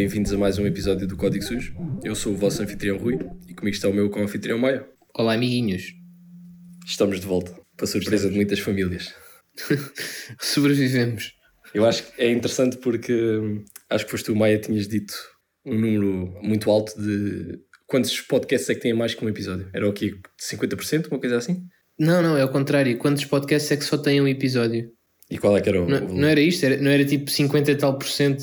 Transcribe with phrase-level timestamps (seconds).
[0.00, 1.74] bem-vindos a mais um episódio do Código Sujo.
[2.02, 4.88] Eu sou o vosso anfitrião Rui e comigo está o meu co-anfitrião Maia.
[5.14, 5.92] Olá, amiguinhos.
[6.86, 9.12] Estamos de volta, para surpresa de muitas famílias.
[10.40, 11.34] Sobrevivemos.
[11.74, 15.12] Eu acho que é interessante porque hum, acho que foste tu, Maia, tinhas dito
[15.66, 19.68] um número muito alto de quantos podcasts é que têm mais que um episódio?
[19.70, 20.14] Era o quê?
[20.40, 21.08] 50%?
[21.08, 21.62] Uma coisa assim?
[21.98, 22.96] Não, não, é o contrário.
[22.96, 24.90] Quantos podcasts é que só têm um episódio?
[25.30, 25.86] E qual é que era o.
[25.86, 26.64] Não, não era isto?
[26.64, 28.42] Era, não era tipo 50 e tal por cento?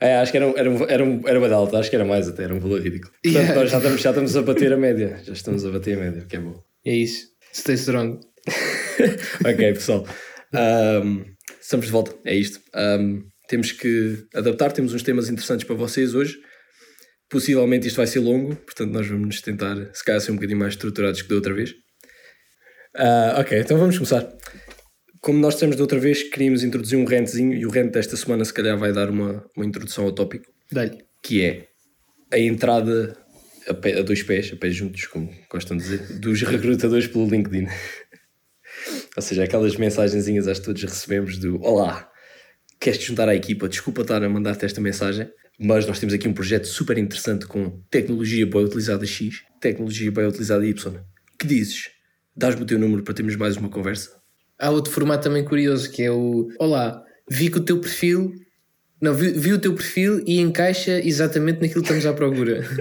[0.00, 2.04] É, acho que era, um- era, um- era, um- era uma alta, acho que era
[2.04, 3.12] mais até, era um valor ridículo.
[3.22, 3.54] Portanto, Yeah.
[3.60, 5.20] nós já estamos, já estamos a bater a média.
[5.24, 6.62] Já estamos a bater a média, que é bom.
[6.86, 7.26] É isso.
[7.52, 8.20] Stay strong.
[9.44, 10.06] ok, pessoal.
[10.52, 11.24] Ahm,
[11.60, 12.60] estamos de volta, é isto.
[12.74, 16.36] Ahm, temos que adaptar, temos uns temas interessantes para vocês hoje.
[17.28, 20.58] Possivelmente isto vai ser longo, portanto nós vamos nos tentar, se calhar, ser um bocadinho
[20.58, 21.74] mais estruturados que da outra vez.
[22.96, 24.26] Ah, ok, então vamos começar.
[25.20, 28.44] Como nós temos da outra vez, queríamos introduzir um rantzinho e o rant desta semana
[28.44, 30.98] se calhar vai dar uma, uma introdução ao tópico, Dá-lhe.
[31.22, 31.68] que é
[32.32, 33.16] a entrada
[33.66, 37.28] a, pé- a dois pés, a pés juntos, como gostam de dizer, dos recrutadores pelo
[37.28, 37.66] LinkedIn.
[39.16, 42.08] Ou seja, aquelas mensagenzinhas às que todos recebemos do Olá,
[42.80, 43.68] queres te juntar à equipa?
[43.68, 47.82] Desculpa estar a mandar-te esta mensagem, mas nós temos aqui um projeto super interessante com
[47.90, 51.00] tecnologia bem utilizada X, tecnologia bem utilizada Y.
[51.38, 51.90] Que dizes?
[52.36, 54.16] Dás-me o teu número para termos mais uma conversa?
[54.58, 58.32] Há outro formato também curioso que é o Olá, vi que o teu perfil.
[59.00, 62.64] Não, vi, vi o teu perfil e encaixa exatamente naquilo que estamos à procura.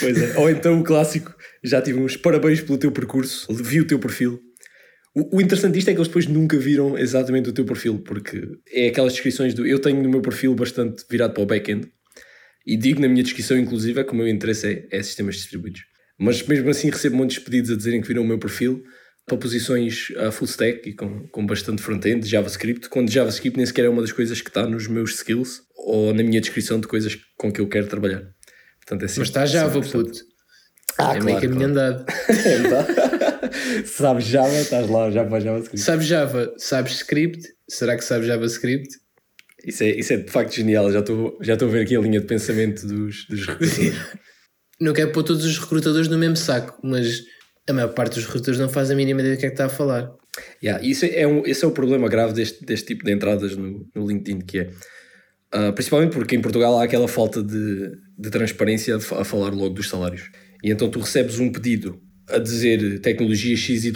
[0.00, 0.38] Pois é.
[0.38, 4.40] Ou então o clássico, já tive uns parabéns pelo teu percurso, vi o teu perfil.
[5.14, 8.42] O, interessante disto é que eles depois nunca viram exatamente o teu perfil, porque
[8.72, 9.66] é aquelas descrições do.
[9.66, 11.88] Eu tenho no meu perfil bastante virado para o back-end
[12.66, 15.82] e digo na minha descrição, inclusive, é que o meu interesse é, é sistemas distribuídos.
[16.18, 18.82] Mas mesmo assim recebo muitos pedidos a dizerem que viram o meu perfil
[19.26, 23.86] para posições a full stack e com, com bastante front-end, JavaScript, quando JavaScript nem sequer
[23.86, 27.16] é uma das coisas que está nos meus skills ou na minha descrição de coisas
[27.38, 28.22] com que eu quero trabalhar.
[28.80, 30.18] Portanto, é Mas sempre- está Java, sempre interessante.
[30.20, 30.34] puto.
[30.98, 31.90] Ah, é meio claro, caminho claro.
[31.90, 32.06] andado.
[33.74, 35.80] Então, sabes Java, estás lá já para JavaScript.
[35.80, 36.54] Sabes Java?
[36.58, 37.40] Sabes script?
[37.68, 38.88] Será que sabes JavaScript?
[39.66, 40.90] Isso é, isso é de facto genial.
[40.92, 43.94] Já estou já estou a ver aqui a linha de pensamento dos, dos recrutadores.
[44.80, 47.22] Não quero pôr todos os recrutadores no mesmo saco, mas
[47.68, 49.66] a maior parte dos recrutadores não faz a mínima ideia do que é que está
[49.66, 50.10] a falar.
[50.62, 53.86] Yeah, isso é um, esse é o problema grave deste, deste tipo de entradas no,
[53.94, 54.70] no LinkedIn, que é
[55.54, 59.88] ah, principalmente porque em Portugal há aquela falta de, de transparência a falar logo dos
[59.88, 60.28] salários.
[60.64, 63.92] E então tu recebes um pedido a dizer tecnologia XYZ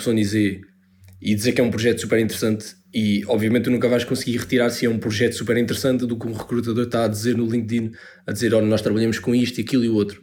[1.20, 4.70] e dizer que é um projeto super interessante e obviamente tu nunca vais conseguir retirar
[4.70, 7.90] se é um projeto super interessante do que um recrutador está a dizer no LinkedIn,
[8.24, 10.22] a dizer, olha, nós trabalhamos com isto, aquilo e o outro.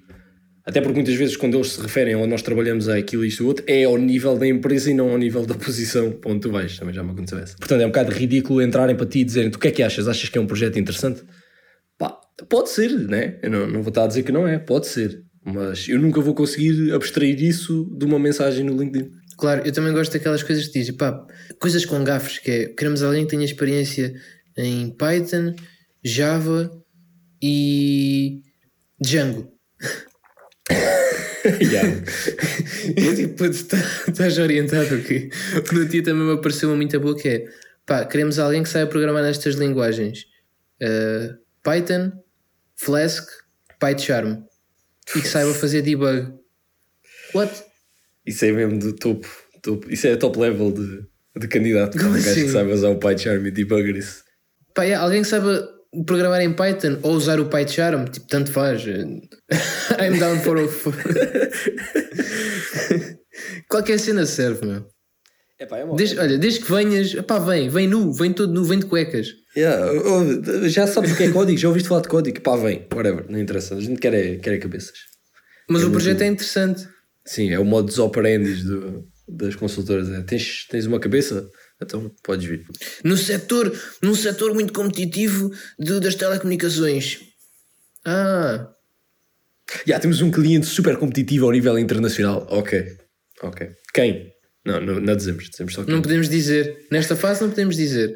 [0.65, 3.63] Até porque muitas vezes quando eles se referem ao nós trabalhamos a aquilo isto outro,
[3.67, 6.79] é ao nível da empresa e não ao nível da posição onde tu vais.
[6.79, 7.55] Também já me aconteceu essa.
[7.57, 10.07] Portanto, é um bocado ridículo entrarem para ti e dizerem o que é que achas?
[10.07, 11.23] Achas que é um projeto interessante?
[11.99, 13.37] Pá, pode ser, né?
[13.43, 15.23] Eu não, não vou estar a dizer que não é, pode ser.
[15.45, 19.11] Mas eu nunca vou conseguir abstrair isso de uma mensagem no LinkedIn.
[19.37, 21.23] Claro, eu também gosto daquelas coisas que dizem, pá,
[21.59, 24.13] coisas com gafos, que é, queremos alguém que tenha experiência
[24.57, 25.53] em Python,
[26.03, 26.71] Java
[27.43, 28.41] e
[28.99, 29.54] Django.
[31.61, 31.89] Yeah.
[32.97, 33.77] Eu tipo, puto, tá-
[34.07, 35.29] estás orientado aqui.
[35.71, 37.45] No dia também me apareceu uma muito boa que é,
[37.85, 40.25] pá, queremos alguém que saiba programar nestas linguagens.
[40.81, 42.11] Uh, Python,
[42.75, 43.29] Flask,
[43.79, 44.43] PyCharm.
[45.15, 46.33] E que saiba fazer debug.
[47.35, 47.53] What?
[48.25, 49.27] Isso é mesmo do topo.
[49.61, 49.91] topo.
[49.91, 51.05] Isso é top level de,
[51.37, 51.95] de candidato.
[51.97, 52.45] Como um gajo assim?
[52.45, 54.23] que saiba usar o PyCharm e debugger isso.
[54.73, 58.83] Pá, yeah, alguém que saiba programar em Python ou usar o PyCharm, tipo, tanto faz.
[58.85, 60.67] I'm down for a...
[63.69, 64.85] Qualquer cena serve, meu.
[65.59, 65.85] Epá, é.
[65.95, 69.27] Desde, olha, desde que venhas, pá, vem, vem nu, vem todo nu, vem de cuecas.
[69.55, 69.87] Yeah,
[70.67, 73.39] já sabes o que é código, já ouviste falar de código, pá, vem, whatever, não
[73.39, 74.97] interessa, a gente quer é, quer é cabeças.
[75.69, 76.25] Mas É o muito projeto bom.
[76.25, 76.87] é interessante.
[77.25, 80.09] Sim, é o modus operandi do, das consultoras.
[80.09, 81.47] É, tens, tens uma cabeça?
[81.81, 82.65] Então podes vir.
[83.03, 87.19] No setor, num setor muito competitivo de- das telecomunicações.
[88.05, 88.69] Ah,
[89.85, 92.45] Já temos um cliente super competitivo ao nível internacional.
[92.49, 92.85] Ok,
[93.41, 93.69] ok.
[93.93, 94.31] Quem?
[94.65, 95.93] Não, não, não dizemos, dizemos só quem.
[95.93, 96.85] não podemos dizer.
[96.91, 98.15] Nesta fase não podemos dizer.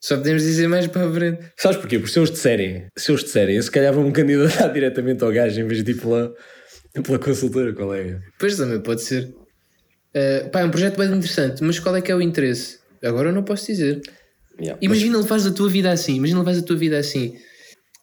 [0.00, 1.40] Só podemos dizer mais para a frente.
[1.58, 1.98] Sabes porquê?
[1.98, 5.58] Porque se eles disserem, se eles disserem, eu se calhar vão-me candidatar diretamente ao gajo
[5.60, 6.32] em vez de ir pela,
[7.02, 8.20] pela consultora, qual é?
[8.38, 9.34] Pois também pode ser.
[10.14, 12.78] Ah, pá, é um projeto bem interessante, mas qual é que é o interesse?
[13.04, 14.00] Agora eu não posso dizer.
[14.58, 16.16] Yeah, Imagina levares a tua vida assim.
[16.16, 17.36] Imagina levares a tua vida assim.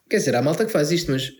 [0.08, 1.30] Quer dizer, há malta que faz isto, mas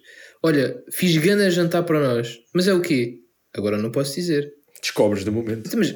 [0.43, 2.39] olha, fiz gana jantar para nós.
[2.55, 3.19] Mas é o quê?
[3.55, 4.51] Agora eu não posso dizer.
[4.69, 5.71] mas Descobres do momento.
[5.77, 5.95] Mas,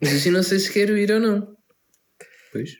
[0.00, 1.48] mas assim não sei se quero ir ou não.
[2.52, 2.70] Pois.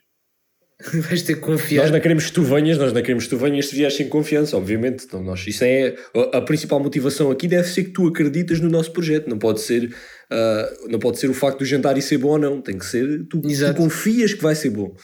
[1.08, 1.82] Vais ter que confiar.
[1.82, 4.08] Nós não queremos que tu venhas, nós não queremos que tu venhas se vieres sem
[4.08, 5.04] confiança, obviamente.
[5.04, 8.70] Então, nós, isso é a, a principal motivação aqui deve ser que tu acreditas no
[8.70, 9.28] nosso projeto.
[9.28, 9.92] Não pode ser,
[10.32, 12.60] uh, não pode ser o facto do jantar e ser bom ou não.
[12.60, 14.94] Tem que ser tu, tu confias que vai ser bom.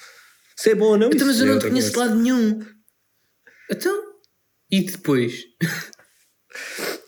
[0.57, 1.11] Se é bom ou não.
[1.13, 2.61] Então, mas eu não te conheço de lado nenhum.
[3.71, 4.03] Então,
[4.71, 5.45] e depois?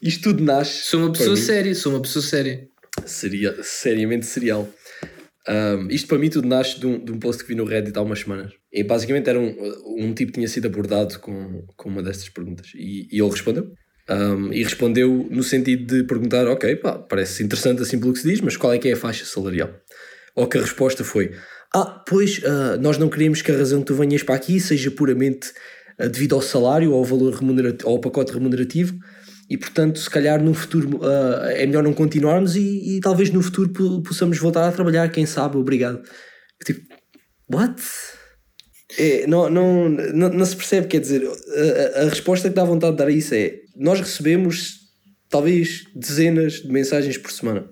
[0.02, 0.84] Isto tudo nasce.
[0.84, 2.68] Sou uma pessoa séria, sou uma pessoa séria.
[3.04, 4.68] Seria, seriamente serial.
[5.48, 7.96] Um, isto para mim tudo nasce de um, de um post que vi no Reddit
[7.96, 8.52] há umas semanas.
[8.72, 9.54] E basicamente era um,
[9.98, 12.72] um tipo que tinha sido abordado com, com uma destas perguntas.
[12.74, 13.72] E, e ele respondeu.
[14.08, 18.28] Um, e respondeu no sentido de perguntar: Ok, pá, parece interessante assim pelo que se
[18.28, 19.70] diz, mas qual é que é a faixa salarial?
[20.34, 21.32] Ou que a resposta foi:
[21.74, 24.90] Ah, pois uh, nós não queremos que a razão que tu venhas para aqui seja
[24.90, 25.50] puramente
[26.00, 28.96] uh, devido ao salário ou ao valor remunerativo, ao pacote remunerativo,
[29.50, 33.42] e portanto, se calhar no futuro uh, é melhor não continuarmos e, e, talvez no
[33.42, 36.00] futuro possamos voltar a trabalhar, quem sabe, obrigado.
[36.64, 36.80] Tipo,
[37.52, 37.82] what?
[38.98, 42.92] É, não, não, não, não, se percebe, quer dizer, a, a, resposta que dá vontade
[42.92, 44.80] de dar a isso é: nós recebemos
[45.28, 47.68] talvez dezenas de mensagens por semana,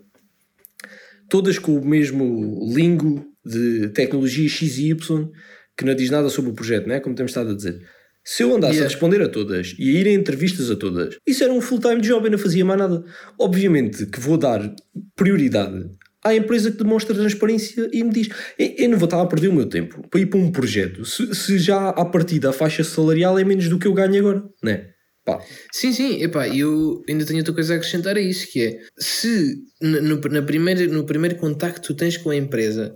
[1.29, 5.31] todas com o mesmo lingo de tecnologia X e Y
[5.77, 7.01] que não diz nada sobre o projeto, não é?
[7.01, 7.81] Como temos estado a dizer.
[8.25, 8.87] Se eu andasse yeah.
[8.87, 12.01] a responder a todas e a ir a entrevistas a todas, isso era um full-time
[12.01, 13.05] job e não fazia mais nada.
[13.39, 14.75] Obviamente que vou dar
[15.15, 15.91] prioridade
[16.25, 18.29] à empresa que demonstra transparência e me diz:
[18.59, 21.35] eu não vou estar a perder o meu tempo para ir para um projeto se,
[21.35, 24.73] se já à partida a faixa salarial é menos do que eu ganho agora, não
[24.73, 24.94] é?
[25.25, 25.43] Pá.
[25.73, 29.57] Sim, sim, epá, eu ainda tenho outra coisa a acrescentar a isso, que é se
[29.81, 32.95] no, na primeira, no primeiro contacto que tu tens com a empresa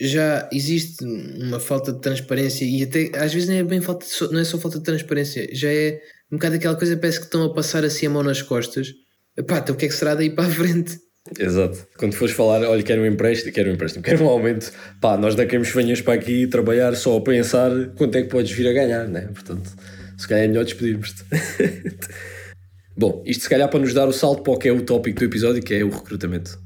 [0.00, 4.32] já existe uma falta de transparência e até às vezes não é bem falta de,
[4.32, 6.00] não é só falta de transparência, já é
[6.30, 8.92] um bocado aquela coisa parece que estão a passar assim a mão nas costas.
[9.36, 10.98] Epá, então o que é que será daí para a frente?
[11.38, 11.86] Exato.
[11.98, 15.34] Quando fores falar, olha, quero um empréstimo, quero um empréstimo, quero um aumento, pá, nós
[15.34, 18.68] não queremos que venhas para aqui trabalhar só a pensar quanto é que podes vir
[18.68, 19.28] a ganhar, né?
[19.32, 19.70] Portanto,
[20.18, 21.24] se calhar é melhor despedirmos-te.
[22.96, 25.20] Bom, isto se calhar para nos dar o salto para o que é o tópico
[25.20, 26.58] do episódio, que é o recrutamento.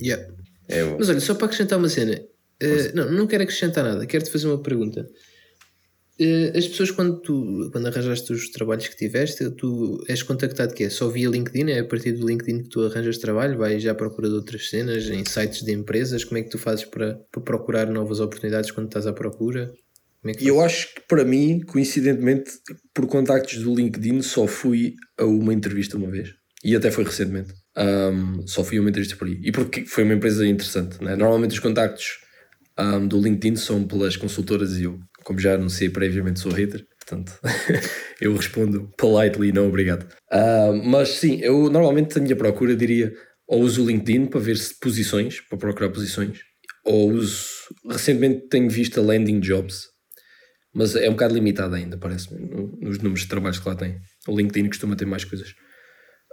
[0.00, 0.26] Yeah.
[0.68, 4.30] É Mas olha, só para acrescentar uma cena, uh, não, não quero acrescentar nada, quero-te
[4.30, 5.06] fazer uma pergunta.
[6.18, 10.84] Uh, as pessoas, quando tu quando arranjaste os trabalhos que tiveste, tu és contactado que
[10.84, 11.70] é só via LinkedIn?
[11.70, 13.58] É a partir do LinkedIn que tu arranjas trabalho?
[13.58, 16.24] Vais já à procura de outras cenas em sites de empresas?
[16.24, 19.70] Como é que tu fazes para, para procurar novas oportunidades quando estás à procura?
[20.30, 22.50] É eu acho que para mim, coincidentemente,
[22.94, 26.30] por contactos do LinkedIn, só fui a uma entrevista uma vez.
[26.64, 27.52] E até foi recentemente.
[27.76, 29.38] Um, só fui uma entrevista por aí.
[29.42, 31.02] E porque foi uma empresa interessante.
[31.02, 31.14] Né?
[31.14, 32.18] Normalmente os contactos
[32.78, 36.84] um, do LinkedIn são pelas consultoras e eu, como já anunciei previamente, sou hater.
[36.98, 37.38] Portanto,
[38.20, 40.08] eu respondo politely, não obrigado.
[40.32, 43.12] Uh, mas sim, eu normalmente a minha procura diria
[43.46, 46.40] ou uso o LinkedIn para ver se posições, para procurar posições,
[46.84, 47.46] ou uso.
[47.88, 49.84] Recentemente tenho visto a landing jobs,
[50.76, 52.38] mas é um bocado limitado ainda, parece-me,
[52.78, 53.98] nos números de trabalhos que lá tem.
[54.28, 55.54] O LinkedIn costuma ter mais coisas.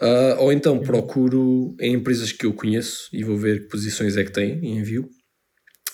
[0.02, 4.24] Uh, ou então procuro em empresas que eu conheço e vou ver que posições é
[4.26, 5.08] que têm e envio.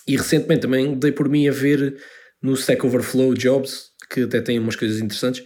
[0.07, 1.96] E recentemente também dei por mim a ver
[2.41, 5.44] no Stack Overflow Jobs, que até tem umas coisas interessantes,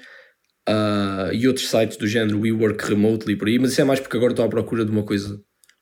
[0.70, 4.00] uh, e outros sites do género We Work Remotely por aí, mas isso é mais
[4.00, 5.38] porque agora estou à procura de uma coisa,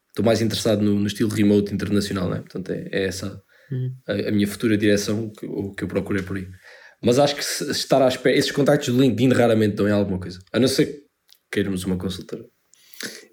[0.10, 2.38] estou mais interessado no, no estilo remote internacional, né?
[2.38, 3.40] portanto é, é essa
[3.72, 3.92] uhum.
[4.08, 6.48] a, a, minha futura direção que, o que eu procurei por aí.
[7.04, 7.42] Mas acho que
[7.72, 10.86] estar à espera, esses contactos do LinkedIn raramente dão em alguma coisa, a não ser
[10.86, 11.02] que
[11.52, 12.46] queiramos uma consultora.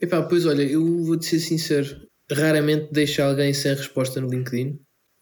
[0.00, 1.88] Epá, pois olha, eu vou-te ser sincero,
[2.30, 4.78] raramente deixo alguém sem resposta no LinkedIn.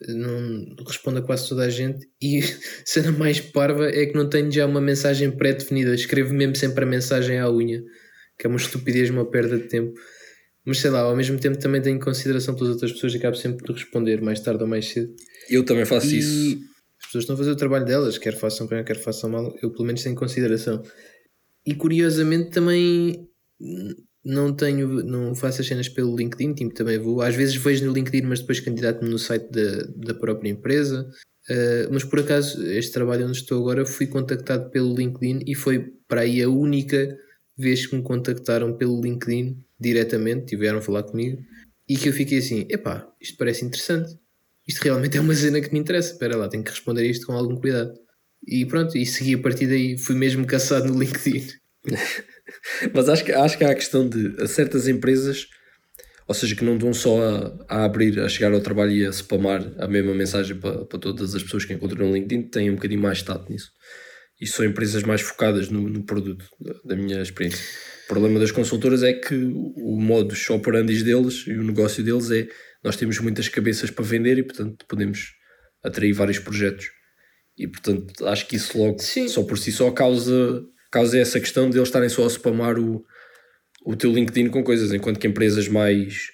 [0.08, 2.42] Não respondo a quase toda a gente e
[2.84, 5.94] cena mais parva é que não tenho já uma mensagem pré-definida.
[5.94, 7.82] Escrevo mesmo sempre a mensagem à unha,
[8.38, 9.94] que é uma estupidez, uma perda de tempo.
[10.66, 13.64] Mas sei lá, ao mesmo tempo também tenho consideração pelas outras pessoas e acabo sempre
[13.64, 15.14] por responder mais tarde ou mais cedo.
[15.48, 16.58] Eu também faço e isso.
[17.00, 19.70] As pessoas estão a fazer o trabalho delas, quer façam bem, quer façam mal, eu
[19.70, 20.82] pelo menos tenho consideração.
[21.64, 23.28] E curiosamente também
[24.24, 27.92] não tenho, não faço as cenas pelo LinkedIn, tipo, também vou, às vezes vejo no
[27.92, 31.08] LinkedIn, mas depois candidato-me no site da, da própria empresa.
[31.48, 35.92] Uh, mas por acaso, este trabalho onde estou agora, fui contactado pelo LinkedIn e foi
[36.08, 37.16] para aí a única
[37.56, 41.40] vez que me contactaram pelo LinkedIn diretamente, tiveram a falar comigo,
[41.88, 44.18] e que eu fiquei assim: epá, isto parece interessante.
[44.66, 46.12] Isto realmente é uma cena que me interessa.
[46.12, 47.92] Espera lá, tenho que responder isto com algum cuidado.
[48.46, 51.46] E pronto, e segui a partir daí, fui mesmo caçado no LinkedIn.
[52.92, 55.46] Mas acho que, acho que há a questão de certas empresas,
[56.26, 59.12] ou seja, que não estão só a, a, abrir, a chegar ao trabalho e a
[59.12, 62.74] spamar a mesma mensagem para, para todas as pessoas que encontram no LinkedIn, têm um
[62.74, 63.70] bocadinho mais tato nisso.
[64.40, 66.44] E são empresas mais focadas no, no produto,
[66.84, 67.64] da, minha experiência.
[68.04, 72.46] O problema das consultoras é que o modus operandi deles e o negócio deles é
[72.86, 75.34] nós temos muitas cabeças para vender e, portanto, podemos
[75.82, 76.86] atrair vários projetos
[77.58, 79.26] E portanto acho que isso logo, Sim.
[79.28, 83.04] só por si só, causa, causa essa questão de eles estarem só a spamar o,
[83.84, 86.28] o teu LinkedIn com coisas, enquanto que empresas mais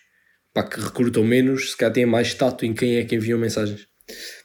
[0.52, 3.86] pá, que recrutam menos, se calhar têm mais status em quem é que enviam mensagens.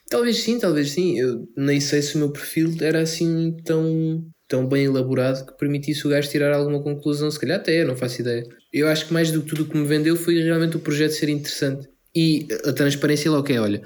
[0.10, 1.20] Talvez sim, talvez sim.
[1.20, 6.08] Eu nem sei se o meu perfil era assim tão, tão bem elaborado que permitisse
[6.08, 7.30] o gajo tirar alguma conclusão.
[7.30, 8.46] Se calhar até, não faço ideia.
[8.72, 11.12] Eu acho que mais do que tudo o que me vendeu foi realmente o projeto
[11.12, 11.90] ser interessante.
[12.18, 13.84] E a transparência logo é, olha,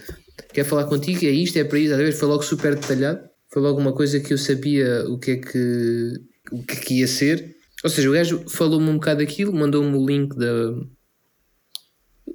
[0.53, 2.13] quer falar contigo, é isto, é para isso, ver?
[2.13, 3.29] foi logo super detalhado.
[3.49, 6.13] Foi logo uma coisa que eu sabia o que é que,
[6.49, 7.57] o que, é que ia ser.
[7.83, 10.71] Ou seja, o gajo falou-me um bocado daquilo, mandou-me o link da,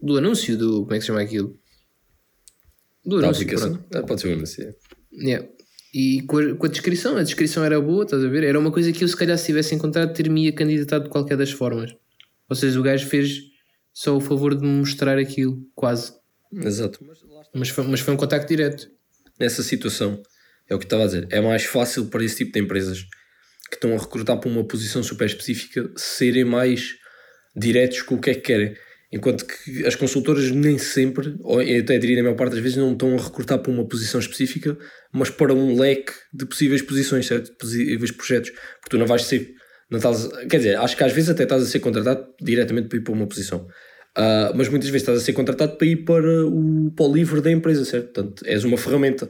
[0.02, 0.82] do anúncio do.
[0.82, 1.58] Como é que se chama aquilo?
[3.02, 3.82] Do da anúncio.
[3.94, 4.74] Ah, pode ser o anúncio.
[5.14, 5.48] Yeah.
[5.94, 8.44] E com a, com a, descrição, a descrição era boa, estás a ver?
[8.44, 11.52] Era uma coisa que eu, se calhar, se tivesse encontrado, ter-me candidatado de qualquer das
[11.52, 11.96] formas.
[12.50, 13.55] Ou seja, o gajo fez
[13.96, 16.12] só o favor de me mostrar aquilo, quase.
[16.52, 17.00] Exato.
[17.54, 18.86] Mas foi, mas foi um contacto direto.
[19.40, 20.22] Nessa situação,
[20.68, 23.00] é o que estava a dizer, é mais fácil para esse tipo de empresas
[23.70, 26.94] que estão a recrutar para uma posição super específica serem mais
[27.56, 28.76] diretos com o que é que querem.
[29.10, 32.76] Enquanto que as consultoras nem sempre, ou eu até diria na maior parte das vezes,
[32.76, 34.76] não estão a recrutar para uma posição específica,
[35.10, 37.56] mas para um leque de possíveis posições, certo?
[37.56, 38.50] possíveis projetos.
[38.50, 39.54] Porque tu não vais ser.
[39.90, 42.98] Não estás, quer dizer, acho que às vezes até estás a ser contratado diretamente para
[42.98, 43.66] ir para uma posição.
[44.16, 47.40] Uh, mas muitas vezes estás a ser contratado para ir para o, para o livre
[47.40, 48.12] da empresa, certo?
[48.12, 49.28] Portanto, és uma ferramenta.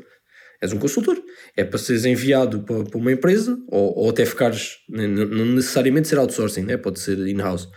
[0.62, 1.16] És um consultor.
[1.56, 4.76] É para seres enviado para, para uma empresa ou, ou até ficares.
[4.88, 6.76] Não necessariamente ser outsourcing, né?
[6.76, 7.68] pode ser in-house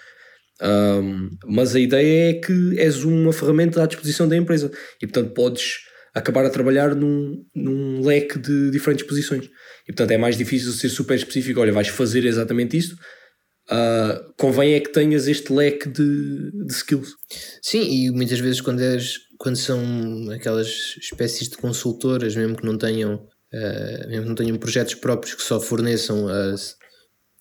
[0.62, 4.70] um, mas a ideia é que és uma ferramenta à disposição da empresa
[5.02, 5.78] e, portanto, podes
[6.14, 9.46] acabar a trabalhar num, num leque de diferentes posições.
[9.88, 11.62] E, portanto, é mais difícil ser super específico.
[11.62, 12.96] Olha, vais fazer exatamente isto.
[13.72, 17.10] Uh, convém é que tenhas este leque de, de skills.
[17.62, 19.80] Sim, e muitas vezes quando, és, quando são
[20.32, 25.36] aquelas espécies de consultoras, mesmo que não tenham, uh, mesmo que não tenham projetos próprios
[25.36, 26.56] que só forneçam a,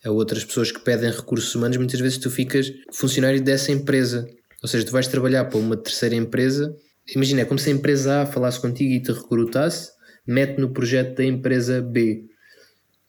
[0.05, 4.29] a outras pessoas que pedem recursos humanos, muitas vezes tu ficas funcionário dessa empresa.
[4.63, 6.75] Ou seja, tu vais trabalhar para uma terceira empresa.
[7.15, 9.93] Imagina, é como se a empresa A falasse contigo e te recrutasse,
[10.27, 12.25] mete no projeto da empresa B.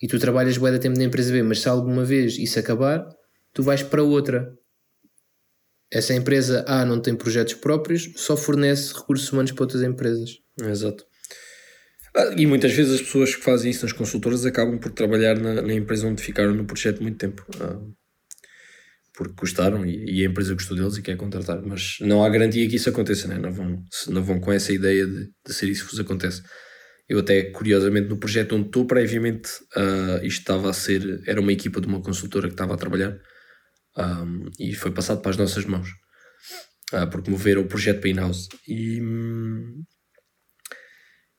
[0.02, 3.06] E tu trabalhas bué da tempo na empresa B, mas se alguma vez isso acabar,
[3.54, 4.54] tu vais para outra.
[5.92, 10.38] Essa empresa A não tem projetos próprios, só fornece recursos humanos para outras empresas.
[10.62, 11.06] Exato.
[12.16, 15.62] Ah, e muitas vezes as pessoas que fazem isso nas consultoras acabam por trabalhar na,
[15.62, 17.46] na empresa onde ficaram no projeto muito tempo.
[17.60, 17.80] Ah,
[19.20, 21.62] porque gostaram e, e, a empresa gostou deles e quer contratar.
[21.62, 23.38] Mas não há garantia que isso aconteça, né?
[23.38, 26.42] não, vão, não vão com essa ideia de, de ser isso que vos acontece.
[27.10, 31.52] Eu até, curiosamente, no projeto onde estou, previamente, uh, isto estava a ser, era uma
[31.52, 33.20] equipa de uma consultora que estava a trabalhar
[33.98, 35.90] um, e foi passado para as nossas mãos.
[36.94, 38.48] Uh, porque moveram o projeto para in-house.
[38.68, 39.02] E,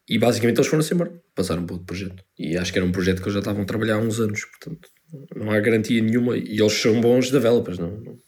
[0.09, 2.25] e basicamente eles foram-se embora, passaram para outro projeto.
[2.37, 4.45] E acho que era um projeto que eles já estavam a trabalhar há uns anos,
[4.45, 4.89] portanto
[5.37, 6.37] não há garantia nenhuma.
[6.37, 8.19] E eles são bons developers, não, não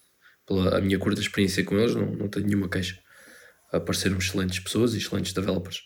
[0.47, 2.99] pela a minha curta experiência com eles, não, não tenho nenhuma queixa.
[3.73, 5.81] Apareceram excelentes pessoas e excelentes developers,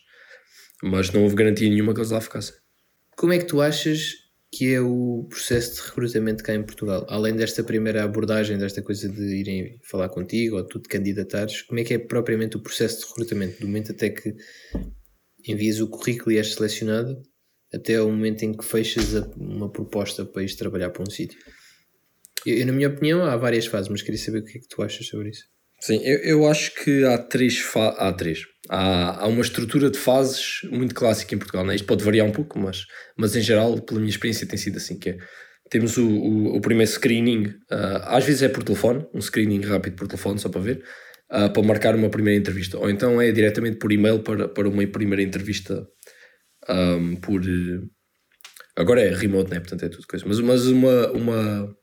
[0.83, 2.55] mas não houve garantia nenhuma que eles lá ficassem.
[3.15, 4.13] Como é que tu achas
[4.51, 7.05] que é o processo de recrutamento cá em Portugal?
[7.09, 11.79] Além desta primeira abordagem, desta coisa de irem falar contigo ou tu te candidatares, como
[11.79, 13.59] é que é propriamente o processo de recrutamento?
[13.59, 14.35] Do momento até que
[15.47, 17.21] envias o currículo e és selecionado
[17.73, 21.39] até ao momento em que fechas uma proposta para ir trabalhar para um sítio.
[22.45, 24.81] Eu, na minha opinião, há várias fases, mas queria saber o que é que tu
[24.81, 25.43] achas sobre isso.
[25.79, 28.41] Sim, eu, eu acho que há três, fa há três.
[28.69, 31.65] Há, há uma estrutura de fases muito clássica em Portugal.
[31.65, 31.75] Né?
[31.75, 34.97] Isto pode variar um pouco, mas, mas em geral, pela minha experiência, tem sido assim:
[34.97, 35.17] que é,
[35.69, 39.95] temos o, o, o primeiro screening, uh, às vezes é por telefone, um screening rápido
[39.95, 40.83] por telefone, só para ver
[41.31, 42.77] uh, para marcar uma primeira entrevista.
[42.77, 45.87] Ou então é diretamente por e-mail para, para uma primeira entrevista
[46.69, 47.41] um, por.
[48.75, 49.59] Agora é remote, né?
[49.59, 50.25] portanto é tudo coisa.
[50.27, 51.75] Mas, mas uma, uma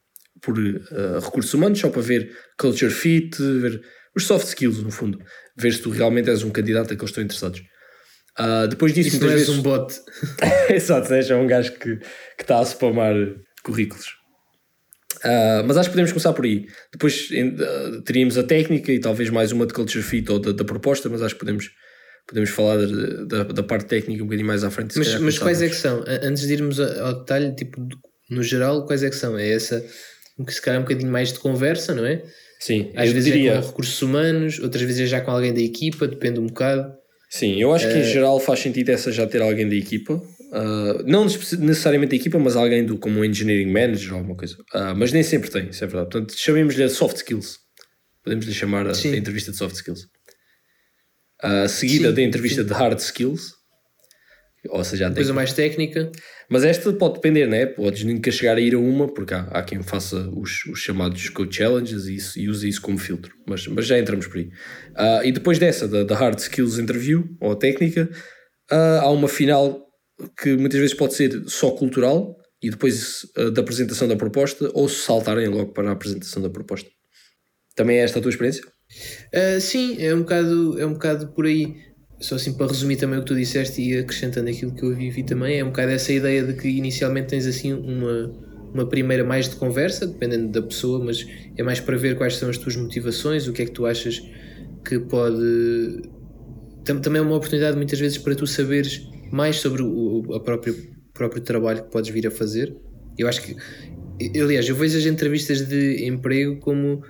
[0.45, 3.81] por uh, recursos humanos, só para ver culture fit, ver
[4.15, 5.19] os soft skills, no fundo.
[5.57, 7.61] Ver se tu realmente és um candidato a que eles estão interessados.
[8.39, 9.49] Uh, depois disso, Isso és vezes...
[9.49, 9.95] um bot.
[10.69, 13.15] Exato, é um gajo que, que está a spamar
[13.63, 14.07] currículos.
[15.25, 16.67] Uh, mas acho que podemos começar por aí.
[16.93, 20.65] Depois uh, teríamos a técnica e talvez mais uma de culture fit ou da, da
[20.65, 21.71] proposta, mas acho que podemos,
[22.27, 22.79] podemos falar
[23.27, 24.99] da, da, parte técnica um bocadinho mais à frente.
[24.99, 26.05] Mas, mas quais é que são?
[26.23, 27.87] Antes de irmos ao detalhe, tipo,
[28.29, 29.39] no geral, quais é que são?
[29.39, 29.83] É essa,
[30.49, 32.23] se calhar um bocadinho mais de conversa, não é?
[32.61, 33.53] Sim, às vezes diria...
[33.53, 36.95] é com recursos humanos, outras vezes é já com alguém da equipa, depende um bocado.
[37.31, 40.15] Sim, eu acho que em eh, geral faz sentido essa já ter alguém da equipa.
[40.15, 44.55] Uh, não necessariamente a equipa, mas alguém do, como um engineering manager ou alguma coisa.
[44.73, 46.11] Uh, mas nem sempre tem, isso é verdade.
[46.11, 47.59] Portanto, chamemos-lhe soft skills.
[48.23, 50.05] Podemos lhe chamar a, a, entrevista de soft skills.
[51.43, 52.15] Uh, seguida Sim.
[52.15, 52.69] da entrevista Sim.
[52.69, 53.53] de hard skills,
[54.69, 56.11] Ou seja, coisa mais técnica.
[56.51, 57.67] Mas esta pode depender, né?
[57.67, 61.29] Podes nunca chegar a ir a uma, porque há, há quem faça os, os chamados
[61.31, 63.35] Code Challenges e, isso, e use isso como filtro.
[63.47, 64.47] Mas, mas já entramos por aí.
[64.47, 68.09] Uh, e depois dessa, da, da Hard Skills Interview, ou técnica,
[68.71, 69.85] uh, há uma final
[70.41, 74.89] que muitas vezes pode ser só cultural e depois uh, da apresentação da proposta, ou
[74.89, 76.89] saltarem logo para a apresentação da proposta.
[77.75, 78.63] Também é esta a tua experiência?
[79.61, 81.75] sim, é um, bocado, é um bocado por aí
[82.25, 85.23] só assim para resumir também o que tu disseste e acrescentando aquilo que eu vivi
[85.23, 88.33] também, é um bocado essa ideia de que inicialmente tens assim uma,
[88.73, 92.49] uma primeira mais de conversa, dependendo da pessoa, mas é mais para ver quais são
[92.49, 94.23] as tuas motivações, o que é que tu achas
[94.83, 96.03] que pode.
[96.83, 100.75] Também é uma oportunidade muitas vezes para tu saberes mais sobre o a próprio,
[101.13, 102.75] próprio trabalho que podes vir a fazer.
[103.19, 103.55] Eu acho que.
[104.41, 107.03] Aliás, eu vejo as entrevistas de emprego como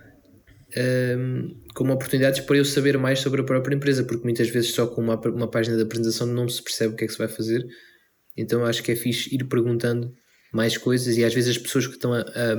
[0.76, 4.86] um, como oportunidades para eu saber mais sobre a própria empresa, porque muitas vezes só
[4.86, 7.28] com uma, uma página de apresentação não se percebe o que é que se vai
[7.28, 7.64] fazer.
[8.36, 10.12] Então acho que é fixe ir perguntando
[10.52, 12.56] mais coisas e às vezes as pessoas que estão a, a,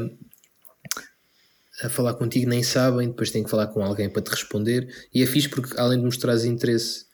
[1.86, 4.88] a falar contigo nem sabem, depois têm que falar com alguém para te responder.
[5.14, 7.06] E é fixe porque além de mostrares interesse,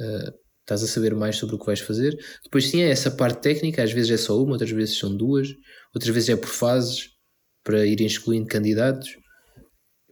[0.00, 2.18] uh, estás a saber mais sobre o que vais fazer.
[2.42, 5.48] Depois sim é essa parte técnica, às vezes é só uma, outras vezes são duas,
[5.94, 7.10] outras vezes é por fases
[7.64, 9.21] para irem excluindo candidatos.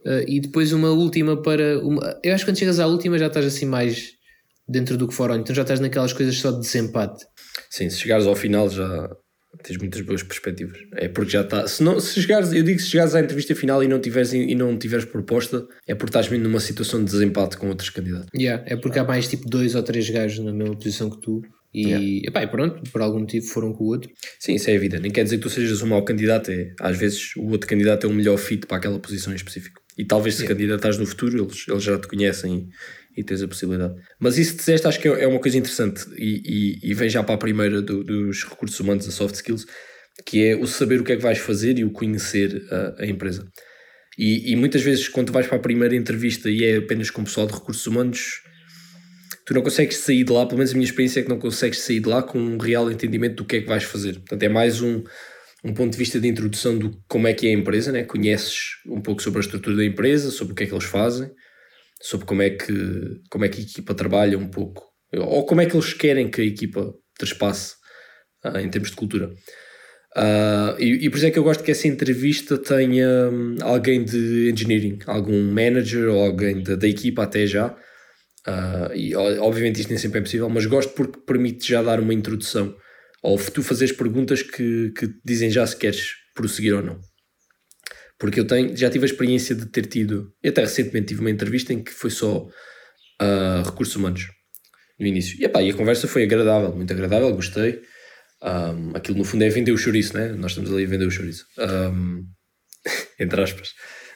[0.05, 1.79] Uh, e depois uma última para.
[1.79, 4.11] Uma, eu acho que quando chegas à última já estás assim mais
[4.67, 7.25] dentro do que fora, então já estás naquelas coisas só de desempate.
[7.69, 9.09] Sim, se chegares ao final já
[9.63, 10.77] tens muitas boas perspectivas.
[10.95, 11.67] É porque já está.
[11.67, 14.33] Se, não, se chegares, eu digo que se chegares à entrevista final e não tiveres,
[14.33, 18.29] e não tiveres proposta, é porque estás mesmo numa situação de desempate com outros candidatos.
[18.35, 21.41] Yeah, é porque há mais tipo dois ou três gajos na mesma posição que tu.
[21.73, 22.27] E, yeah.
[22.27, 24.09] epá, e pronto, por algum motivo foram com o outro.
[24.39, 24.99] Sim, isso é a vida.
[24.99, 28.05] Nem quer dizer que tu sejas um mau candidato, é, às vezes o outro candidato
[28.05, 29.80] é o melhor fit para aquela posição em específico.
[29.97, 30.55] E talvez se yeah.
[30.55, 32.69] candidatares no futuro, eles, eles já te conhecem
[33.15, 33.95] e, e tens a possibilidade.
[34.19, 37.09] Mas isso que disseste acho que é, é uma coisa interessante e, e, e vem
[37.09, 39.65] já para a primeira do, dos recursos humanos, a soft skills,
[40.25, 43.05] que é o saber o que é que vais fazer e o conhecer a, a
[43.05, 43.47] empresa.
[44.17, 47.25] E, e, muitas vezes, quando vais para a primeira entrevista e é apenas com o
[47.25, 48.41] pessoal de recursos humanos,
[49.45, 51.79] tu não consegues sair de lá, pelo menos a minha experiência é que não consegues
[51.79, 54.15] sair de lá com um real entendimento do que é que vais fazer.
[54.15, 55.03] Portanto, é mais um,
[55.63, 58.03] um ponto de vista de introdução do como é que é a empresa, né?
[58.03, 61.29] conheces um pouco sobre a estrutura da empresa, sobre o que é que eles fazem,
[62.01, 62.73] sobre como é que,
[63.29, 64.83] como é que a equipa trabalha um pouco,
[65.15, 67.75] ou como é que eles querem que a equipa trespasse
[68.43, 69.31] uh, em termos de cultura.
[70.17, 74.03] Uh, e, e, por isso é que eu gosto que essa entrevista tenha um, alguém
[74.03, 77.77] de engineering, algum manager ou alguém da, da equipa até já,
[78.47, 82.13] Uh, e obviamente isto nem sempre é possível, mas gosto porque permite já dar uma
[82.13, 82.75] introdução
[83.21, 86.99] ou tu fazeres perguntas que, que dizem já se queres prosseguir ou não.
[88.19, 91.31] Porque eu tenho, já tive a experiência de ter tido, eu até recentemente tive uma
[91.31, 94.27] entrevista em que foi só uh, recursos humanos
[94.99, 95.39] no início.
[95.39, 97.81] E, epá, e a conversa foi agradável, muito agradável, gostei.
[98.43, 100.29] Um, aquilo no fundo é vender o chouriço, né?
[100.29, 101.45] Nós estamos ali a vender o chouriço.
[101.57, 102.25] Um,
[103.19, 103.73] entre aspas.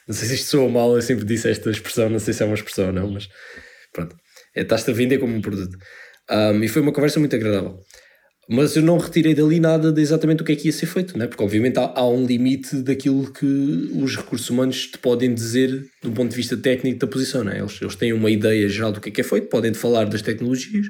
[0.08, 2.46] Não sei se isto soa mal, eu sempre disse esta expressão, não sei se é
[2.46, 3.28] uma expressão ou não, mas
[3.96, 4.16] Pronto.
[4.54, 5.78] É, Estás-te a vender como um produto.
[6.30, 7.80] Um, e foi uma conversa muito agradável.
[8.48, 11.18] Mas eu não retirei dali nada de exatamente o que é que ia ser feito,
[11.18, 11.26] né?
[11.26, 16.12] porque obviamente há, há, um limite daquilo que os recursos humanos te podem dizer do
[16.12, 17.44] ponto de vista técnico da posição.
[17.44, 17.58] Né?
[17.58, 20.22] Eles, eles têm uma ideia geral do que é que é feito, podem falar das
[20.22, 20.86] tecnologias,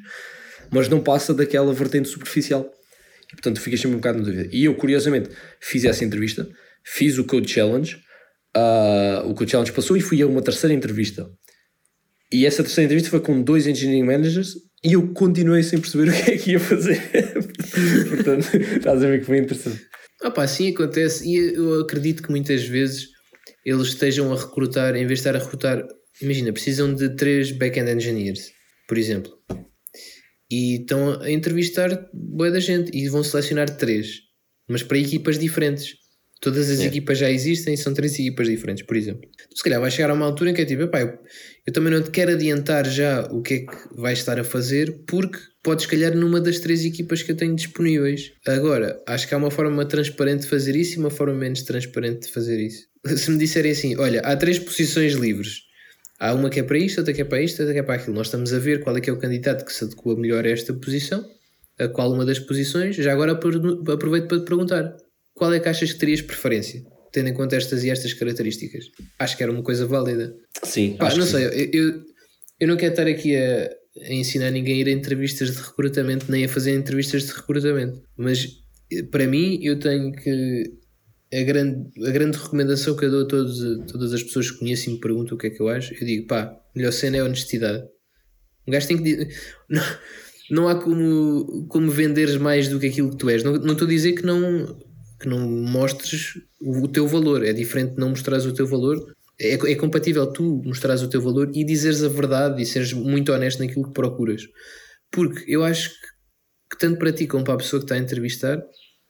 [0.69, 2.69] mas não passa daquela vertente superficial.
[3.31, 4.49] E portanto fiquei sempre um bocado na dúvida.
[4.51, 5.29] E eu, curiosamente,
[5.61, 6.47] fiz essa entrevista,
[6.83, 7.95] fiz o Code Challenge,
[8.55, 11.25] uh, o Code Challenge passou e fui a uma terceira entrevista
[12.31, 16.11] e essa terceira entrevista foi com dois engineering managers e eu continuei sem perceber o
[16.11, 17.01] que é que ia fazer.
[18.09, 19.85] Portanto, estás a ver que foi interessante.
[20.33, 21.27] Pá, sim acontece.
[21.27, 23.07] E eu acredito que muitas vezes
[23.65, 25.83] eles estejam a recrutar, em vez de estar a recrutar,
[26.21, 28.51] imagina, precisam de três back-end engineers,
[28.87, 29.31] por exemplo.
[30.49, 34.19] E estão a entrevistar boa da gente e vão selecionar três,
[34.69, 35.95] mas para equipas diferentes.
[36.45, 36.85] Todas as é.
[36.85, 39.27] equipas já existem e são três equipas diferentes, por exemplo.
[39.51, 41.17] Se calhar vai chegar a uma altura em que é tipo, epá, eu,
[41.65, 44.95] eu também não te quero adiantar já o que é que vais estar a fazer,
[45.07, 48.31] porque podes calhar numa das três equipas que eu tenho disponíveis.
[48.45, 52.27] Agora, acho que há uma forma transparente de fazer isso e uma forma menos transparente
[52.27, 52.85] de fazer isso.
[53.17, 55.63] Se me disserem assim, olha, há três posições livres.
[56.19, 57.95] Há uma que é para isto, outra que é para isto, outra que é para
[57.95, 58.15] aquilo.
[58.15, 60.49] Nós estamos a ver qual é que é o candidato que se adequa melhor a
[60.51, 61.27] esta posição,
[61.79, 62.97] a qual uma das posições.
[62.97, 64.95] Já agora aproveito para te perguntar
[65.35, 66.81] qual é que achas que terias preferência?
[67.11, 68.85] Tendo em conta estas e estas características.
[69.19, 70.33] Acho que era uma coisa válida.
[70.63, 72.03] Sim, Pá, não sei, eu, eu,
[72.59, 73.69] eu, não quero estar aqui a,
[74.01, 78.01] a, ensinar ninguém a ir a entrevistas de recrutamento nem a fazer entrevistas de recrutamento.
[78.17, 78.47] Mas
[78.91, 80.73] eh, para mim, eu tenho que.
[81.33, 84.59] A grande, a grande recomendação que eu dou a todos, a todas as pessoas que
[84.59, 87.17] conheço e me perguntam o que é que eu acho, eu digo, pá, melhor cena
[87.17, 87.83] é a honestidade.
[88.65, 89.27] Um gajo tem que.
[89.69, 89.83] Não,
[90.49, 93.43] não há como, como venderes mais do que aquilo que tu és.
[93.43, 94.77] Não, não estou a dizer que não,
[95.19, 97.43] que não mostres o, teu valor.
[97.43, 99.13] É diferente não mostrares o teu valor.
[99.39, 103.31] É, é compatível tu mostrares o teu valor e dizeres a verdade e seres muito
[103.31, 104.43] honesto naquilo que procuras.
[105.11, 106.07] Porque eu acho que,
[106.71, 108.61] que tanto para ti como para a pessoa que está a entrevistar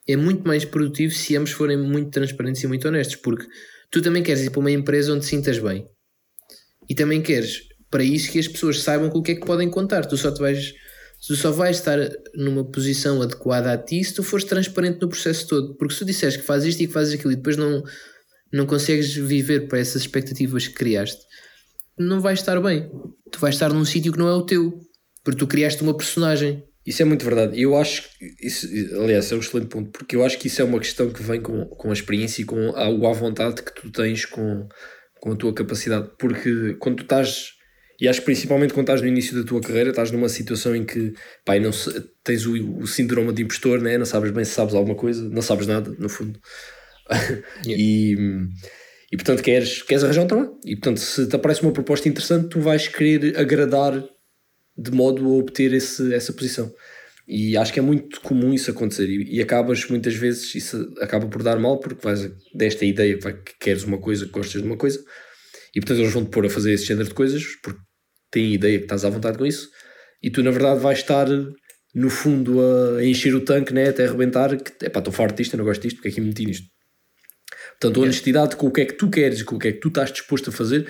[0.08, 3.16] é muito mais produtivo se ambos forem muito transparentes e muito honestos.
[3.18, 3.46] Porque
[3.90, 5.86] tu também queres ir para uma empresa onde te sintas bem.
[6.88, 9.70] E também queres, para isso, que as pessoas saibam com o que é que podem
[9.70, 10.06] contar.
[10.06, 10.74] Tu só te vais
[11.28, 11.98] tu só vais estar
[12.36, 15.76] numa posição adequada a ti se tu fores transparente no processo todo.
[15.76, 17.84] Porque se tu disseres que fazes isto e que fazes aquilo e depois não,
[18.54, 21.22] não consegues viver para essas expectativas que criaste,
[21.98, 22.90] não vais estar bem.
[23.32, 24.80] Tu vais estar num sítio que não é o teu.
[25.24, 26.64] Porque tu criaste uma personagem.
[26.86, 27.60] Isso é muito verdade.
[27.60, 28.68] Eu acho que isso,
[29.02, 31.42] aliás, é um excelente ponto, porque eu acho que isso é uma questão que vem
[31.42, 34.68] com, com a experiência e com a, a vontade que tu tens com,
[35.20, 36.12] com a tua capacidade.
[36.20, 37.55] Porque quando tu estás
[38.00, 40.84] e acho que principalmente quando estás no início da tua carreira, estás numa situação em
[40.84, 41.14] que
[41.46, 41.90] pá, não se,
[42.24, 43.98] tens o, o, síndrome de impostor, né?
[43.98, 46.40] não sabes bem se sabes alguma coisa, não sabes nada, no fundo.
[47.64, 47.84] Yeah.
[47.84, 48.16] e,
[49.12, 50.58] e portanto queres, queres arranjar um trabalho.
[50.66, 54.04] E portanto, se te aparece uma proposta interessante, tu vais querer agradar
[54.76, 56.74] de modo a obter esse, essa posição.
[57.28, 59.08] E acho que é muito comum isso acontecer.
[59.08, 63.54] E, e acabas muitas vezes, isso acaba por dar mal, porque vais desta ideia que
[63.60, 65.00] queres uma coisa, que gostas de uma coisa
[65.76, 67.80] e portanto eles vão-te pôr a fazer esse género de coisas porque
[68.32, 69.70] têm ideia que estás à vontade com isso
[70.24, 71.28] e tu na verdade vais estar
[71.94, 75.54] no fundo a, encher o tanque né, até arrebentar que é pá, estou farto disto,
[75.54, 76.68] eu não gosto disto porque é que me meti nisto.
[77.80, 79.72] Portanto, a honestidade com o que é que tu queres e com o que é
[79.72, 80.88] que tu estás disposto a fazer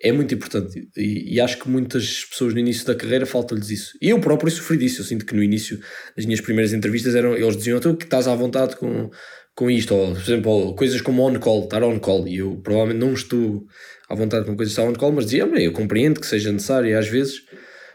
[0.00, 3.98] é muito importante e, e acho que muitas pessoas no início da carreira falta-lhes isso.
[4.02, 5.00] E eu próprio sofri disso.
[5.00, 5.78] Eu sinto que no início
[6.16, 9.10] das minhas primeiras entrevistas eram, eles diziam então, que estás à vontade com,
[9.54, 13.64] com isto, ou por exemplo, coisas como on-call, estar on-call, e eu provavelmente não estou
[14.08, 17.08] à vontade com coisas que on-call, mas dizia, eu compreendo que seja necessário e às
[17.08, 17.42] vezes,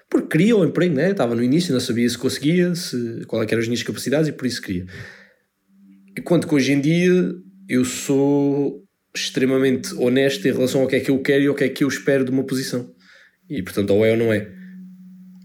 [0.09, 1.11] porque queria o emprego, né?
[1.11, 4.31] estava no início, não sabia se conseguia, se, qual é eram as minhas capacidades e
[4.31, 4.85] por isso queria.
[6.17, 7.33] Enquanto que hoje em dia
[7.67, 8.83] eu sou
[9.15, 11.83] extremamente honesto em relação ao que é que eu quero e ao que é que
[11.83, 12.91] eu espero de uma posição.
[13.49, 14.51] E portanto, ou é ou não é.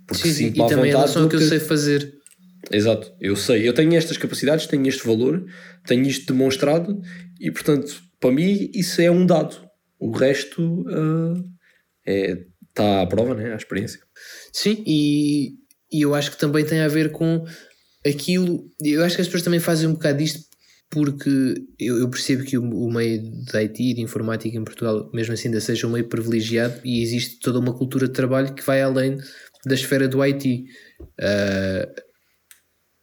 [0.07, 2.13] Porque sim, sim e também em relação ao que eu sei fazer.
[2.71, 5.45] Exato, eu sei, eu tenho estas capacidades, tenho este valor,
[5.87, 6.99] tenho isto demonstrado
[7.39, 9.64] e, portanto, para mim, isso é um dado.
[10.05, 11.43] O resto uh,
[12.07, 13.55] é, está à prova, né?
[13.55, 13.99] à experiência.
[14.53, 15.55] Sim, e,
[15.91, 17.43] e eu acho que também tem a ver com
[18.07, 18.71] aquilo.
[18.83, 20.41] Eu acho que as pessoas também fazem um bocado disto
[20.91, 25.11] porque eu, eu percebo que o, o, meio da IT e de informática em Portugal,
[25.15, 28.63] mesmo assim, ainda seja um meio privilegiado e existe toda uma cultura de trabalho que
[28.63, 29.17] vai além
[29.65, 30.67] da esfera do IT.
[31.19, 32.03] Uh,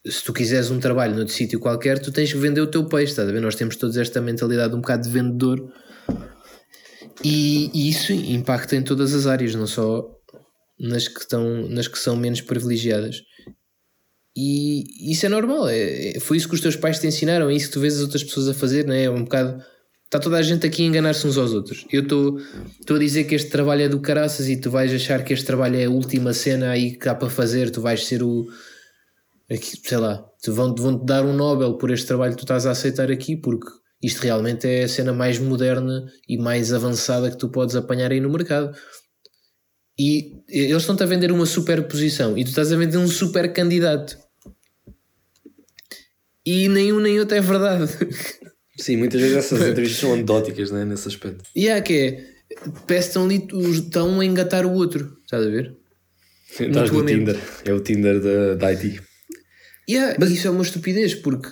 [0.08, 3.14] se tu quiseres um trabalho noutro sítio qualquer, tu tens que vender o teu peixe,
[3.14, 3.42] estás a ver?
[3.42, 5.60] Nós temos todos esta mentalidade um bocado de vendedor
[7.24, 10.06] e, isso impacta em todas as áreas, não só
[10.80, 13.22] nas que, estão, nas que são menos privilegiadas.
[14.36, 17.54] E isso é normal, é, é, foi isso que os teus pais te ensinaram, é
[17.54, 19.04] isso que tu vês as outras pessoas a fazer, não é?
[19.04, 19.62] É um bocado.
[20.06, 21.86] Está toda a gente aqui a enganar-se uns aos outros.
[21.92, 22.38] Eu estou
[22.90, 25.78] a dizer que este trabalho é do caraças e tu vais achar que este trabalho
[25.78, 28.46] é a última cena aí que há para fazer, tu vais ser o
[29.50, 32.72] aqui, sei lá, te vão, dar um Nobel por este trabalho que tu estás a
[32.72, 33.68] aceitar aqui, porque
[34.02, 38.20] isto realmente é a cena mais moderna e mais avançada que tu podes apanhar aí
[38.20, 38.76] no mercado.
[40.00, 44.18] E eles estão-te a vender uma superposição e tu estás a vender um super candidato.
[46.46, 47.92] E nenhum nem outro é verdade.
[48.78, 51.44] Sim, muitas vezes essas entrevistas são anedóticas né, nesse aspecto.
[51.56, 52.32] E yeah, que é,
[52.88, 55.78] parece que estão ali, estão a engatar o outro, estás a ver?
[56.50, 59.02] Estás no Tinder, é o Tinder da, da IT.
[59.88, 61.50] Yeah, Mas isso é uma estupidez, porque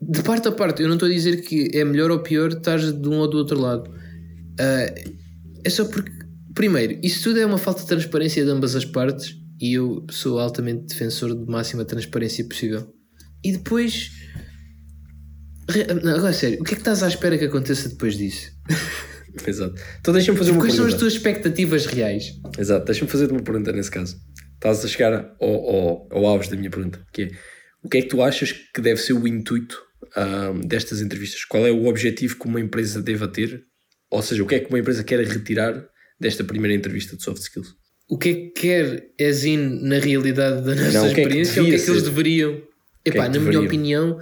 [0.00, 2.78] de parte a parte, eu não estou a dizer que é melhor ou pior estar
[2.78, 3.90] de um ou do outro lado.
[3.90, 5.14] Uh,
[5.62, 6.10] é só porque,
[6.54, 10.38] primeiro, isso tudo é uma falta de transparência de ambas as partes e eu sou
[10.38, 12.92] altamente defensor de máxima transparência possível.
[13.44, 14.10] E depois.
[16.02, 18.50] Não, agora sério, o que é que estás à espera que aconteça depois disso?
[19.46, 19.74] Exato.
[20.00, 20.90] Então deixa-me fazer uma Quais pergunta.
[20.90, 22.32] são as tuas expectativas reais?
[22.58, 24.16] Exato, deixa-me fazer uma pergunta nesse caso.
[24.54, 27.30] Estás a chegar ao, ao, ao alvo da minha pergunta, que é
[27.82, 29.80] o que é que tu achas que deve ser o intuito
[30.16, 31.44] um, destas entrevistas?
[31.44, 33.62] Qual é o objetivo que uma empresa deva ter?
[34.10, 35.84] Ou seja, o que é que uma empresa quer retirar
[36.18, 37.68] desta primeira entrevista de soft skills?
[38.08, 41.62] O que é que quer as in na realidade da nossa Não, experiência?
[41.62, 42.62] O que é que, o que, é que eles deveriam?
[43.04, 43.62] Epá, é na deveriam?
[43.62, 44.18] minha opinião,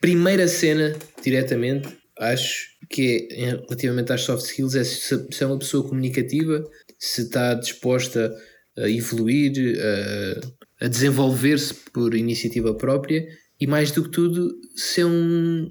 [0.00, 5.58] primeira cena, diretamente, acho que é, relativamente às soft skills, é se, se é uma
[5.58, 6.64] pessoa comunicativa,
[6.98, 8.32] se está disposta
[8.78, 13.26] a evoluir, a a desenvolver-se por iniciativa própria
[13.64, 15.70] e, mais do que tudo, ser um,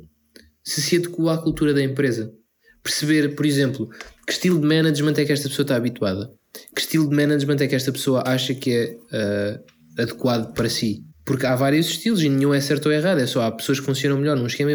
[0.63, 2.33] se se adequa à cultura da empresa.
[2.81, 3.87] Perceber, por exemplo,
[4.25, 6.31] que estilo de management é que esta pessoa está habituada,
[6.75, 11.03] que estilo de management é que esta pessoa acha que é uh, adequado para si.
[11.23, 13.85] Porque há vários estilos e nenhum é certo ou errado, é só há pessoas que
[13.85, 14.71] funcionam melhor num esquema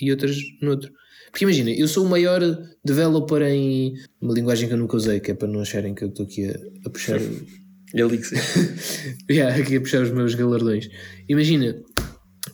[0.00, 0.92] e outras no outro.
[1.32, 2.40] Porque imagina, eu sou o maior
[2.84, 6.08] developer em uma linguagem que eu nunca usei, que é para não acharem que eu
[6.08, 6.56] estou aqui a,
[6.86, 7.20] a puxar.
[7.92, 8.38] Elixir.
[9.28, 10.88] yeah, aqui a puxar os meus galardões.
[11.28, 11.74] Imagina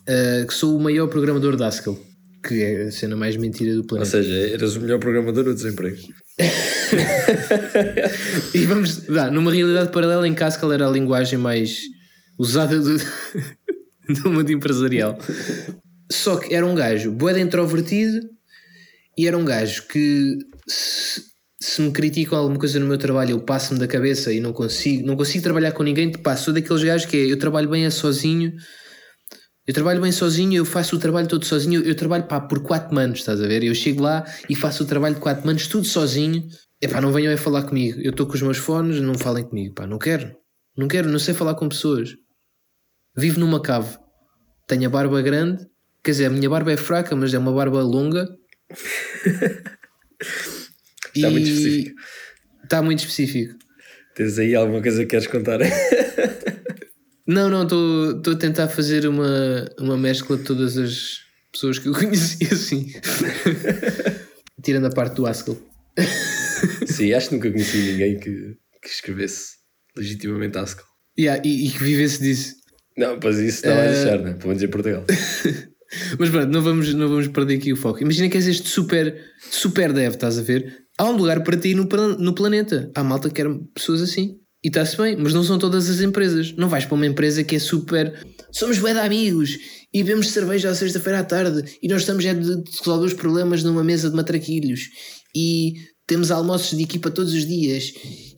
[0.07, 1.99] uh, que sou o maior programador de Haskell,
[2.45, 4.17] que é a cena mais mentira do planeta.
[4.17, 5.97] Ou seja, eras o melhor programador ou desemprego?
[8.53, 11.79] e vamos, dá, numa realidade paralela em que Haskell era a linguagem mais
[12.37, 12.97] usada do,
[14.21, 15.17] do mundo empresarial.
[16.11, 18.19] Só que era um gajo boeda introvertido
[19.17, 21.23] e era um gajo que se,
[21.59, 25.05] se me criticam alguma coisa no meu trabalho eu passo-me da cabeça e não consigo,
[25.05, 28.53] não consigo trabalhar com ninguém, passo sou daqueles gajos que é, eu trabalho bem sozinho
[29.67, 32.95] eu trabalho bem sozinho, eu faço o trabalho todo sozinho, eu trabalho pá, por quatro
[32.95, 33.63] manos, estás a ver?
[33.63, 36.47] Eu chego lá e faço o trabalho de quatro manos, tudo sozinho.
[36.79, 37.99] É pá, não venham a falar comigo.
[37.99, 40.33] Eu estou com os meus fones, não falem comigo, pá, não quero.
[40.77, 42.15] Não quero, não sei falar com pessoas.
[43.17, 43.97] Vivo numa cave.
[44.65, 45.67] Tenho a barba grande,
[46.01, 48.25] quer dizer, a minha barba é fraca, mas é uma barba longa.
[51.13, 52.01] Está muito específico.
[52.63, 53.55] Está muito específico.
[54.15, 55.59] Tens aí alguma coisa que queres contar?
[57.27, 61.19] Não, não, estou a tentar fazer uma, uma mescla de todas as
[61.51, 62.93] pessoas que eu conheci assim.
[64.63, 65.57] Tirando a parte do Haskell.
[66.87, 69.57] Sim, acho que nunca conheci ninguém que, que escrevesse
[69.95, 70.85] legitimamente Haskell.
[71.19, 72.55] Yeah, e, e que vivesse disso.
[72.97, 73.79] Não, pois isso está uh...
[73.79, 74.33] a eh, deixar, né?
[74.33, 75.05] Pelo menos em Portugal.
[76.19, 78.01] Mas pronto, não vamos, não vamos perder aqui o foco.
[78.01, 80.85] Imagina que és este super, super dev, estás a ver?
[80.97, 81.87] Há um lugar para ti no,
[82.17, 82.91] no planeta.
[82.95, 84.37] Há malta que quer pessoas assim.
[84.63, 86.53] E está-se bem, mas não são todas as empresas.
[86.57, 88.13] Não vais para uma empresa que é super.
[88.51, 89.57] Somos bué de amigos
[89.93, 93.63] e bebemos cerveja à sexta-feira à tarde e nós estamos é de resolver os problemas
[93.63, 94.89] numa mesa de matraquilhos
[95.35, 95.73] e
[96.07, 97.91] temos almoços de equipa todos os dias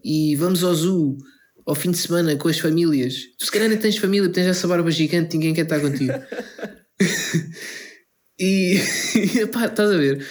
[0.04, 1.18] e vamos ao zoo
[1.66, 3.16] ao fim de semana com as famílias.
[3.38, 6.14] Tu se calhar nem tens família, tens essa barba gigante, ninguém quer estar contigo.
[8.40, 8.80] e
[9.52, 10.26] pá, estás a ver?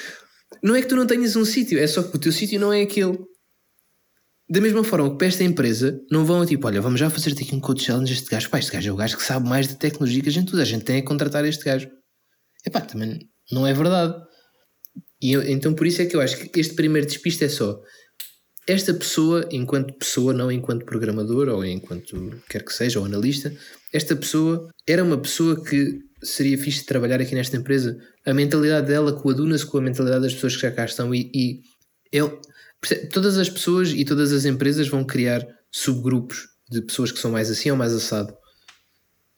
[0.62, 2.72] Não é que tu não tenhas um sítio, é só que o teu sítio não
[2.72, 3.18] é aquele.
[4.50, 7.54] Da mesma forma que para esta empresa, não vão tipo, olha, vamos já fazer aqui
[7.54, 8.48] um code challenge este gajo.
[8.48, 10.62] Pá, este gajo é o gajo que sabe mais de tecnologia que a gente usa.
[10.62, 11.88] A gente tem a contratar este gajo.
[12.66, 13.18] Epá, também
[13.52, 14.14] não é verdade.
[15.20, 17.78] E eu, então por isso é que eu acho que este primeiro despiste é só
[18.68, 23.50] esta pessoa, enquanto pessoa, não enquanto programador ou enquanto quer que seja, ou analista,
[23.94, 27.96] esta pessoa era uma pessoa que seria fixe de trabalhar aqui nesta empresa.
[28.26, 31.61] A mentalidade dela coaduna-se com a mentalidade das pessoas que já cá estão e, e
[32.12, 32.38] eu,
[33.12, 37.51] Todas as pessoas e todas as empresas vão criar subgrupos de pessoas que são mais
[37.51, 38.33] assim ou mais assado.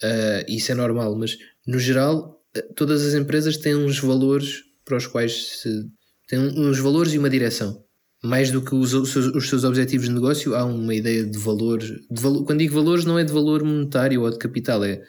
[0.02, 4.96] Uh, isso é normal, mas no geral, eh, todas as empresas têm uns valores para
[4.96, 5.84] os quais se.
[6.26, 7.84] têm uns valores e uma direção.
[8.22, 11.38] Mais do que os, os, seus, os seus objetivos de negócio, há uma ideia de
[11.38, 12.06] valor, de.
[12.44, 15.00] Quando digo valores, não é de valor monetário ou de capital, é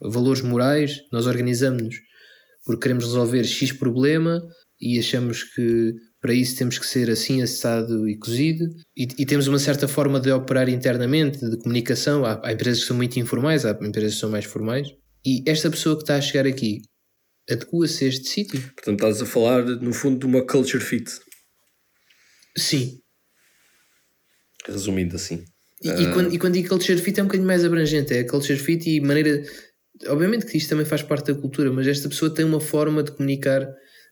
[0.00, 1.00] valores morais.
[1.12, 1.96] Nós organizamos-nos
[2.64, 4.42] porque queremos resolver X problema
[4.80, 8.64] e achamos que para isso temos que ser assim assado e cozido
[8.96, 12.24] e, e, temos uma certa forma de operar internamente, de comunicação.
[12.24, 14.88] Há, há, empresas que são muito informais, há empresas que são mais formais.
[15.24, 16.82] E esta pessoa que está a chegar aqui
[17.48, 18.60] adequa-se a este sítio.
[18.60, 21.10] Portanto, estás a falar, no fundo, de uma culture fit.
[22.56, 22.98] Sim.
[24.66, 25.44] Resumindo assim.
[25.82, 26.00] E, uh...
[26.00, 28.12] e, quando, e quando digo culture fit é um bocadinho mais abrangente.
[28.12, 29.42] É culture fit e maneira.
[30.08, 33.12] Obviamente que isto também faz parte da cultura, mas esta pessoa tem uma forma de
[33.12, 33.66] comunicar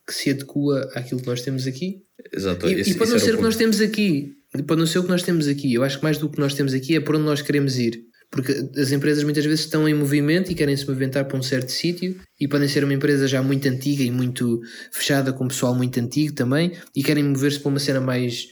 [0.06, 2.02] que se adequa àquilo que nós temos aqui.
[2.32, 2.68] Exato.
[2.68, 4.32] E, esse, e pode não ser o que nós temos aqui.
[4.66, 5.74] Pode não ser o que nós temos aqui.
[5.74, 8.04] Eu acho que mais do que nós temos aqui é para onde nós queremos ir.
[8.30, 11.70] Porque as empresas muitas vezes estão em movimento e querem se movimentar para um certo
[11.70, 15.98] sítio e podem ser uma empresa já muito antiga e muito fechada com pessoal muito
[16.00, 18.46] antigo também e querem mover-se para uma cena mais,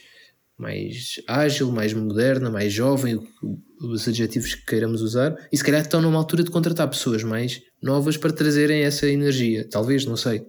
[0.56, 3.18] mais ágil, mais moderna, mais jovem,
[3.80, 7.60] os adjetivos que queiramos usar, e se calhar estão numa altura de contratar pessoas mais
[7.82, 9.68] novas para trazerem essa energia.
[9.68, 10.42] Talvez, não sei.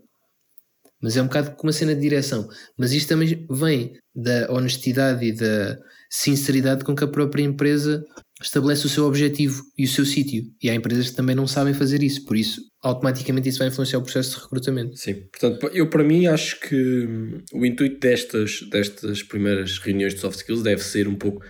[1.02, 2.48] Mas é um bocado como uma cena de direção.
[2.78, 5.78] Mas isto também vem da honestidade e da
[6.10, 8.04] sinceridade com que a própria empresa
[8.42, 10.44] estabelece o seu objetivo e o seu sítio.
[10.62, 14.00] E há empresas que também não sabem fazer isso, por isso automaticamente isso vai influenciar
[14.00, 14.96] o processo de recrutamento.
[14.98, 17.08] Sim, portanto, eu para mim acho que
[17.54, 21.44] o intuito destas, destas primeiras reuniões de soft skills deve ser um pouco,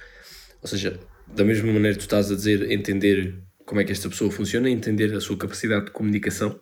[0.62, 0.99] ou seja,
[1.36, 4.69] da mesma maneira que tu estás a dizer, entender como é que esta pessoa funciona,
[4.69, 6.60] entender a sua capacidade de comunicação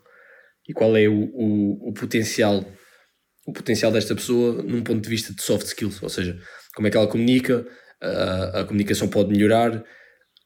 [0.68, 2.66] e qual é o, o, o potencial
[3.46, 6.38] o potencial desta pessoa num ponto de vista de soft skills, ou seja,
[6.76, 7.66] como é que ela comunica,
[8.02, 9.84] a, a comunicação pode melhorar,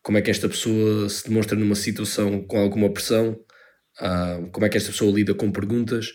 [0.01, 3.38] como é que esta pessoa se demonstra numa situação com alguma pressão,
[4.51, 6.08] como é que esta pessoa lida com perguntas,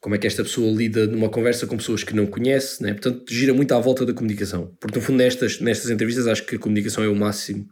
[0.00, 2.92] como é que esta pessoa lida numa conversa com pessoas que não conhece, né?
[2.92, 6.56] portanto gira muito à volta da comunicação, porque no fundo nestas, nestas entrevistas acho que
[6.56, 7.66] a comunicação é o máximo,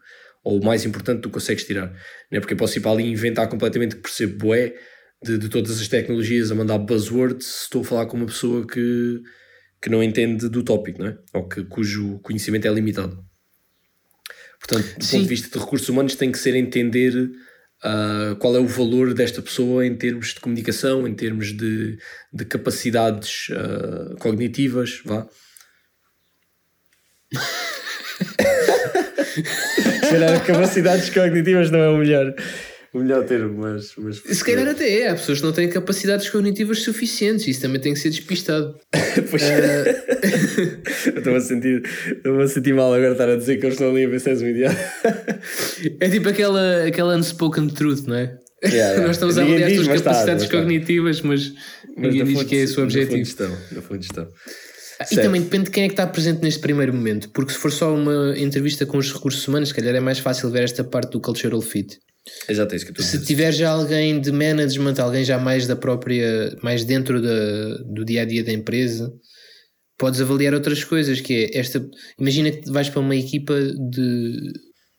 [0.44, 1.88] ou o mais importante tu consegues tirar.
[2.30, 4.74] Não é porque eu posso ir para ali e inventar completamente que percebo bué
[5.22, 8.66] de, de todas as tecnologias a mandar buzzwords se estou a falar com uma pessoa
[8.66, 9.20] que,
[9.80, 11.18] que não entende do tópico, não é?
[11.34, 13.24] Ou que, cujo conhecimento é limitado.
[14.58, 15.18] Portanto, do Sim.
[15.18, 17.14] ponto de vista de recursos humanos, tem que ser entender
[17.84, 21.98] uh, qual é o valor desta pessoa em termos de comunicação, em termos de,
[22.32, 25.26] de capacidades uh, cognitivas, vá.
[30.08, 32.34] Se calhar capacidades cognitivas não é o melhor,
[32.94, 34.16] o melhor termo, mas, mas.
[34.18, 37.92] Se calhar até é, há pessoas que não têm capacidades cognitivas suficientes, isso também tem
[37.92, 38.74] que ser despistado.
[39.30, 41.18] pois uh...
[41.18, 44.04] estou a sentir estou a sentir mal agora estar a dizer que eles estão ali
[44.04, 44.92] a ver se és um idiota.
[46.00, 48.38] é tipo aquela, aquela unspoken truth, não é?
[48.64, 49.06] Yeah, yeah.
[49.06, 51.52] Nós estamos a avaliar as tuas capacidades está, cognitivas, mas,
[51.96, 53.22] mas ninguém diz que é esse o objetivo.
[53.22, 54.28] Estão, no fundo estão.
[55.12, 57.70] E também depende de quem é que está presente neste primeiro momento, porque se for
[57.70, 61.12] só uma entrevista com os recursos humanos, se calhar é mais fácil ver esta parte
[61.12, 61.98] do cultural fit.
[62.48, 65.76] Exato, é isso que tu Se tiver já alguém de management, alguém já mais da
[65.76, 69.12] própria, mais dentro da, do dia a dia da empresa,
[69.98, 71.20] podes avaliar outras coisas.
[71.20, 71.86] Que é esta.
[72.18, 74.52] Imagina que vais para uma equipa de,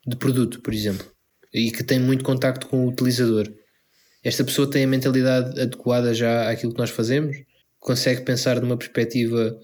[0.08, 1.06] de produto, por exemplo,
[1.54, 3.52] e que tem muito contacto com o utilizador.
[4.24, 7.38] Esta pessoa tem a mentalidade adequada já àquilo que nós fazemos?
[7.80, 9.58] Consegue pensar numa perspectiva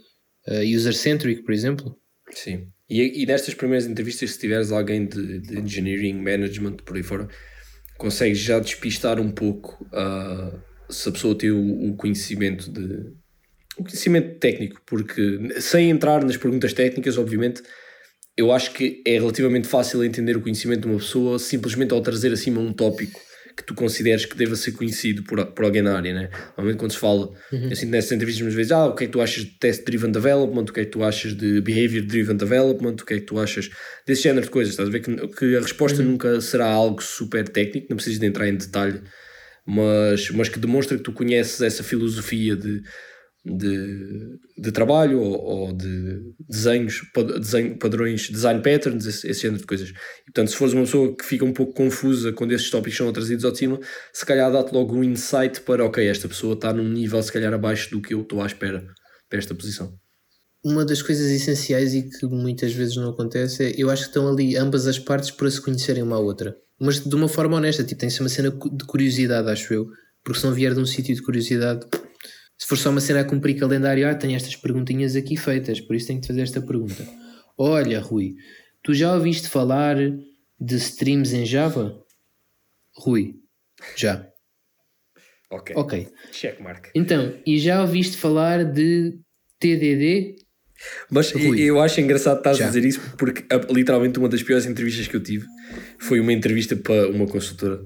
[0.47, 1.97] uh, user-centric, por exemplo?
[2.31, 2.67] Sim.
[2.89, 7.27] E, e nestas primeiras entrevistas, se tiveres alguém de, de engineering, management, por aí fora,
[7.97, 13.13] consegues já despistar um pouco uh, se a pessoa tem o, o, conhecimento de
[13.77, 17.61] o conhecimento técnico, porque sem entrar nas perguntas técnicas, obviamente,
[18.37, 22.31] eu acho que é relativamente fácil entender o conhecimento de uma pessoa simplesmente ao trazer
[22.31, 23.19] acima um tópico
[23.55, 26.29] que tu consideres que deva ser conhecido por, por alguém na área, né?
[26.57, 27.69] Normalmente quando se fala, uhum.
[27.71, 30.63] assim, nessas entrevistas, muitas vezes, ah, o que é que tu achas de test-driven development,
[30.63, 33.69] o que é que tu achas de behavior-driven development, o que é que tu achas
[34.05, 36.11] desse género de coisas, estás a ver que, que a resposta uhum.
[36.11, 39.01] nunca será algo super técnico, não precisas de entrar em detalhe,
[39.65, 42.81] mas, mas que demonstra que tu conheces essa filosofia de
[43.45, 47.01] de, de trabalho ou, ou de desenhos,
[47.39, 49.89] desenho, padrões, design patterns, esse, esse género de coisas.
[49.89, 53.13] E, portanto, se fores uma pessoa que fica um pouco confusa quando esses tópicos são
[53.13, 53.79] trazidos ao de cima,
[54.11, 57.53] se calhar dá-te logo um insight para, ok, esta pessoa está num nível se calhar
[57.53, 58.83] abaixo do que eu estou à espera
[59.29, 59.93] para esta posição.
[60.63, 64.27] Uma das coisas essenciais e que muitas vezes não acontece é, eu acho que estão
[64.27, 66.57] ali ambas as partes para se conhecerem uma à outra.
[66.79, 69.85] Mas de uma forma honesta, tipo, tem que ser uma cena de curiosidade, acho eu.
[70.23, 71.85] Porque se não vier de um sítio de curiosidade,
[72.57, 75.95] se for só uma cena a cumprir calendário, ah, tenho estas perguntinhas aqui feitas, por
[75.95, 77.05] isso tenho que fazer esta pergunta.
[77.57, 78.35] Olha, Rui,
[78.81, 79.95] tu já ouviste falar
[80.59, 82.01] de streams em Java?
[82.95, 83.35] Rui,
[83.95, 84.27] já.
[85.51, 85.75] Ok.
[85.75, 86.07] Ok.
[86.31, 86.89] Checkmark.
[86.95, 89.19] Então, e já ouviste falar de
[89.59, 90.35] TDD?
[91.09, 95.07] Mas Rui, eu acho engraçado estás a dizer isso porque literalmente uma das piores entrevistas
[95.07, 95.45] que eu tive
[95.97, 97.85] foi uma entrevista para uma consultora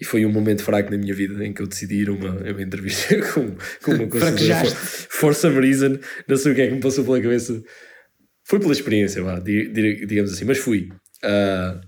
[0.00, 2.30] e foi um momento fraco na minha vida em que eu decidi ir a uma,
[2.30, 4.70] uma entrevista com, com uma consultora for,
[5.10, 7.62] for some reason, não sei o que é que me passou pela cabeça.
[8.44, 10.88] Foi pela experiência, vá, digamos assim, mas fui.
[11.22, 11.80] Uh,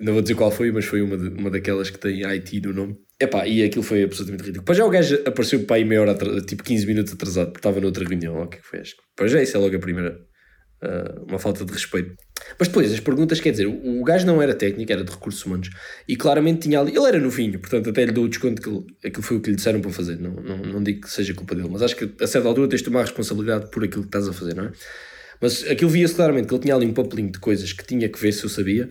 [0.00, 2.72] não vou dizer qual foi, mas foi uma, de, uma daquelas que tem IT no
[2.72, 2.96] nome.
[3.20, 4.64] Epá, e aquilo foi absolutamente ridículo.
[4.64, 7.80] Para já o gajo apareceu para aí meia hora, tipo 15 minutos atrasado, porque estava
[7.80, 8.42] noutra reunião.
[8.42, 8.82] O que que foi?
[9.14, 10.18] Para já isso é logo a primeira,
[10.84, 12.14] uh, uma falta de respeito.
[12.58, 15.70] Mas depois, as perguntas, quer dizer, o, gajo não era técnico, era de recursos humanos.
[16.06, 16.94] E claramente tinha ali.
[16.94, 19.56] Ele era novinho, portanto, até lhe dou o desconto que aquilo foi o que lhe
[19.56, 20.18] disseram para fazer.
[20.20, 22.80] Não, não, não digo que seja culpa dele, mas acho que a certa altura tens
[22.80, 24.72] de tomar responsabilidade por aquilo que estás a fazer, não é?
[25.40, 28.18] Mas aquilo via-se claramente que ele tinha ali um papelinho de coisas que tinha que
[28.18, 28.90] ver se eu sabia.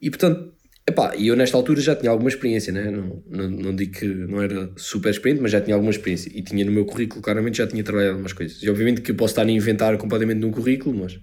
[0.00, 0.52] E portanto,
[0.90, 2.90] epá, e eu nesta altura já tinha alguma experiência, né?
[2.90, 6.30] não, não, não digo que não era super experiente, mas já tinha alguma experiência.
[6.34, 8.62] E tinha no meu currículo, claramente já tinha trabalhado algumas coisas.
[8.62, 11.18] E obviamente que eu posso estar a inventar completamente num currículo, mas,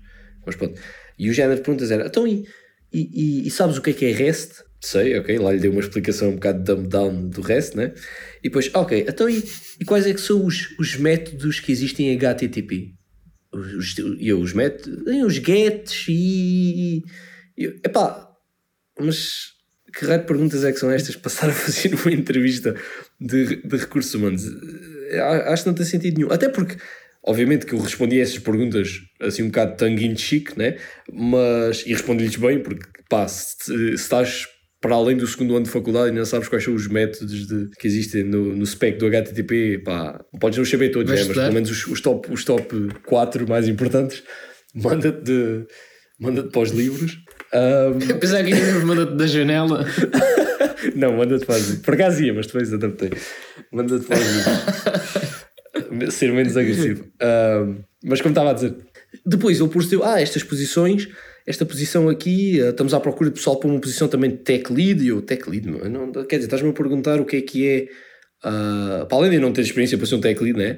[0.45, 0.80] mas pronto.
[1.18, 2.45] E o género de perguntas era: então, e,
[2.93, 4.63] e, e, sabes o que é que é REST?
[4.80, 7.93] Sei, ok, lá lhe dei uma explicação um bocado dumb down do REST, né?
[8.39, 9.43] E depois, ok, então e,
[9.80, 12.93] e quais é que são os, os métodos que existem em HTTP?
[13.51, 17.01] Os, os, os métodos, os gets e.
[17.57, 18.30] e epá,
[18.99, 19.57] mas
[19.98, 21.16] que raio de perguntas é que são estas?
[21.18, 22.76] Passar a fazer uma entrevista
[23.20, 24.43] de, de recursos humanos?
[25.48, 26.32] Acho que não tem sentido nenhum.
[26.32, 26.78] Até porque
[27.28, 30.78] Obviamente que eu respondi a essas perguntas assim um bocado in cheek, né?
[31.12, 34.48] Mas, e respondi-lhes bem, porque pá, se, se, estás
[34.80, 37.70] para além do segundo ano de faculdade e não sabes quais são os métodos de,
[37.78, 41.22] que existem no, no spec do HTTP, pá, podes não saber todos, né?
[41.22, 44.24] mas pelo menos os, os, top, os top 4 mais importantes,
[44.74, 45.66] manda-te de,
[46.18, 47.18] manda para os livros.
[47.54, 48.12] Um...
[48.16, 48.54] Apesar que
[48.86, 49.86] manda-te da janela.
[50.95, 51.60] não, manda-te para.
[51.84, 53.12] Por acaso ia, mas depois adaptei.
[53.72, 54.18] Manda-te para
[56.12, 57.06] ser menos agressivo.
[58.04, 58.76] Mas como estava a dizer,
[59.26, 61.08] depois ele percebeu, ah, estas posições
[61.48, 64.72] esta posição aqui, uh, estamos à procura de pessoal para uma posição também de tech
[64.72, 67.41] lead, e eu, tech lead, não, não quer dizer, estás-me a perguntar o que é
[67.41, 67.88] que é,
[68.50, 70.78] uh, para além de não ter experiência para ser um tech lead, né?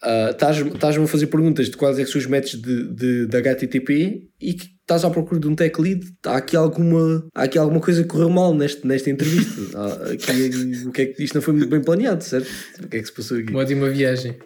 [0.00, 3.36] Uh, estás-me a fazer perguntas de quais é que são os métodos de, de, de
[3.36, 7.58] HTTP e que estás à procura de um tech lead, há aqui alguma, há aqui
[7.58, 9.60] alguma coisa que correu mal neste, nesta entrevista.
[9.76, 12.48] há, aqui, o que é que isto não foi muito bem planeado, certo?
[12.82, 13.50] O que é que se passou aqui?
[13.50, 14.38] Uma ótima viagem.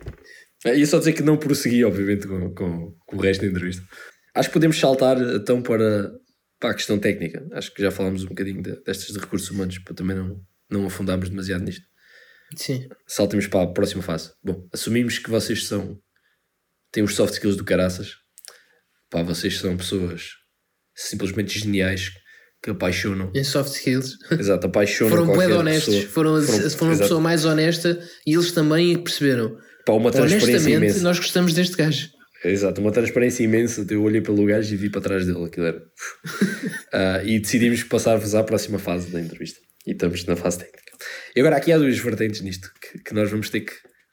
[0.65, 3.83] É, ia só dizer que não prossegui, obviamente, com, com, com, o resto da entrevista.
[4.35, 6.11] Acho que podemos saltar então para,
[6.59, 7.47] para a questão técnica.
[7.53, 10.41] Acho que já falámos um bocadinho de, destas de recursos humanos, para também não,
[10.71, 11.85] não afundarmos demasiado nisto.
[12.57, 12.89] Sim.
[13.07, 14.33] Saltemos para a próxima fase.
[14.43, 15.99] Bom, assumimos que vocês são.
[16.91, 18.17] têm os soft skills do caraças.
[19.11, 20.31] Pá, vocês são pessoas
[20.95, 22.11] simplesmente geniais
[22.63, 23.31] que apaixonam.
[23.35, 24.17] Em soft skills.
[24.31, 25.11] Exato, apaixonam.
[25.11, 25.95] foram bem honestos.
[25.95, 26.13] Pessoa.
[26.13, 29.57] Foram, foram, foram a pessoa mais honesta e eles também perceberam.
[29.85, 31.03] Pá, uma transparência imensa.
[31.03, 32.09] nós gostamos deste gajo.
[32.45, 33.87] Exato, uma transparência imensa.
[33.89, 35.45] Eu olhei pelo gajo e vi para trás dele.
[35.45, 35.79] Aquilo era.
[35.79, 39.61] uh, e decidimos passar-vos à próxima fase da entrevista.
[39.87, 40.82] E estamos na fase técnica.
[41.35, 43.73] E agora aqui há duas vertentes nisto que, que nós vamos ter que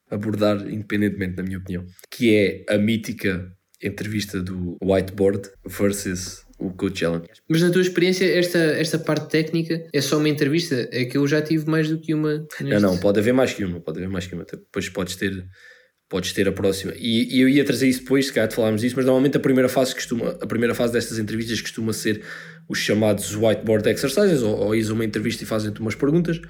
[0.09, 6.99] abordar independentemente, na minha opinião, que é a mítica entrevista do whiteboard versus o Coach
[6.99, 7.27] Challenge.
[7.47, 10.89] Mas na tua experiência, esta, esta parte técnica é só uma entrevista?
[10.91, 12.45] É que eu já tive mais do que uma.
[12.59, 14.43] Não, não, pode haver mais que uma, pode haver mais que uma.
[14.43, 15.45] Depois podes ter,
[16.09, 16.93] podes ter a próxima.
[16.97, 19.39] E, e eu ia trazer isso depois, se calhar te falámos disso, mas normalmente a
[19.39, 22.21] primeira fase costuma, a primeira fase destas entrevistas costuma ser
[22.67, 26.41] os chamados whiteboard exercises, ou, ou uma entrevista e fazem-te umas perguntas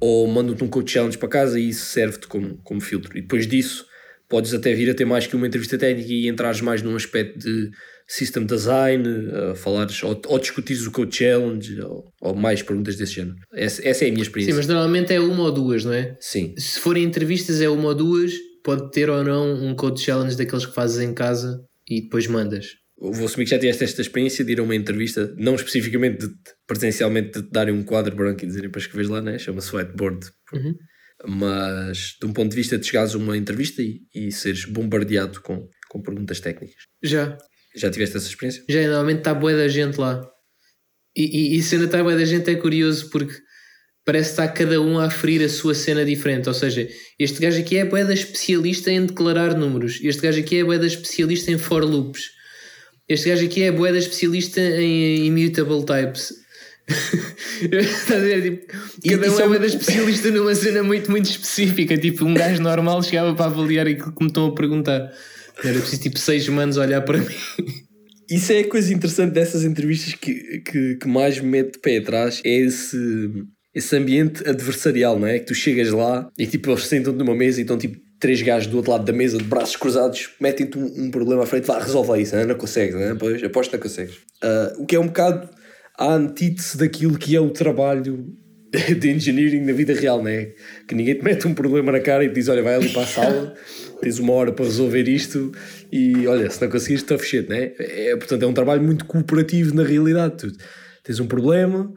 [0.00, 3.16] ou mandam-te um coach challenge para casa e isso serve-te como, como filtro.
[3.16, 3.86] E depois disso
[4.28, 7.38] podes até vir a ter mais que uma entrevista técnica e entrares mais num aspecto
[7.38, 7.70] de
[8.06, 13.14] system design, uh, falares ou, ou discutires o coach challenge ou, ou, mais perguntas desse
[13.14, 13.36] género.
[13.52, 14.52] Essa, essa é a minha experiência.
[14.52, 16.16] Sim, mas normalmente é uma ou duas, não é?
[16.20, 16.54] Sim.
[16.56, 18.32] Se forem entrevistas é uma ou duas,
[18.64, 22.66] pode ter ou não um coach challenge daqueles que fazes em casa e depois mandas
[23.00, 26.34] vou assumir que já tiveste esta experiência de ir a uma entrevista, não especificamente de,
[26.66, 29.38] presencialmente de te darem um quadro branco e dizerem para escreveres lá, né?
[29.38, 30.26] chama-se whiteboard.
[30.52, 30.74] Uhum.
[31.26, 35.40] Mas de um ponto de vista de chegares a uma entrevista e, e seres bombardeado
[35.40, 36.82] com, com perguntas técnicas.
[37.02, 37.38] Já.
[37.74, 38.62] Já tiveste essa experiência?
[38.68, 40.22] Já, normalmente está boa da gente lá.
[41.16, 43.34] E, e, e cena está boa da gente é curioso porque
[44.04, 46.48] parece que está cada um a aferir a sua cena diferente.
[46.48, 46.86] Ou seja,
[47.18, 51.50] este gajo aqui é boeda especialista em declarar números, este gajo aqui é boeda especialista
[51.50, 52.39] em for loops
[53.10, 56.32] este gajo aqui é boeda especialista em immutable types.
[57.60, 58.42] Estás a ver?
[58.42, 58.72] Tipo,
[59.08, 61.98] cada um é boeda especialista numa cena muito, muito específica.
[61.98, 65.12] Tipo, um gajo normal chegava para avaliar aquilo que me estão a perguntar.
[65.64, 67.34] Era preciso tipo seis manos olhar para mim.
[68.30, 71.98] Isso é a coisa interessante dessas entrevistas que, que, que mais me mete de pé
[71.98, 72.40] atrás.
[72.44, 72.96] É esse,
[73.74, 75.40] esse ambiente adversarial, não é?
[75.40, 78.68] Que tu chegas lá e tipo, eles sentam-te numa mesa e estão tipo três gajos
[78.68, 81.78] do outro lado da mesa, de braços cruzados, metem-te um, um, problema à frente, vá,
[81.78, 84.14] resolve isso, não, não consegues, não, pois, aposto que não consegues.
[84.44, 85.48] Uh, o que é um bocado
[85.98, 88.26] a antítese daquilo que é o trabalho
[88.98, 90.52] de engineering na vida real, não é?
[90.86, 93.02] Que ninguém te mete um problema na cara e te diz: Olha, vai ali para
[93.02, 93.54] a sala,
[94.00, 95.52] tens uma hora para resolver isto
[95.90, 97.74] e olha, se não conseguires, está fechado, não é?
[97.78, 98.16] é?
[98.16, 100.36] Portanto, é um trabalho muito cooperativo na realidade.
[100.36, 100.52] Tu
[101.02, 101.92] tens um problema,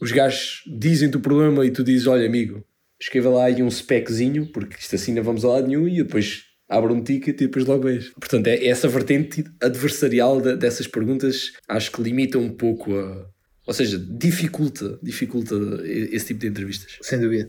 [0.00, 2.64] os gajos dizem-te o problema e tu dizes: Olha, amigo,
[3.04, 6.44] escreva lá aí um speczinho, porque isto assim não vamos a lado nenhum, e depois
[6.68, 8.12] abre um ticket e depois logo vejo.
[8.14, 13.26] Portanto, é essa vertente adversarial de, dessas perguntas acho que limita um pouco a.
[13.66, 16.98] Ou seja, dificulta, dificulta esse tipo de entrevistas.
[17.00, 17.48] Sem dúvida.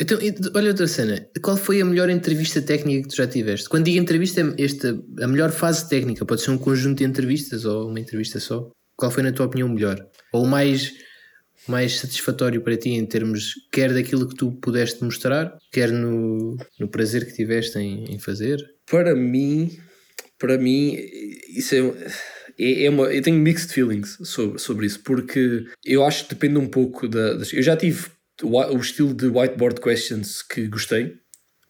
[0.00, 0.18] Então,
[0.54, 1.26] olha outra cena.
[1.42, 3.68] Qual foi a melhor entrevista técnica que tu já tiveste?
[3.68, 7.90] Quando digo entrevista, esta, a melhor fase técnica pode ser um conjunto de entrevistas ou
[7.90, 8.70] uma entrevista só.
[8.96, 10.02] Qual foi, na tua opinião, melhor?
[10.32, 10.94] Ou mais
[11.68, 16.88] mais satisfatório para ti em termos quer daquilo que tu pudeste mostrar, quer no, no
[16.88, 18.58] prazer que tiveste em, em fazer?
[18.86, 19.70] Para mim,
[20.38, 20.96] para mim,
[21.54, 21.78] isso é,
[22.58, 23.04] é, é, uma.
[23.04, 27.34] Eu tenho mixed feelings sobre, sobre isso, porque eu acho que depende um pouco da.
[27.34, 28.08] Das, eu já tive
[28.42, 31.14] o, o, estilo de whiteboard questions que gostei,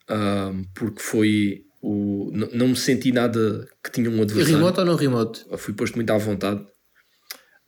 [0.09, 1.61] um, porque foi.
[1.81, 4.57] O, não, não me senti nada que tinha um adversário.
[4.57, 5.45] Remote ou não remote?
[5.57, 6.61] fui posto muito à vontade.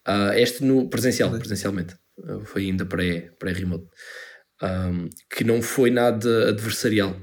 [0.07, 1.95] Uh, este no presencial, presencialmente.
[2.17, 3.85] Uh, foi ainda pré-remote.
[3.87, 7.15] Pré um, que não foi nada adversarial.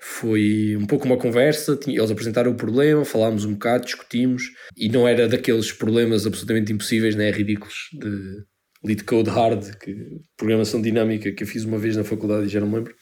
[0.00, 4.42] Foi um pouco uma conversa, eles apresentaram o problema, falámos um bocado, discutimos,
[4.76, 8.44] e não era daqueles problemas absolutamente impossíveis, né, ridículos, de
[8.84, 9.96] lead code hard, que
[10.36, 12.94] programação dinâmica que eu fiz uma vez na faculdade e já não me lembro.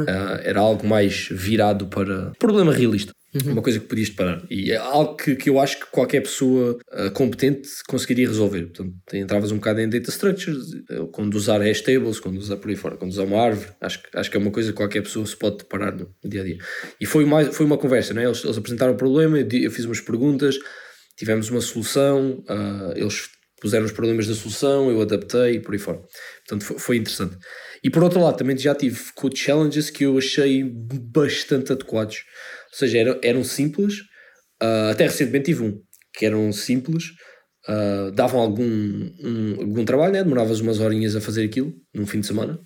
[0.00, 3.12] Uh, era algo mais virado para problema realista.
[3.44, 3.52] Uhum.
[3.52, 4.42] Uma coisa que podias parar.
[4.50, 8.66] E é algo que, que eu acho que qualquer pessoa uh, competente conseguiria resolver.
[8.66, 12.70] Portanto, entravas um bocado em data structures, uh, quando usar hash tables, quando usar por
[12.70, 13.68] aí fora, quando usar uma árvore.
[13.80, 16.44] Acho, acho que é uma coisa que qualquer pessoa se pode deparar no, dia a
[16.44, 16.58] dia.
[17.00, 18.24] E foi, mais, foi uma conversa, né?
[18.24, 20.56] eles, eles apresentaram o problema, eu, eu fiz umas perguntas.
[21.16, 23.28] tivemos uma solução, uh, eles
[23.60, 25.98] puseram os problemas da solução, eu adaptei e por aí fora.
[26.46, 27.36] Portanto, foi, foi, interessante.
[27.82, 32.24] E por outro lado, também já tive code challenges que eu achei bastante adequados.
[32.76, 33.94] Ou seja, eram, simples,
[34.62, 35.80] uh, até recentemente tive um,
[36.12, 37.04] que eram simples,
[37.66, 40.22] uh, davam algum, um, algum trabalho, né?
[40.22, 42.58] demoravas umas horinhas a fazer aquilo, num fim de semana,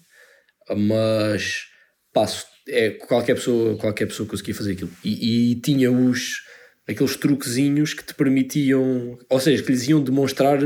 [0.77, 1.63] mas
[2.13, 4.91] passo, é, qualquer, pessoa, qualquer pessoa conseguia fazer aquilo.
[5.05, 6.41] E, e tinha os
[6.89, 10.59] aqueles truquezinhos que te permitiam, ou seja, que lhes iam demonstrar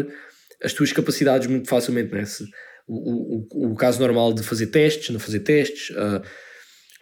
[0.62, 2.24] as tuas capacidades muito facilmente, né?
[2.24, 2.44] Se,
[2.86, 6.22] o, o, o caso normal de fazer testes, não fazer testes, uh,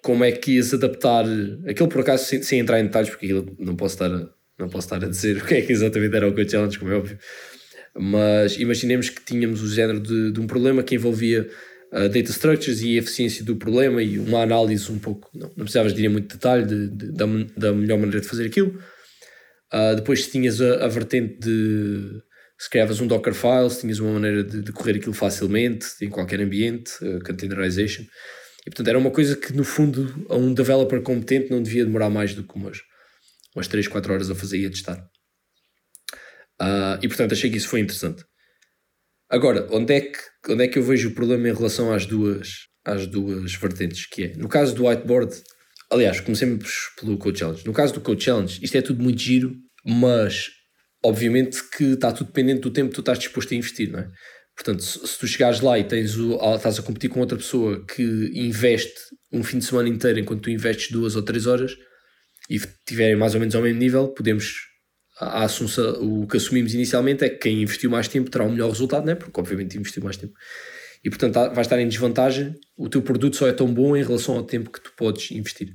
[0.03, 1.25] como é que ias adaptar
[1.67, 4.29] aquilo por acaso sem, sem, entrar em detalhes, porque aquilo não posso estar a,
[4.59, 6.93] não posso estar a dizer o que é que exatamente era o Code Challenge, como
[6.93, 7.19] é óbvio.
[7.95, 11.49] Mas imaginemos que tínhamos o género de, de um problema que envolvia
[11.93, 15.65] uh, data structures e a eficiência do problema e uma análise um pouco, não, não
[15.65, 17.27] precisavas de ir muito detalhe de, de, da,
[17.57, 18.79] da melhor maneira de fazer aquilo.
[19.73, 22.21] Uh, depois tinhas a, a, vertente de
[22.59, 26.41] se criavas um Dockerfile, se tinhas uma maneira de, de, correr aquilo facilmente em qualquer
[26.41, 28.05] ambiente, uh, containerization.
[28.67, 32.11] E portanto era uma coisa que no fundo a um developer competente não devia demorar
[32.11, 32.79] mais do que umas,
[33.55, 34.99] umas 3, 4 horas a fazer e a testar.
[36.61, 38.25] Uh, e portanto achei que isso foi interessante.
[39.29, 42.69] Agora, onde é, que, onde é que eu vejo o problema em relação às duas,
[42.85, 44.07] às duas vertentes?
[44.07, 45.35] Que é, no caso do whiteboard,
[45.93, 47.67] Aliás, comecemos pelo Code Challenge.
[47.67, 49.55] No caso do Code Challenge, isto é tudo muito giro,
[49.85, 50.49] mas
[51.05, 54.11] obviamente que está tudo dependente do tempo que tu estás disposto a investir, não é?
[54.55, 58.31] Portanto, se, tu chegares lá e tens o, estás a competir com outra pessoa que
[58.35, 58.95] investe
[59.33, 61.77] um fim de semana inteiro enquanto tu investes duas ou três horas
[62.51, 64.71] e estiverem mais ou menos ao mesmo nível, podemos.
[65.19, 68.51] A, a assunção, o que assumimos inicialmente é que quem investiu mais tempo terá um
[68.51, 69.15] melhor resultado, não é?
[69.15, 70.33] Porque obviamente investiu mais tempo
[71.05, 72.55] e portanto vai estar em desvantagem.
[72.77, 75.73] O teu produto só é tão bom em relação ao tempo que tu podes investir.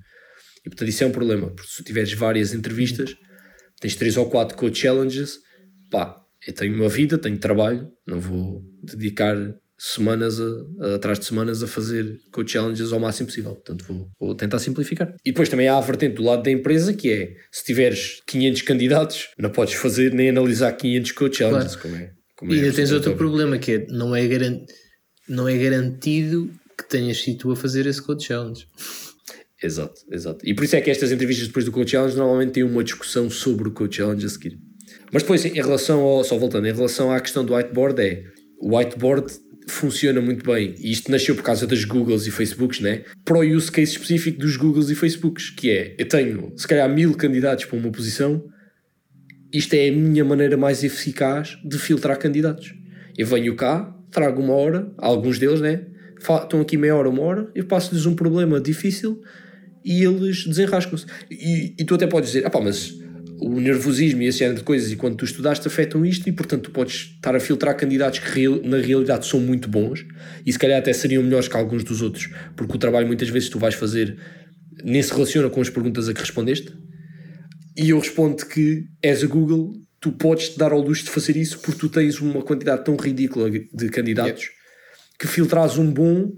[0.66, 3.16] E portanto isso é um problema, porque se tiveres várias entrevistas,
[3.80, 5.40] tens três ou quatro code challenges,
[5.92, 6.16] pá,
[6.46, 9.36] eu tenho uma vida, tenho trabalho, não vou dedicar
[9.78, 10.46] semanas a,
[10.82, 13.54] a, atrás de semanas a fazer code challenges ao máximo possível.
[13.54, 15.14] Portanto, vou, vou, tentar simplificar.
[15.24, 18.62] E depois também há a vertente do lado da empresa que é se tiveres 500
[18.64, 21.76] candidatos, não podes fazer nem analisar 500 code challenges.
[21.76, 21.90] Claro.
[21.90, 24.60] Como é, como e é ainda tens outro problema que é não é, garan
[25.30, 28.68] não é garantido que tenhas sido tu a fazer esse code challenge.
[29.62, 30.48] Exato, exato.
[30.48, 33.28] E por isso é que estas entrevistas depois do Code Challenge normalmente têm uma discussão
[33.28, 34.60] sobre o Code Challenge a seguir.
[35.12, 38.24] Mas depois, em relação ao, só voltando, em relação à questão do whiteboard, é
[38.60, 39.34] o whiteboard
[39.68, 43.04] funciona muito bem e isto nasceu por causa das Googles e Facebooks, né?
[43.26, 46.90] Para o use case específico dos Googles e Facebooks, que é eu tenho se calhar
[46.90, 48.46] mil candidatos para uma posição,
[49.54, 52.74] isto é a minha maneira mais eficaz de filtrar candidatos.
[53.18, 55.86] Eu venho cá, trago uma hora, alguns deles, né?
[56.18, 59.22] Estão aqui meia hora, uma hora, eu passo-lhes um problema difícil
[59.84, 61.06] e eles desenrascam-se.
[61.30, 62.94] E, e, tu até podes dizer, ah pá, mas
[63.40, 66.64] o nervosismo e esse género de coisas, e quando tu estudaste, afetam isto, e portanto
[66.64, 70.06] tu podes estar a filtrar candidatos que real, na realidade são muito bons
[70.46, 73.50] e se calhar até seriam melhores que alguns dos outros, porque o trabalho muitas vezes
[73.50, 74.18] tu vais fazer
[74.84, 76.72] nem se relaciona com as perguntas a que respondeste.
[77.76, 81.36] E eu respondo que, és a Google, tu podes te dar ao luxo de fazer
[81.36, 84.58] isso porque tu tens uma quantidade tão ridícula de candidatos yeah.
[85.20, 86.32] que filtras um bom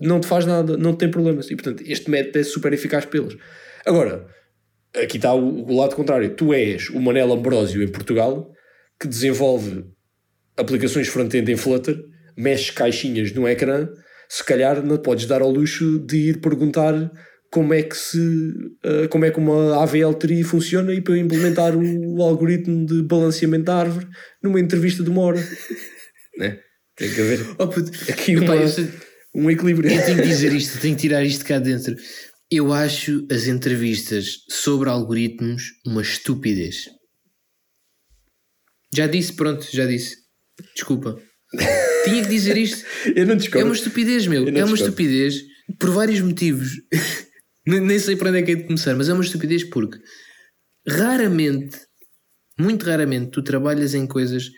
[0.00, 1.50] não te faz nada, não tem problemas.
[1.50, 3.36] E portanto, este método é super eficaz pelos.
[3.86, 4.26] Agora,
[4.94, 6.34] aqui está o, o lado contrário.
[6.34, 8.50] Tu és o Manel Ambrosio em Portugal
[9.00, 9.84] que desenvolve
[10.56, 11.96] aplicações front-end em Flutter,
[12.36, 13.88] mexe caixinhas no ecrã,
[14.28, 17.10] se calhar não podes dar ao luxo de ir perguntar
[17.50, 21.76] como é que se uh, como é que uma AVL tree funciona e para implementar
[21.76, 24.08] o, algoritmo de balanceamento da árvore
[24.42, 25.38] numa entrevista de uma hora.
[26.38, 26.58] né?
[26.96, 28.54] Tem que haver oh, aqui uma,
[29.34, 29.92] um equilíbrio.
[29.92, 31.94] Eu tenho que dizer isto, tenho que tirar isto cá dentro.
[32.50, 36.88] Eu acho as entrevistas sobre algoritmos uma estupidez.
[38.94, 40.16] Já disse, pronto, já disse.
[40.74, 41.20] Desculpa.
[42.04, 42.84] Tinha que dizer isto.
[43.14, 43.60] Eu não discordo.
[43.60, 44.42] É uma estupidez, meu.
[44.42, 44.74] É uma discordo.
[44.74, 45.42] estupidez
[45.78, 46.70] por vários motivos.
[47.66, 49.98] Nem sei para onde é que é de começar, mas é uma estupidez porque
[50.86, 51.78] raramente,
[52.58, 54.50] muito raramente, tu trabalhas em coisas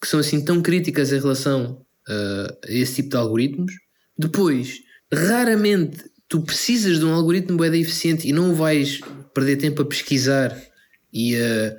[0.00, 3.72] que são assim tão críticas em relação uh, a esse tipo de algoritmos
[4.18, 4.80] depois,
[5.12, 9.00] raramente tu precisas de um algoritmo bem eficiente e não vais
[9.34, 10.58] perder tempo a pesquisar
[11.12, 11.76] e a,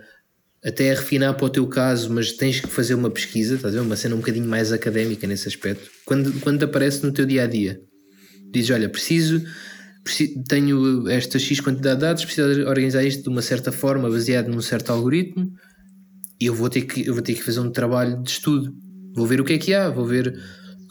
[0.63, 3.79] até a refinar para o teu caso, mas tens que fazer uma pesquisa, estás a
[3.79, 3.83] ver?
[3.83, 5.89] Uma cena um bocadinho mais académica nesse aspecto.
[6.05, 7.81] Quando, quando aparece no teu dia a dia,
[8.51, 9.43] dizes: Olha, preciso,
[10.03, 14.49] preciso tenho esta X quantidade de dados, preciso organizar isto de uma certa forma, baseado
[14.49, 15.51] num certo algoritmo,
[16.39, 18.71] e eu vou ter que, eu vou ter que fazer um trabalho de estudo.
[19.15, 20.39] Vou ver o que é que há, vou ver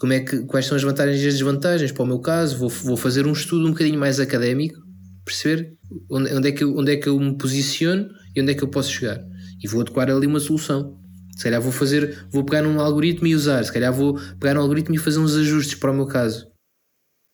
[0.03, 2.67] como é que, quais são as vantagens e as desvantagens para o meu caso, vou,
[2.67, 4.77] vou fazer um estudo um bocadinho mais académico,
[5.23, 5.77] perceber
[6.11, 8.61] onde, onde, é que eu, onde é que eu me posiciono e onde é que
[8.61, 9.23] eu posso chegar.
[9.63, 10.99] e vou adequar ali uma solução.
[11.37, 14.59] Se calhar vou fazer, vou pegar num algoritmo e usar, se calhar vou pegar num
[14.59, 16.47] algoritmo e fazer uns ajustes para o meu caso.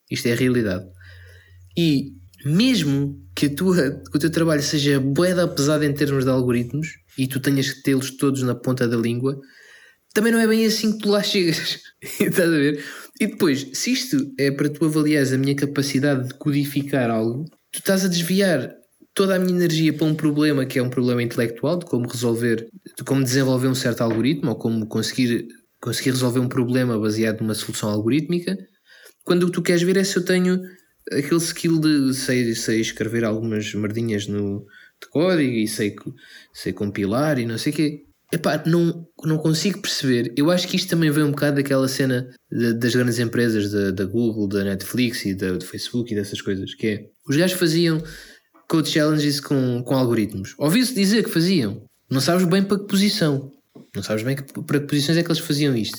[0.08, 0.86] Isto é a realidade.
[1.76, 2.12] E
[2.44, 6.86] mesmo que, tua, que o teu trabalho seja boeda pesado em termos de algoritmos
[7.18, 9.40] e tu tenhas que tê-los todos na ponta da língua,
[10.12, 11.80] também não é bem assim que tu lá chegas.
[12.20, 12.84] Estás a ver?
[13.20, 17.78] E depois, se isto é para tu avaliares a minha capacidade de codificar algo, tu
[17.78, 18.74] estás a desviar
[19.14, 22.68] toda a minha energia para um problema que é um problema intelectual, de como resolver,
[22.96, 25.46] de como desenvolver um certo algoritmo ou como conseguir,
[25.80, 28.56] conseguir resolver um problema baseado numa solução algorítmica,
[29.24, 30.60] quando o que tu queres ver é se eu tenho
[31.12, 34.64] aquele skill de sei, sei escrever algumas merdinhas no,
[35.00, 35.94] de código e sei,
[36.52, 38.04] sei compilar e não sei o quê.
[38.32, 40.32] Epá, não, não consigo perceber.
[40.36, 43.90] Eu acho que isto também vem um bocado daquela cena de, das grandes empresas, da,
[43.90, 47.58] da Google, da Netflix e da, do Facebook e dessas coisas, que é, os gajos
[47.58, 48.00] faziam
[48.68, 50.54] code challenges com, com algoritmos.
[50.58, 51.84] Ouviu-se dizer que faziam.
[52.08, 53.50] Não sabes bem para que posição.
[53.94, 55.98] Não sabes bem que, para que posições é que eles faziam isto.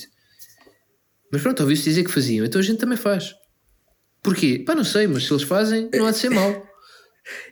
[1.30, 2.46] Mas pronto, ouviu-se dizer que faziam.
[2.46, 3.34] Então a gente também faz.
[4.22, 4.62] Porquê?
[4.66, 6.66] Pá, não sei, mas se eles fazem, não há de ser mau.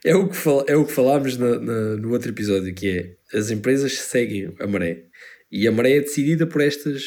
[0.04, 3.19] É o que, fal, é o que falámos na, na, no outro episódio, que é
[3.32, 5.04] as empresas seguem a maré.
[5.50, 7.02] E a maré é decidida por estas,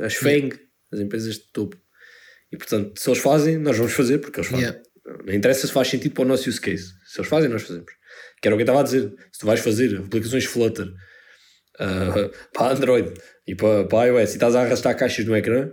[0.00, 0.58] as FENG,
[0.92, 1.76] as empresas de topo.
[2.50, 4.66] E portanto, se eles fazem, nós vamos fazer, porque eles fazem.
[4.66, 4.82] Yeah.
[5.24, 6.92] Não interessa se faz sentido para o nosso use case.
[7.06, 7.92] Se eles fazem, nós fazemos.
[8.40, 9.14] Que era o que eu estava a dizer.
[9.32, 13.12] Se tu vais fazer aplicações Flutter uh, para Android
[13.46, 15.70] e para, para iOS e estás a arrastar caixas no ecrã,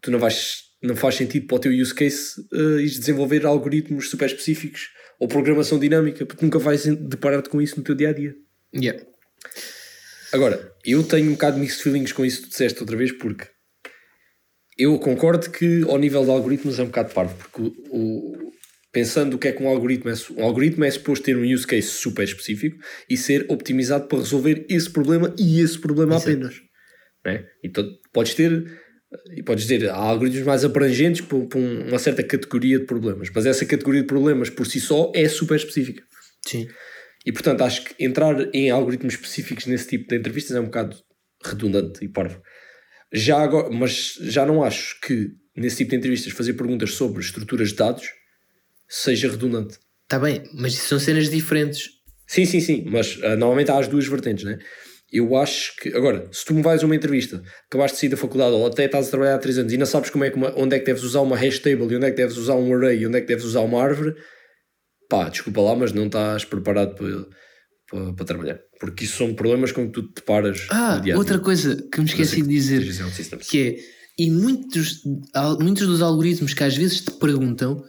[0.00, 4.24] tu não vais não faz sentido para o teu use case uh, desenvolver algoritmos super
[4.26, 4.88] específicos
[5.18, 8.34] ou programação dinâmica, porque nunca vais deparar-te com isso no teu dia a dia.
[8.74, 9.04] Yeah.
[10.32, 13.12] Agora, eu tenho um bocado de mixed feelings com isso que tu disseste outra vez,
[13.12, 13.46] porque
[14.78, 18.52] eu concordo que ao nível de algoritmos é um bocado parvo, porque o, o,
[18.92, 21.66] pensando o que é que um algoritmo é, um algoritmo é suposto ter um use
[21.66, 26.30] case super específico e ser optimizado para resolver esse problema e esse problema Exato.
[26.30, 26.54] apenas.
[27.24, 27.44] Né?
[27.62, 28.64] Então podes ter
[29.36, 33.66] e podes dizer, há algoritmos mais abrangentes para, uma certa categoria de problemas, mas essa
[33.66, 36.02] categoria de problemas por si só é super específica.
[36.46, 36.68] Sim.
[37.24, 40.96] E portanto acho que entrar em algoritmos específicos nesse tipo de entrevistas é um bocado
[41.44, 42.42] redundante e parvo.
[43.12, 47.70] Já agora, mas já não acho que nesse tipo de entrevistas fazer perguntas sobre estruturas
[47.70, 48.08] de dados
[48.88, 49.78] seja redundante.
[50.04, 51.90] Está bem, mas são cenas diferentes.
[52.26, 54.58] Sim, sim, sim, mas uh, normalmente há as duas vertentes, né?
[55.12, 58.16] Eu acho que, agora, se tu me vais a uma entrevista, acabaste de sair da
[58.16, 60.36] faculdade ou até estás a trabalhar há 3 anos e não sabes como é que
[60.36, 62.54] uma, onde é que deves usar uma hash table e onde é que deves usar
[62.54, 64.14] um array e onde é que deves usar uma árvore,
[65.10, 67.26] pá, desculpa lá, mas não estás preparado para,
[67.90, 68.58] para, para trabalhar.
[68.78, 70.66] Porque isso são problemas com que tu te paras.
[70.70, 72.82] Ah, outra coisa que me esqueci de dizer,
[73.46, 73.76] que é,
[74.18, 75.02] e muitos,
[75.60, 77.82] muitos dos algoritmos que às vezes te perguntam,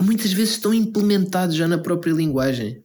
[0.00, 2.82] muitas vezes estão implementados já na própria linguagem.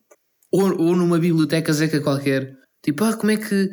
[0.51, 3.69] Ou, ou numa biblioteca zeca qualquer Tipo, ah, como é que,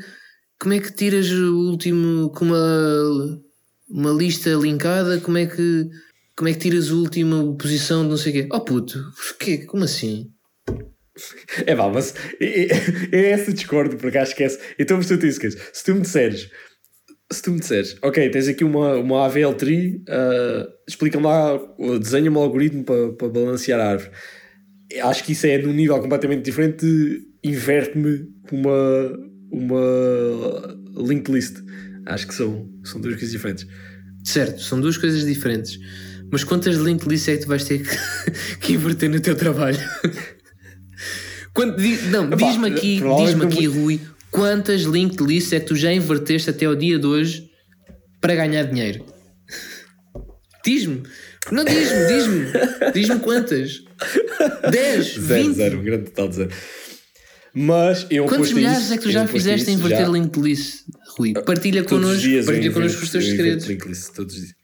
[0.59, 3.41] como é que tiras o último com uma,
[3.89, 5.21] uma lista linkada?
[5.21, 5.89] Como é que,
[6.41, 8.49] como é que tiras a última posição de não sei o quê?
[8.51, 9.59] Oh puto, porquê?
[9.59, 10.31] Como assim?
[11.67, 14.59] É vá, mas é, esse discordo, porque acho que é esse.
[14.79, 16.49] Então, se tu, se tu me disseres,
[17.31, 21.61] se tu me disseres, ok, tens aqui uma, uma AVL tree, uh, explica-me lá,
[22.01, 24.11] desenha-me um algoritmo para, para balancear a árvore.
[25.03, 26.87] Acho que isso é num nível completamente diferente
[27.45, 29.13] inverte-me uma,
[29.53, 31.59] uma linked list.
[32.07, 33.67] Acho que são, são duas coisas diferentes.
[34.25, 35.79] Certo, são duas coisas diferentes.
[36.31, 39.79] Mas quantas linked lists é que tu vais ter que, que inverter no teu trabalho?
[41.53, 44.01] Quanto, não, diz-me aqui, diz aqui, Rui,
[44.31, 47.51] quantas linked lists é que tu já inverteste até ao dia de hoje
[48.21, 49.05] para ganhar dinheiro?
[50.65, 51.03] Diz-me.
[51.51, 52.93] Não, diz-me, diz-me.
[52.95, 53.83] Diz-me quantas.
[54.71, 55.19] 10, 20.
[55.27, 56.51] Zero, zero, um grande total de zero.
[57.53, 60.13] Mas eu Quantos milhares isso, é que tu já fizeste em inverter já...
[60.13, 60.85] link list,
[61.17, 61.33] Rui?
[61.33, 63.67] Partilha connosco, partilha connosco os teus segredos.
[63.67, 64.55] List, todos os dias.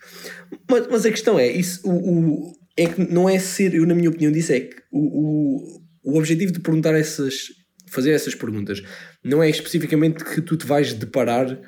[0.71, 3.95] Mas, mas a questão é, isso, o, o, é que não é ser, eu na
[3.95, 7.49] minha opinião disso é que o, o, o objetivo de perguntar essas,
[7.91, 8.83] fazer essas perguntas,
[9.25, 11.59] não é especificamente que tu te vais deparar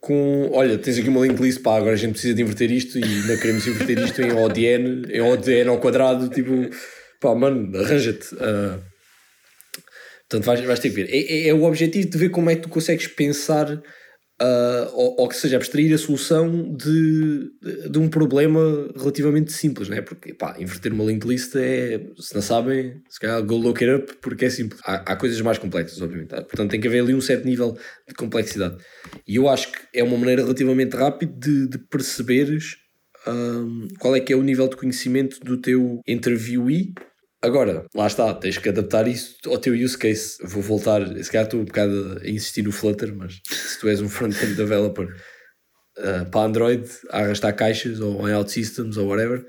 [0.00, 2.98] com, olha, tens aqui uma link list, pá, agora a gente precisa de inverter isto
[2.98, 6.68] e ainda queremos inverter isto em ODN, em ODN ao quadrado, tipo,
[7.20, 8.34] pá, mano, arranja-te.
[8.34, 8.92] Uh,
[10.32, 11.08] Portanto, vais, vais ter que ver.
[11.10, 13.82] É, é, é, o objetivo de ver como é que tu consegues pensar,
[14.40, 17.50] uh, ou, ou, que seja, abstrair a solução de,
[17.90, 18.60] de um problema
[18.96, 20.00] relativamente simples, não é?
[20.00, 24.02] Porque, pá, inverter uma linked list é, se não sabem, se calhar go look it
[24.02, 24.80] up, porque é simples.
[24.84, 26.30] Há, há coisas mais complexas, obviamente.
[26.30, 27.76] Portanto, tem que haver ali um certo nível
[28.08, 28.76] de complexidade.
[29.26, 32.76] E eu acho que é uma maneira relativamente rápida de, de perceberes
[33.26, 36.92] um, ah, qual é que é o nível de conhecimento do teu interviewee
[37.42, 40.36] Agora, lá está, tens que adaptar isso ao teu use case.
[40.44, 44.00] Vou voltar, se calhar estou um bocado a insistir no Flutter, mas se tu és
[44.00, 45.08] um front-end developer
[45.98, 49.44] uh, para Android, a arrastar caixas ou em OutSystems ou whatever,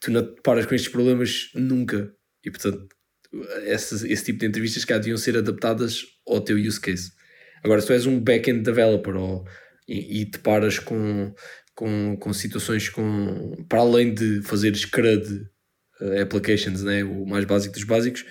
[0.00, 2.10] tu não paras com estes problemas nunca.
[2.42, 2.88] E portanto,
[3.64, 7.12] esse, esse tipo de entrevistas cá deviam ser adaptadas ao teu use case.
[7.62, 9.44] Agora, se tu és um back-end developer ou,
[9.86, 11.34] e, e te paras com,
[11.74, 15.52] com, com situações com, para além de fazer CRUD
[16.20, 18.24] applications, né, o mais básico dos básicos,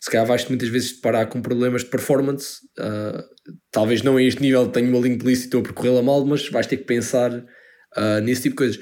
[0.00, 2.58] se calhar vais muitas vezes deparar com problemas de performance.
[2.78, 3.22] Uh,
[3.70, 6.48] talvez não a este nível, tenho uma linked list e estou a percorrê-la mal, mas
[6.48, 8.80] vais ter que pensar uh, nesse tipo de coisas.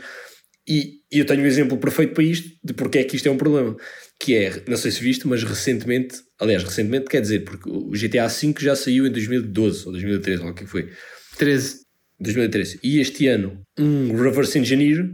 [0.66, 3.30] E, e, eu tenho um exemplo perfeito para isto, de porque é que isto é
[3.30, 3.76] um problema.
[4.20, 8.28] Que é, não sei se viste, mas recentemente, aliás, recentemente quer dizer, porque o GTA
[8.28, 10.90] V já saiu em 2012 ou 2013, ou o que foi?
[11.38, 11.84] 13.
[12.20, 12.80] 2013.
[12.82, 15.10] E este ano, um reverse engineer,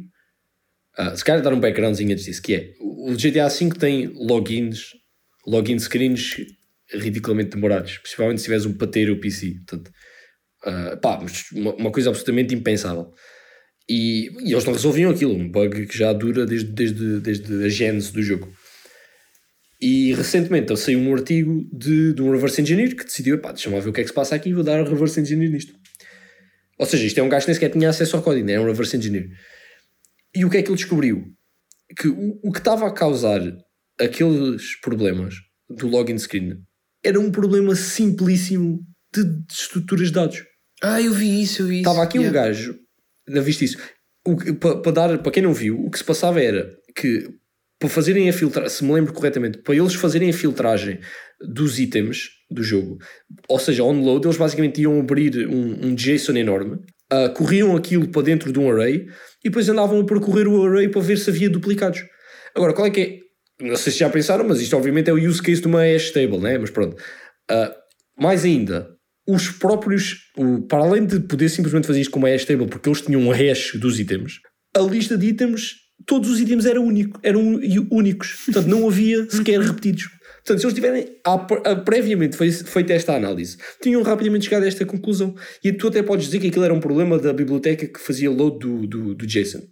[1.00, 4.92] uh, se calhar dar um backgroundzinho antes disso, que é, o GTA V tem logins,
[5.46, 6.36] login screens
[6.92, 9.54] ridiculamente demorados, principalmente se tiveres um pateiro PC.
[9.66, 9.90] Portanto,
[10.66, 13.12] uh, pá, uma, uma coisa absolutamente impensável.
[13.88, 17.68] E, e, eles não resolviam aquilo, um bug que já dura desde, desde, desde a
[17.68, 18.52] gênese do jogo.
[19.80, 23.88] E recentemente saiu um artigo de, de um reverse engineer que decidiu, pá, deixa-me ver
[23.88, 25.72] o que é que se passa aqui e vou dar reverse engineer nisto.
[26.78, 28.52] Ou seja, isto é um gajo que nem sequer tinha acesso ao código, né?
[28.52, 29.30] é um reverse engineer.
[30.34, 31.24] E o que é que ele descobriu?
[31.96, 33.40] Que o, o que estava a causar
[33.98, 35.34] aqueles problemas
[35.68, 36.62] do login screen
[37.04, 38.80] era um problema simplíssimo
[39.12, 40.44] de, de estruturas de dados.
[40.82, 41.90] Ah, eu vi isso, eu vi isso.
[41.90, 42.30] Estava aqui yeah.
[42.30, 42.80] um gajo
[43.30, 43.78] não viste isso?
[44.82, 47.28] Para, dar, para quem não viu, o que se passava era que
[47.78, 51.00] para fazerem a filtragem, se me lembro corretamente, para eles fazerem a filtragem
[51.40, 52.98] dos itens do jogo,
[53.48, 56.74] ou seja, onload, eles basicamente iam abrir um, um JSON enorme,
[57.10, 59.06] uh, corriam aquilo para dentro de um array
[59.44, 62.00] e depois andavam a percorrer o array para ver se havia duplicados.
[62.54, 63.18] Agora, qual é que é?
[63.64, 66.10] Não sei se já pensaram, mas isto obviamente é o use case de uma hash
[66.10, 66.58] table, né?
[66.58, 66.96] mas pronto.
[67.50, 67.70] Uh,
[68.18, 68.88] mais ainda,
[69.26, 72.88] os próprios, o, para além de poder simplesmente fazer isto com uma hash table, porque
[72.88, 74.40] eles tinham um hash dos itens,
[74.74, 75.74] a lista de itens,
[76.06, 77.60] todos os itens eram, único, eram
[77.90, 78.42] únicos.
[78.44, 80.08] Portanto, não havia sequer repetidos.
[80.44, 84.84] Portanto, se eles tiverem a, a, previamente feito esta análise, tinham rapidamente chegado a esta
[84.84, 85.34] conclusão.
[85.62, 88.58] E tu até podes dizer que aquilo era um problema da biblioteca que fazia load
[88.58, 89.62] do, do, do JSON.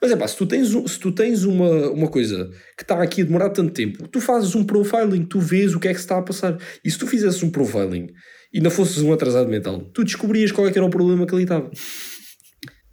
[0.00, 3.22] Mas é pá, se tu tens, se tu tens uma, uma coisa que está aqui
[3.22, 6.04] a demorar tanto tempo, tu fazes um profiling, tu vês o que é que se
[6.04, 6.58] está a passar.
[6.84, 8.08] E se tu fizesses um profiling
[8.52, 11.34] e não fosses um atrasado mental, tu descobrias qual é que era o problema que
[11.34, 11.70] ali estava.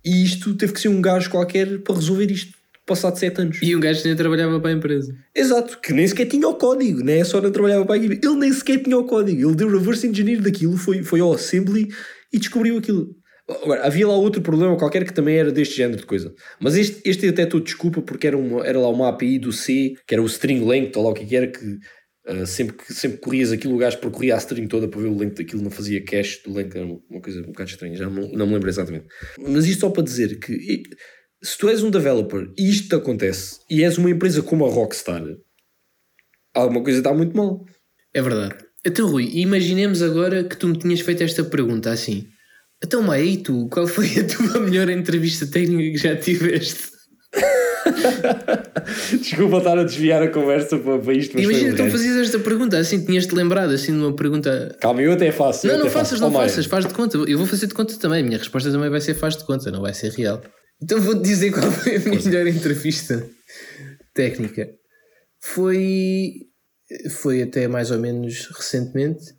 [0.03, 2.53] E isto teve que ser um gajo qualquer para resolver isto,
[2.91, 3.59] passado 7 anos.
[3.61, 5.13] E um gajo que nem trabalhava para a empresa.
[5.35, 8.25] Exato, que nem sequer tinha o código, nem é só não trabalhava para a equipe.
[8.25, 9.49] Ele nem sequer tinha o código.
[9.49, 11.87] Ele deu reverse engineer daquilo, foi, foi ao assembly
[12.33, 13.15] e descobriu aquilo.
[13.49, 16.33] Agora, havia lá outro problema qualquer que também era deste género de coisa.
[16.59, 19.93] Mas este, este até tu desculpa porque era, uma, era lá uma API do C,
[20.07, 21.77] que era o string length, ou lá o que era, que
[22.23, 25.17] Uh, sempre, que, sempre corrias aquilo, o gajo percorria a string toda para ver o
[25.17, 28.31] length daquilo, não fazia cache do length, era uma coisa um bocado estranha, já não,
[28.31, 29.07] não me lembro exatamente.
[29.39, 30.53] Mas isto só para dizer que
[31.43, 34.69] se tu és um developer e isto te acontece e és uma empresa como a
[34.69, 35.23] Rockstar,
[36.53, 37.65] alguma coisa está muito mal.
[38.13, 38.55] É verdade.
[38.85, 42.27] Então, Rui, imaginemos agora que tu me tinhas feito esta pergunta assim.
[42.83, 43.67] Então, Maia, e tu?
[43.69, 46.89] Qual foi a tua melhor entrevista técnica que já tiveste?
[49.21, 51.35] Desculpa estar a desviar a conversa para, para isto.
[51.35, 54.75] Mas Imagina, tu fazias esta pergunta, assim tinhas-te lembrado, assim, de uma pergunta.
[54.79, 55.67] Calma, eu até faço.
[55.67, 57.17] Não, não faças, não faças, faz de conta.
[57.17, 58.21] Eu vou fazer de conta também.
[58.21, 60.41] A minha resposta também vai ser faz de conta, não vai ser real.
[60.81, 63.29] Então vou-te dizer qual foi a minha melhor entrevista
[64.13, 64.69] técnica.
[65.39, 66.47] Foi.
[67.21, 69.33] Foi até mais ou menos recentemente,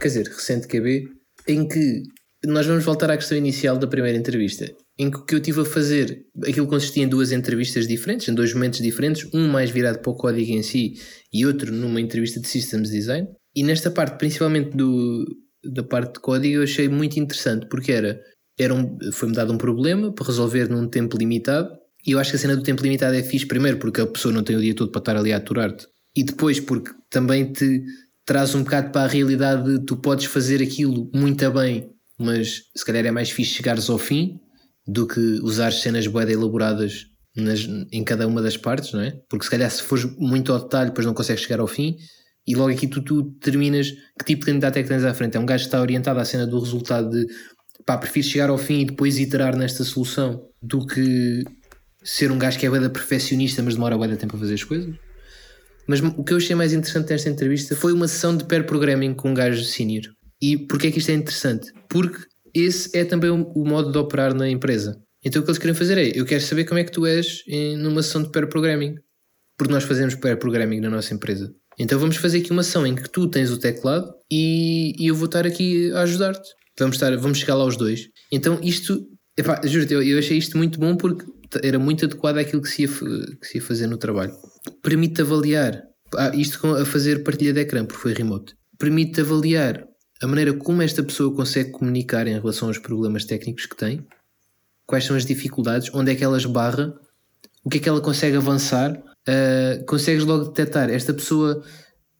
[0.00, 1.06] quer dizer, recente QB,
[1.46, 2.02] em que
[2.46, 6.26] nós vamos voltar à questão inicial da primeira entrevista em que eu estive a fazer
[6.46, 10.14] aquilo consistia em duas entrevistas diferentes, em dois momentos diferentes, um mais virado para o
[10.14, 10.94] código em si
[11.32, 13.28] e outro numa entrevista de Systems Design.
[13.54, 15.24] E nesta parte, principalmente do,
[15.64, 18.20] da parte de código, eu achei muito interessante porque era,
[18.58, 21.70] era um, foi-me dado um problema para resolver num tempo limitado.
[22.06, 24.34] E eu acho que a cena do tempo limitado é fixe, primeiro porque a pessoa
[24.34, 25.86] não tem o dia todo para estar ali a aturar-te,
[26.16, 27.82] e depois porque também te
[28.26, 32.84] traz um bocado para a realidade de tu podes fazer aquilo muito bem, mas se
[32.84, 34.40] calhar é mais fixe chegares ao fim
[34.86, 37.60] do que usar cenas boeda elaboradas nas,
[37.92, 39.12] em cada uma das partes, não é?
[39.28, 41.96] Porque se calhar se fores muito ao detalhe, depois não consegues chegar ao fim
[42.46, 45.36] e logo aqui tu, tu terminas que tipo de candidato é que tens à frente.
[45.36, 47.26] É um gajo que está orientado à cena do resultado de
[47.86, 51.44] pá, prefiro chegar ao fim e depois iterar nesta solução do que
[52.02, 54.94] ser um gajo que é boeda perfeccionista, mas demora boeda tempo a fazer as coisas.
[55.86, 59.14] Mas o que eu achei mais interessante nesta entrevista foi uma sessão de pair programming
[59.14, 60.04] com um gajo senior.
[60.40, 61.72] E porquê é que isto é interessante?
[61.88, 62.18] Porque
[62.54, 65.00] esse é também o, modo de operar na empresa.
[65.24, 67.42] Então o que eles querem fazer é: eu quero saber como é que tu és
[67.46, 68.94] em, numa sessão de pair programming.
[69.56, 71.52] porque nós fazemos pair programming na nossa empresa.
[71.78, 75.14] Então vamos fazer aqui uma ação em que tu tens o teclado e, e eu
[75.14, 76.48] vou estar aqui a ajudar-te.
[76.78, 78.08] Vamos, estar, vamos chegar lá os dois.
[78.30, 79.06] Então isto,
[79.36, 81.24] epá, juro-te, eu, eu achei isto muito bom porque
[81.62, 84.32] era muito adequado àquilo que se ia, que se ia fazer no trabalho.
[84.82, 85.82] Permite avaliar,
[86.16, 88.54] ah, isto a fazer partilha de ecrã, porque foi remote.
[88.78, 89.86] Permite avaliar
[90.22, 94.06] a maneira como esta pessoa consegue comunicar em relação aos problemas técnicos que tem,
[94.86, 96.94] quais são as dificuldades, onde é que ela esbarra,
[97.64, 99.02] o que é que ela consegue avançar.
[99.22, 101.62] Uh, consegues logo detectar esta pessoa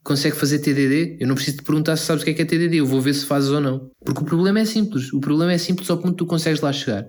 [0.02, 1.18] consegue fazer TDD?
[1.20, 3.00] Eu não preciso te perguntar se sabes o que é que é TDD, eu vou
[3.00, 3.90] ver se fazes ou não.
[4.04, 6.72] Porque o problema é simples, o problema é simples ao ponto que tu consegues lá
[6.72, 7.06] chegar.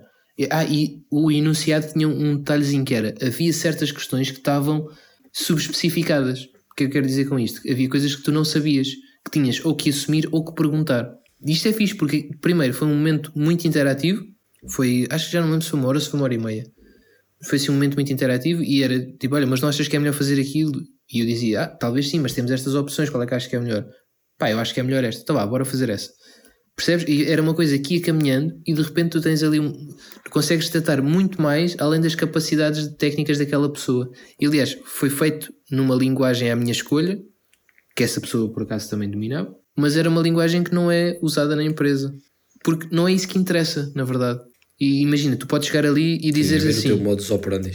[0.50, 4.88] Ah, e o enunciado tinha um detalhezinho que era: havia certas questões que estavam
[5.32, 6.44] subespecificadas.
[6.70, 7.60] O que eu quero dizer com isto?
[7.70, 8.88] Havia coisas que tu não sabias,
[9.24, 11.08] que tinhas ou que assumir ou que perguntar.
[11.46, 14.24] Isto é fixe, porque primeiro foi um momento muito interativo.
[14.70, 16.34] Foi, acho que já não lembro se foi uma hora ou se foi uma hora
[16.34, 16.64] e meia.
[17.44, 19.98] Foi assim um momento muito interativo e era tipo: olha, mas não achas que é
[19.98, 20.72] melhor fazer aquilo?
[21.12, 23.56] E eu dizia: ah, talvez sim, mas temos estas opções, qual é que achas que
[23.56, 23.86] é melhor?
[24.38, 25.22] Pá, eu acho que é melhor esta.
[25.22, 26.10] Então vá, bora fazer essa.
[26.76, 27.06] Percebes?
[27.08, 29.72] E era uma coisa que ia caminhando e de repente tu tens ali um.
[29.72, 34.10] Tu consegues tratar muito mais além das capacidades técnicas daquela pessoa.
[34.40, 37.16] E aliás, foi feito numa linguagem à minha escolha,
[37.94, 41.54] que essa pessoa por acaso também dominava, mas era uma linguagem que não é usada
[41.54, 42.12] na empresa.
[42.64, 44.40] Porque não é isso que interessa, na verdade.
[44.80, 46.92] E imagina, tu podes chegar ali e dizer assim.
[46.92, 47.70] o teu modus operandi.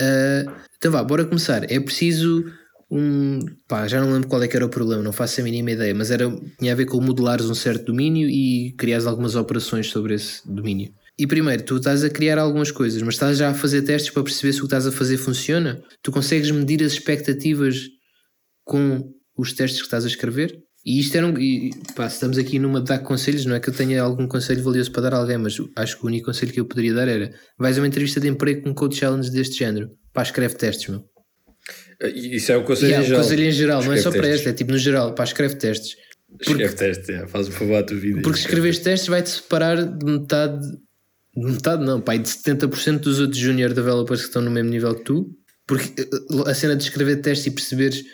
[0.00, 1.70] Uh, então vá, bora começar.
[1.70, 2.44] É preciso
[2.90, 3.40] um.
[3.68, 5.94] Pá, já não lembro qual é que era o problema, não faço a mínima ideia,
[5.94, 10.14] mas era, tinha a ver com modelares um certo domínio e criares algumas operações sobre
[10.14, 10.92] esse domínio.
[11.18, 14.22] E primeiro, tu estás a criar algumas coisas, mas estás já a fazer testes para
[14.22, 15.82] perceber se o que estás a fazer funciona.
[16.02, 17.88] Tu consegues medir as expectativas
[18.64, 20.65] com os testes que estás a escrever.
[20.86, 21.36] E isto era um.
[21.36, 24.62] E, pá, estamos aqui numa de dar conselhos, não é que eu tenha algum conselho
[24.62, 27.08] valioso para dar a alguém, mas acho que o único conselho que eu poderia dar
[27.08, 30.54] era: vais a uma entrevista de emprego com um code challenge deste género, pá, escreve
[30.54, 31.04] testes, meu.
[32.14, 33.22] Isso é um conselho yeah, em geral.
[33.22, 35.96] Conselho em geral, não é só para este, é tipo no geral, pá, escreve testes.
[36.28, 38.22] Porque, escreve testes, yeah, faz o favor à tua vida.
[38.22, 40.64] Porque se escreves testes vai-te separar de metade,
[41.36, 44.94] de metade não, pá, de 70% dos outros junior developers que estão no mesmo nível
[44.94, 45.26] que tu.
[45.66, 48.04] Porque eh, a cena de escrever testes e perceberes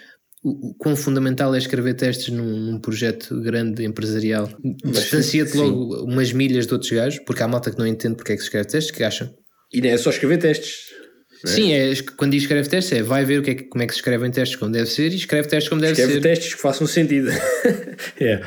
[0.43, 4.49] o, o quão fundamental é escrever testes num, num projeto grande empresarial
[4.85, 8.35] distancia-te logo umas milhas de outros gajos, porque há malta que não entende porque é
[8.35, 9.31] que se escreve testes, que acham.
[9.73, 10.93] E não é só escrever testes
[11.45, 11.49] é?
[11.49, 13.93] Sim, é, quando diz escreve testes, é vai ver o que é, como é que
[13.93, 16.19] se escrevem testes como deve ser e escreve testes como deve escreve ser.
[16.19, 17.31] Escreve testes que façam sentido.
[18.21, 18.43] é.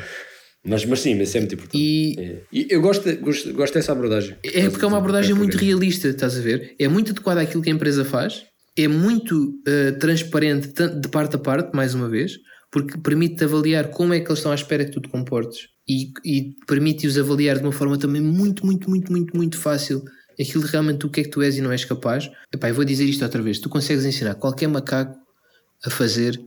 [0.64, 1.78] Mas, mas sim, mas é muito importante.
[1.78, 2.40] E, é.
[2.52, 4.36] e eu gosto, gosto, gosto dessa abordagem.
[4.42, 6.74] É porque é uma abordagem muito realista, estás a ver?
[6.78, 8.42] É muito adequada àquilo que a empresa faz,
[8.76, 12.38] é muito uh, transparente de parte a parte, mais uma vez,
[12.70, 16.12] porque permite-te avaliar como é que eles estão à espera que tu te comportes e,
[16.24, 20.02] e permite-os avaliar de uma forma também muito, muito, muito, muito, muito fácil
[20.38, 22.30] aquilo realmente o que é que tu és e não és capaz.
[22.52, 25.16] Epá, eu vou dizer isto outra vez: tu consegues ensinar qualquer macaco
[25.84, 26.38] a fazer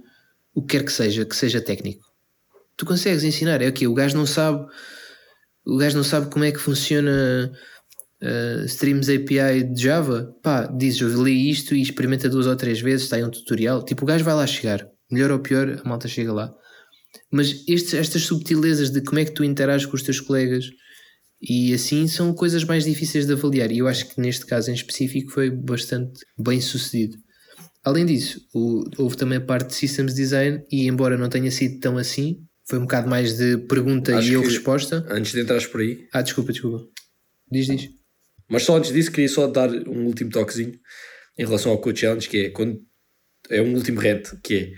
[0.54, 2.06] o que quer que seja, que seja técnico.
[2.78, 4.66] Tu consegues ensinar, é o que O gajo não sabe,
[5.66, 7.52] o gajo não sabe como é que funciona
[8.22, 10.36] uh, Streams API de Java.
[10.42, 13.84] Pá, dizes, eu li isto e experimenta duas ou três vezes, está aí um tutorial.
[13.84, 16.54] Tipo, o gajo vai lá chegar, melhor ou pior, a malta chega lá.
[17.32, 20.66] Mas estes, estas subtilezas de como é que tu interages com os teus colegas
[21.42, 23.72] e assim são coisas mais difíceis de avaliar.
[23.72, 27.18] E eu acho que neste caso em específico foi bastante bem sucedido.
[27.84, 31.80] Além disso, o, houve também a parte de Systems Design, e embora não tenha sido
[31.80, 35.06] tão assim, foi um bocado mais de pergunta acho e eu resposta.
[35.10, 36.06] Antes de entrares por aí.
[36.14, 36.86] Ah, desculpa, desculpa.
[37.50, 37.99] Diz, diz.
[38.50, 40.74] Mas só antes disso, queria só dar um último toquezinho
[41.38, 42.80] em relação ao Code Challenge, que é quando
[43.50, 44.72] é um último rant, que é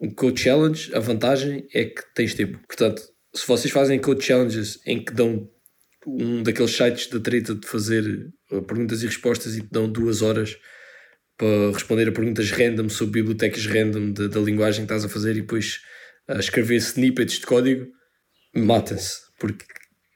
[0.00, 2.58] um Code Challenge, a vantagem é que tens tempo.
[2.66, 3.02] Portanto,
[3.34, 5.48] se vocês fazem Code Challenges em que dão
[6.06, 10.22] um daqueles sites da treta de fazer uh, perguntas e respostas e te dão duas
[10.22, 10.56] horas
[11.36, 15.36] para responder a perguntas random sobre bibliotecas random da, da linguagem que estás a fazer
[15.36, 15.80] e depois
[16.28, 17.86] uh, escrever snippets de código,
[18.54, 19.64] mata-se, porque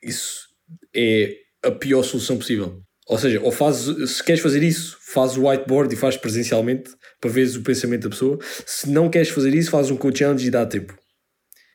[0.02, 0.48] isso
[0.94, 2.82] é a pior solução possível.
[3.08, 3.76] Ou seja, ou faz,
[4.06, 6.90] se queres fazer isso, faz o whiteboard e faz presencialmente
[7.20, 8.38] para veres o pensamento da pessoa.
[8.64, 10.96] Se não queres fazer isso, faz um code challenge e dá tempo.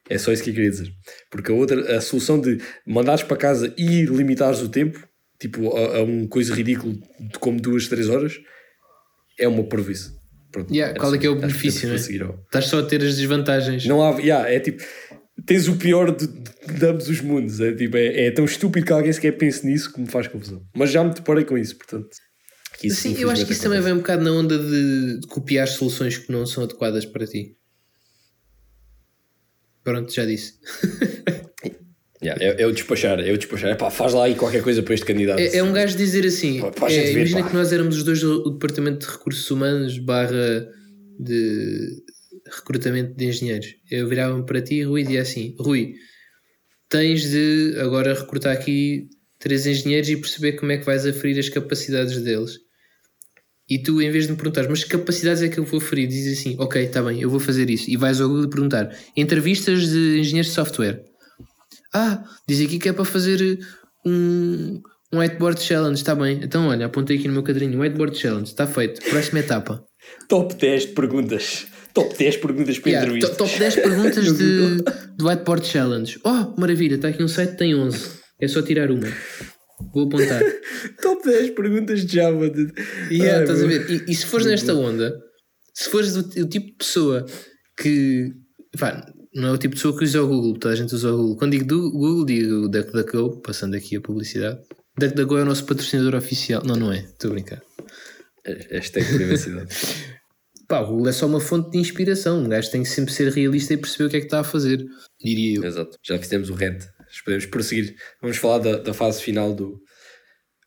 [0.09, 0.89] É só isso que eu queria dizer.
[1.29, 5.05] Porque a outra, a solução de mandares para casa e limitares o tempo,
[5.39, 8.39] tipo a, a uma coisa ridícula de como duas, três horas,
[9.37, 10.15] é uma previsão.
[10.51, 11.89] Pronto, yeah, é qual é que é o benefício?
[11.89, 11.95] Né?
[11.95, 13.85] Estás só a ter as desvantagens.
[13.85, 14.81] Não há, yeah, é tipo,
[15.45, 17.59] tens o pior de, de ambos os mundos.
[17.59, 20.63] É, tipo, é, é, tão estúpido que alguém sequer pense nisso que me faz confusão.
[20.75, 22.09] Mas já me deparei com isso, portanto.
[22.83, 25.67] Isso, Sim, eu acho que isso também vem um bocado na onda de, de copiar
[25.67, 27.57] soluções que não são adequadas para ti.
[29.83, 30.59] Pronto, já disse.
[32.21, 33.71] yeah, é, é, o despachar, é o despachar.
[33.71, 35.39] É pá, faz lá aí qualquer coisa para este candidato.
[35.39, 37.49] É, é um gajo dizer assim: pá, é, ver, imagina pá.
[37.49, 40.67] que nós éramos os dois do, do, Departamento de Recursos Humanos barra
[41.19, 42.03] de
[42.51, 43.75] recrutamento de engenheiros.
[43.89, 45.93] Eu virava-me para ti, Rui, e dizia assim: Rui,
[46.89, 51.49] tens de agora recrutar aqui três engenheiros e perceber como é que vais aferir as
[51.49, 52.59] capacidades deles.
[53.69, 56.07] E tu, em vez de me perguntares, mas que capacidades é que eu vou aferir,
[56.07, 57.89] dizes assim: Ok, está bem, eu vou fazer isso.
[57.89, 61.03] E vais ao Google perguntar: entrevistas de engenheiros de software.
[61.93, 63.59] Ah, diz aqui que é para fazer
[64.05, 64.81] um,
[65.11, 66.39] um whiteboard challenge, está bem.
[66.41, 69.01] Então, olha, apontei aqui no meu caderninho: whiteboard challenge, está feito.
[69.09, 69.83] Próxima etapa.
[70.29, 71.67] Top 10 perguntas.
[71.93, 73.37] Top 10 perguntas para yeah, entrevistas.
[73.37, 74.77] Top 10 perguntas de,
[75.17, 76.19] de whiteboard challenge.
[76.23, 77.97] Oh, maravilha, está aqui um site que tem 11.
[78.39, 79.07] É só tirar uma.
[79.93, 80.41] Vou apontar.
[81.01, 82.49] Top 10 perguntas de Java.
[82.49, 82.71] De...
[83.11, 83.89] Yeah, Ai, estás a ver?
[83.89, 85.15] E, e, se fores nesta onda,
[85.73, 87.25] se fores o, o, tipo de pessoa
[87.79, 88.31] que.
[88.79, 91.11] Pá, não é o tipo de pessoa que usa o Google, toda a gente usa
[91.11, 91.37] o Google.
[91.37, 94.59] Quando digo do Google, digo DuckDuckGo, passando aqui a publicidade.
[94.99, 96.63] DuckDuckGo é o nosso patrocinador oficial.
[96.65, 97.61] Não, não é, estou a brincar.
[98.71, 99.69] Hashtag privacidade.
[100.67, 102.43] Pá, o Google é só uma fonte de inspiração.
[102.43, 104.43] Um gajo tem que sempre ser realista e perceber o que é que está a
[104.43, 104.85] fazer,
[105.19, 105.63] diria eu.
[105.63, 105.97] Exato.
[106.03, 106.83] Já fizemos o rent.
[107.23, 107.95] Podemos prosseguir.
[108.21, 109.81] Vamos falar da, da fase final do,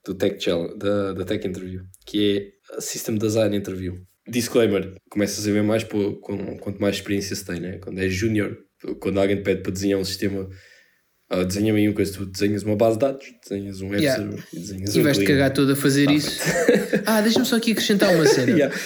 [0.06, 3.94] do Tech Challenge, da, da Tech Interview, que é a System Design Interview.
[4.26, 7.78] Disclaimer: começas a ver mais por, com, quanto mais experiência se tem, né?
[7.78, 8.56] Quando és júnior,
[9.00, 10.48] quando alguém te pede para desenhar um sistema.
[11.32, 14.20] Uh, desenha-me uma coisa, tu desenhas uma base de dados, desenhas um web yeah.
[14.20, 16.40] server e desenhas e um vais-te cagar todo a fazer ah, isso.
[17.06, 18.50] ah, deixa-me só aqui acrescentar uma cena.
[18.50, 18.76] yeah.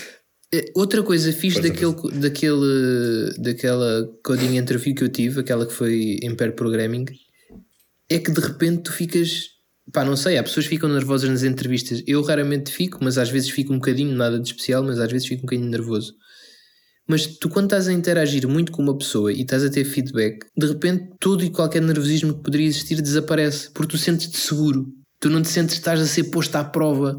[0.55, 6.19] Eh, outra coisa fixe daquele, daquele, daquela coding interview que eu tive, aquela que foi
[6.23, 7.07] em pair programming,
[8.09, 9.53] é que de repente tu ficas.
[9.93, 12.03] Pá, não sei, há pessoas que ficam nervosas nas entrevistas.
[12.07, 15.27] Eu raramente fico, mas às vezes fico um bocadinho, nada de especial, mas às vezes
[15.27, 16.15] fico um bocadinho nervoso.
[17.07, 20.47] Mas tu, quando estás a interagir muito com uma pessoa e estás a ter feedback,
[20.57, 24.87] de repente todo e qualquer nervosismo que poderia existir desaparece, porque tu sentes-te seguro.
[25.21, 27.19] Tu não te sentes que estás a ser posto à prova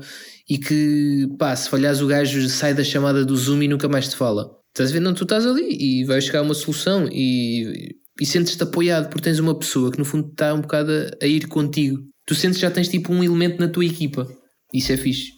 [0.50, 4.08] e que, pá, se falhares o gajo sai da chamada do Zoom e nunca mais
[4.08, 4.50] te fala.
[4.70, 5.00] Estás a ver?
[5.00, 9.24] Não, tu estás ali e vais chegar a uma solução e e sentes-te apoiado porque
[9.24, 10.91] tens uma pessoa que no fundo está um bocado
[11.22, 12.00] a, ir contigo.
[12.26, 14.28] Tu sentes já tens tipo um elemento na tua equipa.
[14.74, 15.32] Isso é fixe.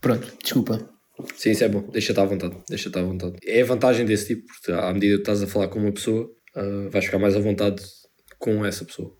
[0.00, 0.90] Pronto, desculpa.
[1.36, 1.88] Sim, isso é bom.
[1.90, 2.56] Deixa-te à vontade.
[2.68, 3.36] Deixa-te à vontade.
[3.44, 6.28] É a vantagem desse tipo, porque à medida que estás a falar com uma pessoa,
[6.56, 7.82] uh, vais ficar mais à vontade
[8.38, 9.10] com essa pessoa.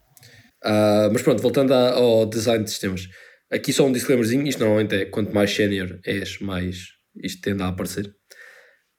[0.65, 3.07] Uh, mas pronto, voltando ao design de sistemas.
[3.51, 4.47] Aqui só um disclaimerzinho.
[4.47, 6.89] Isto normalmente é quanto mais sénior és, mais
[7.23, 8.15] isto tende a aparecer.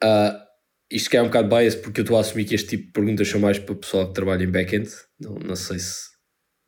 [0.03, 0.45] Uh,
[0.91, 2.91] isto que é um bocado bias porque eu estou a assumir que este tipo de
[2.91, 4.89] perguntas são mais para o pessoal que trabalha em back-end.
[5.19, 6.01] Não, não sei se,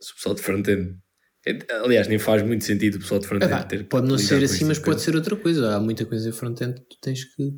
[0.02, 0.98] se o pessoal de front-end.
[1.46, 3.88] É, aliás, nem faz muito sentido o pessoal de front-end ah, ter.
[3.88, 5.76] Pode não ser assim, mas pode ser outra coisa.
[5.76, 7.52] Há muita coisa em front-end que tu tens que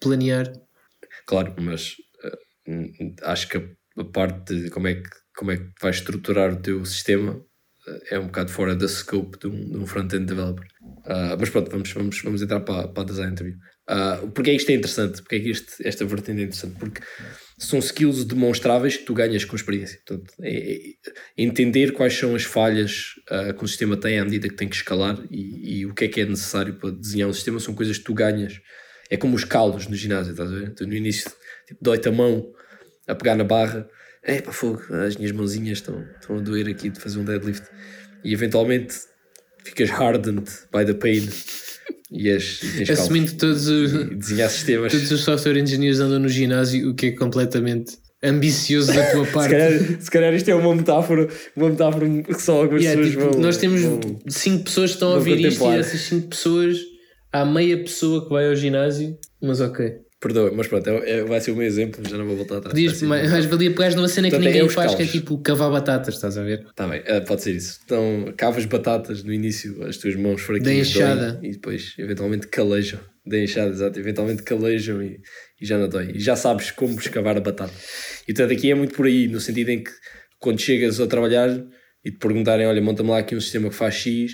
[0.00, 0.50] planear.
[1.26, 1.92] Claro, mas
[2.68, 6.60] uh, acho que a, parte de como é que, como é que vais estruturar o
[6.60, 7.44] teu sistema
[8.10, 10.66] é um bocado fora da scope de um, um front-end developer.
[10.82, 13.56] Uh, mas pronto, vamos, vamos, vamos entrar para, para a design interview.
[13.88, 15.20] Uh, porque é isto é interessante?
[15.20, 16.76] Porque é que este, esta vertente é interessante?
[16.78, 17.02] Porque
[17.58, 20.00] são skills demonstráveis que tu ganhas com experiência.
[20.06, 20.92] Portanto, é, é
[21.36, 24.76] entender quais são as falhas uh, que o sistema tem à medida que tem que
[24.76, 27.98] escalar e, e, o que é que é necessário para desenhar um sistema são coisas
[27.98, 28.60] que tu ganhas.
[29.10, 30.74] É como os calos no ginásio, estás a ver?
[30.80, 31.30] No início
[31.66, 32.50] tipo, dói-te a mão
[33.06, 33.86] a pegar na barra,
[34.24, 37.66] é para fogo, as minhas mãozinhas estão, estão a doer aqui de fazer um deadlift.
[38.24, 38.94] E eventualmente
[39.62, 41.28] ficas hardened by the pain
[42.10, 43.66] e as, e Assumindo todos,
[44.16, 44.92] desenhar sistemas.
[44.92, 49.50] todos os software engineers andam no ginásio, o que é completamente ambicioso da tua parte.
[49.50, 53.24] se, calhar, se calhar isto é uma metáfora, uma metáfora que só algumas yeah, pessoas
[53.24, 53.42] tipo, vão.
[53.42, 53.82] Nós temos
[54.28, 56.78] 5 pessoas que estão a ouvir isto e essas 5 pessoas
[57.32, 59.96] há meia pessoa que vai ao ginásio, mas ok.
[60.24, 62.72] Perdoa, mas pronto, é, é, vai ser o meu exemplo, já não vou voltar atrás.
[62.72, 65.70] Podias, mas, mas valia pegares numa cena que ninguém é faz, que é tipo cavar
[65.70, 66.64] batatas, estás a ver?
[66.66, 67.80] Está bem, uh, pode ser isso.
[67.84, 70.90] Então, cavas batatas no início, as tuas mãos fraquinhas.
[70.94, 71.40] Da enxada.
[71.42, 73.00] e depois, eventualmente, calejam.
[73.26, 73.98] Da enxada, exato.
[73.98, 75.20] Eventualmente calejam e,
[75.60, 76.12] e já não dói.
[76.14, 77.74] E já sabes como escavar a batata.
[78.26, 79.90] E portanto, aqui é muito por aí, no sentido em que
[80.38, 81.50] quando chegas a trabalhar
[82.02, 84.32] e te perguntarem: olha, monta-me lá aqui um sistema que faz X,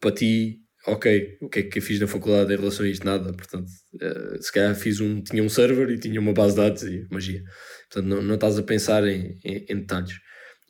[0.00, 3.04] para ti ok, o que é que eu fiz na faculdade em relação a isto?
[3.04, 6.60] Nada, portanto, uh, se calhar fiz um, tinha um server e tinha uma base de
[6.60, 7.42] dados e magia.
[7.90, 10.14] Portanto, não, não estás a pensar em, em, em detalhes.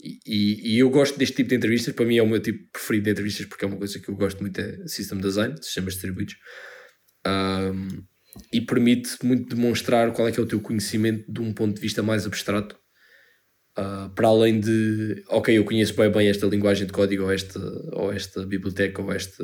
[0.01, 2.59] E, e, e, eu gosto deste tipo de entrevistas, para mim é o meu tipo
[2.73, 5.95] preferido de entrevistas porque é uma coisa que eu gosto muito, é System Design, sistemas
[5.95, 6.37] distribuídos.
[7.27, 8.05] Um,
[8.53, 11.81] e permite muito demonstrar qual é que é o teu conhecimento de um ponto de
[11.81, 12.77] vista mais abstrato
[13.77, 17.59] Uh, para além de, ok, eu conheço bem, bem esta linguagem de código ou esta,
[17.93, 19.43] ou esta biblioteca ou este,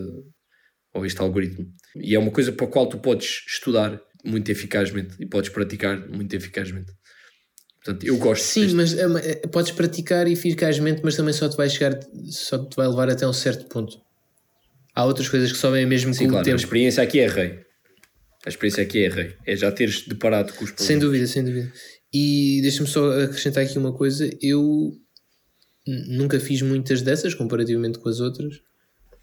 [0.92, 1.66] ou este algoritmo.
[1.96, 6.08] E é uma coisa para a qual tu podes estudar muito eficazmente e podes praticar
[6.08, 6.92] muito eficazmente.
[7.82, 8.76] Portanto, eu gosto Sim, deste...
[8.76, 11.98] mas é, podes praticar eficazmente, mas também só te vai chegar,
[12.30, 13.98] só te vai levar até um certo ponto.
[14.94, 16.56] Há outras coisas que só vêm mesmo Sim, com claro, o tempo.
[16.56, 17.60] A experiência aqui é rei.
[18.44, 19.34] A experiência aqui é rei.
[19.46, 20.86] É já teres deparado com os problemas.
[20.86, 21.72] Sem dúvida, sem dúvida.
[22.12, 24.28] E deixa-me só acrescentar aqui uma coisa.
[24.42, 24.92] Eu
[25.86, 28.60] nunca fiz muitas dessas comparativamente com as outras,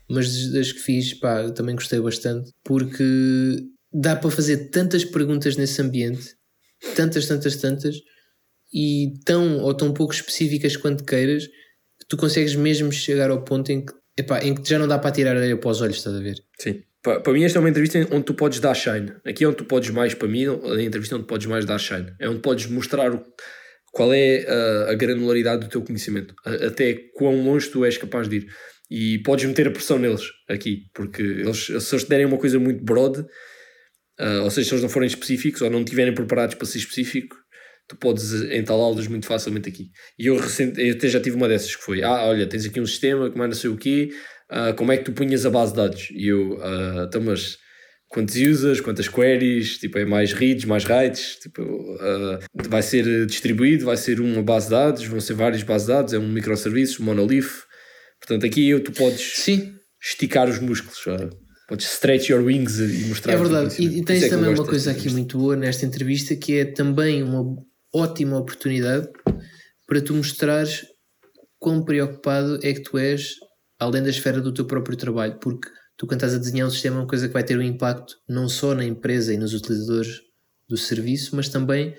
[0.10, 3.03] mas das que fiz, pá, também gostei bastante, porque
[3.93, 6.36] dá para fazer tantas perguntas nesse ambiente,
[6.95, 7.97] tantas, tantas, tantas,
[8.74, 13.72] e tão ou tão pouco específicas quanto queiras, que tu consegues mesmo chegar ao ponto
[13.72, 16.16] em que, epá, em que já não dá para tirar areia para os olhos, estás
[16.16, 16.43] a ver?
[16.60, 16.84] Sim.
[17.01, 19.14] Para, mim, esta é uma entrevista onde tu podes dar shine.
[19.26, 21.78] Aqui é onde tu podes mais, para mim, a entrevista é onde podes mais dar
[21.78, 22.14] shine.
[22.20, 23.24] É onde podes mostrar o,
[23.93, 28.28] qual é a, a, granularidade do teu conhecimento, a, até quão longe tu és capaz
[28.28, 28.47] de ir.
[28.90, 32.58] E podes meter a pressão neles aqui, porque eles, se eles te derem uma coisa
[32.58, 36.66] muito broad, uh, ou seja, se eles não forem específicos ou não estiverem preparados para
[36.66, 37.36] ser específico,
[37.88, 39.92] tu podes entalá-los muito facilmente aqui.
[40.20, 42.80] E eu, recente, eu até já tive uma dessas que foi: ah, olha, tens aqui
[42.80, 44.10] um sistema que mais não sei o quê,
[44.52, 46.10] uh, como é que tu punhas a base de dados?
[46.12, 47.58] E eu, uh, então, mas
[48.10, 53.86] quantos users, quantas queries, tipo, é mais reads, mais writes, tipo, uh, vai ser distribuído,
[53.86, 57.04] vai ser uma base de dados, vão ser várias bases de dados, é um microserviço,
[57.04, 57.66] monolith.
[58.20, 59.74] Portanto, aqui eu, tu podes Sim.
[60.01, 60.99] esticar os músculos.
[61.68, 63.34] Podes stretch your wings e mostrar.
[63.34, 66.57] É verdade, e, e tens é também uma coisa aqui muito boa nesta entrevista que
[66.57, 67.43] é também uma
[67.93, 69.09] ótima oportunidade
[69.86, 70.86] para tu mostrares
[71.59, 73.36] quão preocupado é que tu és
[73.80, 76.97] além da esfera do teu próprio trabalho, porque tu quando estás a desenhar um sistema
[76.97, 80.22] é uma coisa que vai ter um impacto não só na empresa e nos utilizadores
[80.68, 81.95] do serviço, mas também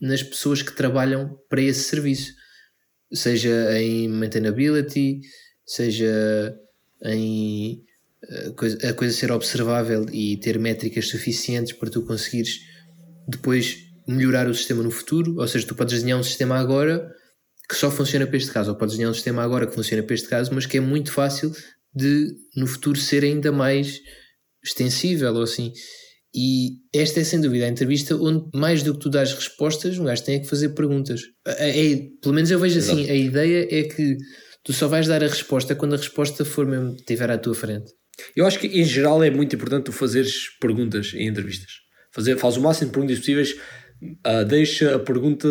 [0.00, 2.32] nas pessoas que trabalham para esse serviço,
[3.12, 5.20] seja em maintainability,
[5.66, 6.56] seja
[7.04, 7.82] em
[8.22, 12.60] a eh, a coisa ser observável e ter métricas suficientes para tu conseguires
[13.26, 17.10] depois melhorar o sistema no futuro, ou seja, tu podes desenhar um sistema agora
[17.68, 20.14] que só funciona para este caso, ou podes desenhar um sistema agora que funciona para
[20.14, 21.52] este caso, mas que é muito fácil
[21.94, 24.00] de no futuro ser ainda mais
[24.62, 25.72] extensível ou assim.
[26.34, 30.04] E esta é sem dúvida a entrevista onde mais do que tu dás respostas, um
[30.04, 31.22] gajo tem é que fazer perguntas.
[31.46, 33.12] É, é, pelo menos eu vejo assim, Exato.
[33.12, 34.16] a ideia é que
[34.64, 37.92] tu só vais dar a resposta quando a resposta for mesmo estiver à tua frente.
[38.36, 41.72] Eu acho que em geral é muito importante tu fazeres perguntas em entrevistas.
[42.12, 43.54] Fazer, faz o máximo de perguntas possíveis,
[44.26, 45.48] uh, deixa a pergunta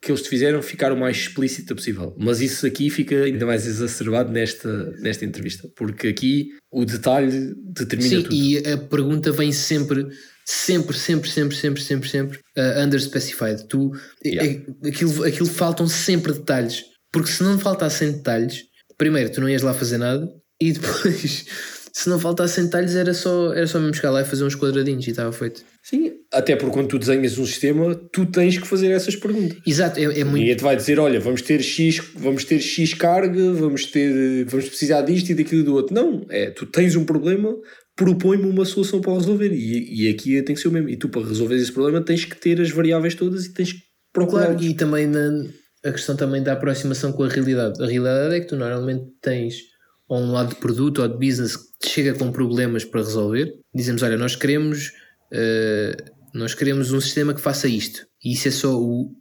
[0.00, 2.16] que eles te fizeram ficar o mais explícita possível.
[2.18, 8.16] Mas isso aqui fica ainda mais exacerbado nesta, nesta entrevista, porque aqui o detalhe determina
[8.16, 8.34] Sim, tudo.
[8.34, 10.06] e a pergunta vem sempre,
[10.44, 13.68] sempre, sempre, sempre, sempre, sempre, sempre uh, underspecified.
[13.68, 13.90] Tu,
[14.24, 14.50] yeah.
[14.50, 16.82] é, aquilo, aquilo faltam sempre detalhes,
[17.12, 18.64] porque se não faltassem detalhes,
[18.96, 20.26] primeiro tu não ias lá fazer nada
[20.58, 21.44] e depois
[21.92, 25.06] se não faltassem detalhes era só, era só mesmo chegar lá e fazer uns quadradinhos
[25.06, 25.62] e estava feito.
[25.82, 29.58] Sim, até porque quando tu desenhas um sistema, tu tens que fazer essas perguntas.
[29.66, 30.46] Exato, é, é muito.
[30.46, 34.68] E te vai dizer: olha, vamos ter X, vamos ter X carga, vamos ter, vamos
[34.68, 35.94] precisar disto e daquilo do outro.
[35.94, 37.54] Não, é, tu tens um problema,
[37.96, 39.52] propõe-me uma solução para resolver.
[39.52, 40.88] E, e aqui tem que ser o mesmo.
[40.88, 43.80] E tu, para resolver esse problema, tens que ter as variáveis todas e tens que
[44.12, 44.46] procurar.
[44.46, 45.44] Claro, e também na,
[45.84, 47.82] a questão também da aproximação com a realidade.
[47.82, 49.69] A realidade é que tu normalmente tens
[50.10, 53.54] ou um lado de produto ou de business que chega com problemas para resolver.
[53.72, 54.88] Dizemos: olha, nós queremos
[55.32, 58.06] uh, nós queremos um sistema que faça isto.
[58.24, 59.12] E isso é só o.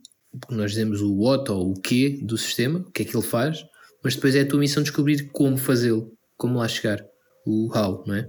[0.49, 3.63] Nós dizemos o what ou o que do sistema, o que é que ele faz,
[4.03, 7.03] mas depois é a tua missão descobrir como fazê-lo, como lá chegar,
[7.47, 8.27] o how, não é?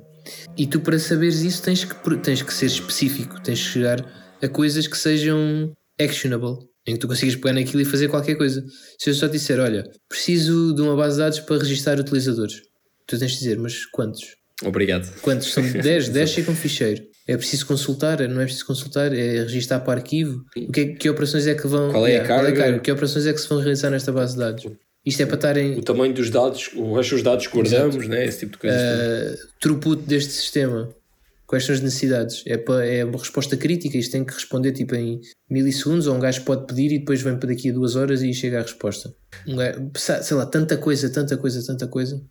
[0.57, 4.01] E tu, para saberes isso, tens que, tens que ser específico, tens que chegar
[4.43, 8.65] a coisas que sejam actionable, em que tu consigas pegar naquilo e fazer qualquer coisa.
[8.99, 12.55] Se eu só te disser, olha, preciso de uma base de dados para registrar utilizadores,
[13.07, 14.23] tu tens de dizer, mas quantos?
[14.63, 15.11] Obrigado.
[15.21, 15.53] Quantos?
[15.53, 16.11] São 10?
[16.11, 20.43] 10 chega um ficheiro é preciso consultar, não é preciso consultar, é registar para arquivo.
[20.57, 21.93] O que, é, que operações é que vão.
[21.93, 22.53] Qual é a carga?
[22.53, 24.65] Qual é a Que operações é que se vão realizar nesta base de dados?
[25.07, 25.79] Isto é para estarem.
[25.79, 28.25] O tamanho dos dados, o resto dos dados que guardamos, né?
[28.27, 28.81] esse tipo de coisas.
[28.81, 30.89] Uh, throughput deste sistema.
[31.51, 32.45] Quais são as necessidades?
[32.47, 35.21] É, para, é uma resposta crítica, isto tem que responder tipo em
[35.51, 38.33] milissegundos, ou um gajo pode pedir e depois vem para daqui a duas horas e
[38.33, 39.13] chega a resposta.
[39.49, 42.23] Um gajo, sei lá, tanta coisa, tanta coisa, tanta coisa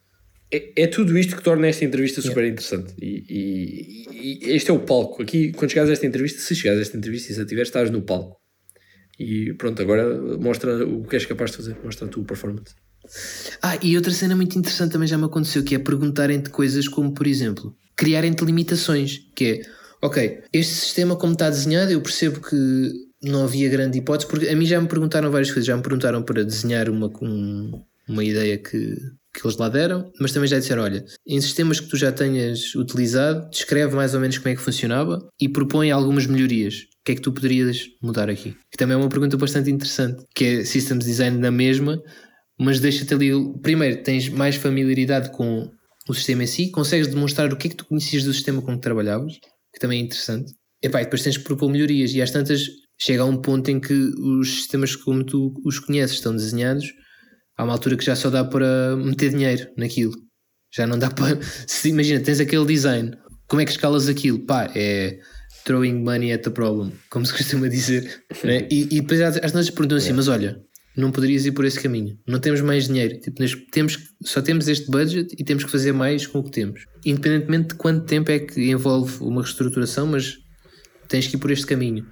[0.50, 2.54] é, é, tudo isto que torna esta entrevista super yeah.
[2.54, 2.94] interessante.
[3.02, 5.22] E, e, e, este é o palco.
[5.22, 7.68] Aqui, quando chegares a esta entrevista, se chegares a esta entrevista e se a tiveres,
[7.68, 8.40] estás no palco.
[9.20, 12.74] E pronto, agora mostra o que és capaz de fazer, mostra a tua performance.
[13.62, 17.14] Ah, e outra cena muito interessante também já me aconteceu, que é perguntarem-te coisas como,
[17.14, 19.62] por exemplo, criarem-te limitações, que é,
[20.02, 24.56] ok, este sistema como está desenhado, eu percebo que não havia grande hipótese, porque a
[24.56, 28.58] mim já me perguntaram várias coisas, já me perguntaram para desenhar uma, um, uma ideia
[28.58, 28.96] que
[29.32, 32.74] que eles lá deram, mas também já disseram: olha, em sistemas que tu já tenhas
[32.74, 36.76] utilizado, descreve mais ou menos como é que funcionava e propõe algumas melhorias.
[37.02, 38.56] O que é que tu poderias mudar aqui?
[38.72, 42.02] Que também é uma pergunta bastante interessante, que é Systems Design na mesma,
[42.60, 43.32] mas deixa-te ali.
[43.62, 45.70] Primeiro, tens mais familiaridade com
[46.12, 48.76] o sistema em si, consegues demonstrar o que é que tu conhecias do sistema com
[48.76, 49.34] que trabalhavas,
[49.74, 50.54] que também é interessante.
[50.82, 52.64] Epá, e depois tens que propor melhorias e às tantas
[53.00, 56.86] chega a um ponto em que os sistemas como tu os conheces estão desenhados,
[57.58, 60.14] há uma altura que já só dá para meter dinheiro naquilo.
[60.74, 61.40] Já não dá para.
[61.68, 63.12] Se imagina, tens aquele design,
[63.48, 64.46] como é que escalas aquilo?
[64.46, 65.20] Pá, é
[65.66, 68.24] throwing money at the problem, como se costuma dizer.
[68.44, 68.68] né?
[68.72, 70.60] e, e depois às vezes perguntam assim, mas olha,
[70.96, 72.18] não poderias ir por esse caminho.
[72.28, 73.20] Não temos mais dinheiro.
[73.20, 73.38] Tipo,
[73.72, 76.84] temos, só temos este budget e temos que fazer mais com o que temos.
[77.06, 80.38] Independentemente de quanto tempo é que envolve uma reestruturação, mas
[81.08, 82.06] tens que ir por este caminho.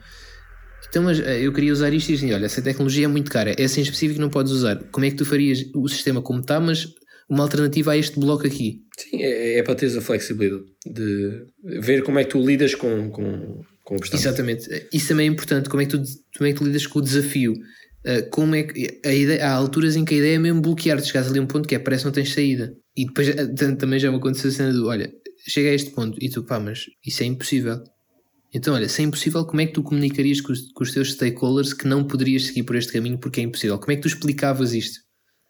[0.89, 3.53] Então, mas eh, eu queria usar isto e dizer, olha, essa tecnologia é muito cara,
[3.57, 4.77] essa em específico não podes usar.
[4.91, 6.87] Como é que tu farias o sistema como está, mas
[7.29, 8.83] uma alternativa a este bloco aqui?
[8.97, 11.45] Sim, é, é para teres a flexibilidade de
[11.81, 14.21] ver como é que tu lidas com, com, com o obstáculo.
[14.21, 14.87] Exatamente.
[14.93, 16.03] Isso também é importante, como é que tu,
[16.37, 17.53] como é que tu lidas com o desafio.
[18.07, 21.07] Uh, como é que a ideia, há alturas em que a ideia é mesmo bloquear-te,
[21.07, 22.73] chegas ali a um ponto que é parece que não tens saída.
[22.95, 25.11] E depois eh, também já me aconteceu a cena do olha,
[25.45, 27.84] chega a este ponto e tu, pá, mas isso é impossível.
[28.53, 31.11] Então, olha, se é impossível, como é que tu comunicarias com os, com os teus
[31.11, 33.77] stakeholders que não poderias seguir por este caminho porque é impossível?
[33.77, 34.99] Como é que tu explicavas isto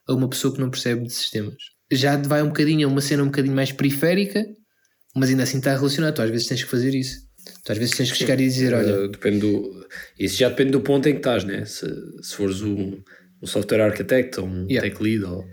[0.07, 1.55] a uma pessoa que não percebe de sistemas?
[1.91, 4.43] Já vai um bocadinho a uma cena um bocadinho mais periférica,
[5.15, 6.15] mas ainda assim está relacionado.
[6.15, 7.26] Tu às vezes tens que fazer isso.
[7.63, 9.05] Tu às vezes tens que chegar e dizer: olha.
[9.05, 9.87] Uh, depende do,
[10.19, 11.65] isso já depende do ponto em que estás, né?
[11.65, 11.85] Se,
[12.21, 13.01] se fores um,
[13.41, 14.81] um software architect ou um yeah.
[14.87, 15.45] tech lead ou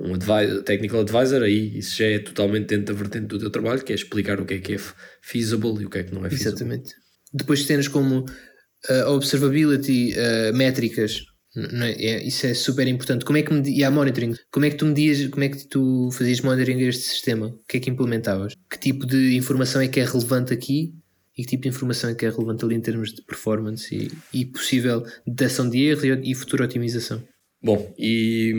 [0.00, 3.82] um advisor, technical advisor, aí isso já é totalmente dentro da vertente do teu trabalho,
[3.82, 4.78] que é explicar o que é que é
[5.22, 6.50] feasible e o que é que não é feasible.
[6.50, 6.94] Exatamente.
[7.32, 11.22] Depois cenas como uh, observability, uh, métricas,
[11.56, 12.22] é?
[12.22, 13.24] Isso é super importante.
[13.24, 14.34] Como é que e a monitoring?
[14.52, 17.46] Como é que tu medias, como é que tu fazias monitoring a este sistema?
[17.46, 18.54] O que é que implementavas?
[18.70, 20.94] Que tipo de informação é que é relevante aqui
[21.40, 24.10] e que tipo de informação é que é relevante ali em termos de performance e,
[24.32, 27.22] e possível detecção de erros e, e futura otimização?
[27.62, 28.52] Bom, e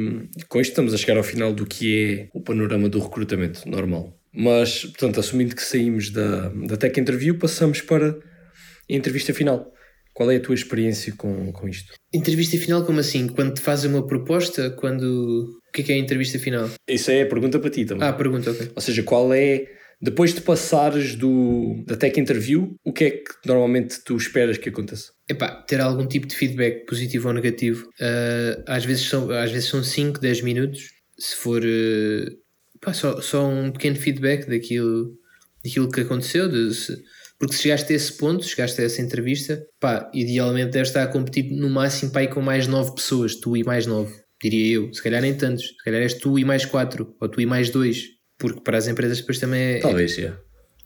[0.48, 4.16] com isto estamos a chegar ao final do que é o panorama do recrutamento normal.
[4.34, 9.72] Mas, portanto, assumindo que saímos da, da Tech Interview, passamos para a entrevista final.
[10.14, 11.94] Qual é a tua experiência com, com isto?
[12.14, 13.28] Entrevista final, como assim?
[13.28, 15.62] Quando te fazem uma proposta, quando.
[15.68, 16.70] O que é que é a entrevista final?
[16.88, 18.08] Isso é a pergunta para ti também.
[18.08, 18.72] Ah, pergunta, ok.
[18.76, 19.66] Ou seja, qual é
[20.02, 24.70] depois de passares do, da tech interview, o que é que normalmente tu esperas que
[24.70, 25.12] aconteça?
[25.30, 27.88] Epá, ter algum tipo de feedback positivo ou negativo.
[28.00, 30.90] Uh, às, vezes são, às vezes são 5, 10 minutos.
[31.20, 35.12] Se for uh, só, só um pequeno feedback daquilo,
[35.64, 36.50] daquilo que aconteceu.
[36.50, 36.98] De, se,
[37.38, 41.08] porque se chegaste a esse ponto, chegaste a essa entrevista, pá, idealmente deves estar a
[41.08, 44.12] competir no máximo pá, com mais 9 pessoas, tu e mais 9,
[44.42, 44.94] diria eu.
[44.94, 45.68] Se calhar nem tantos.
[45.68, 48.88] Se calhar és tu e mais 4, ou tu e mais 2 porque para as
[48.88, 49.80] empresas depois também é.
[49.80, 50.36] Talvez, é.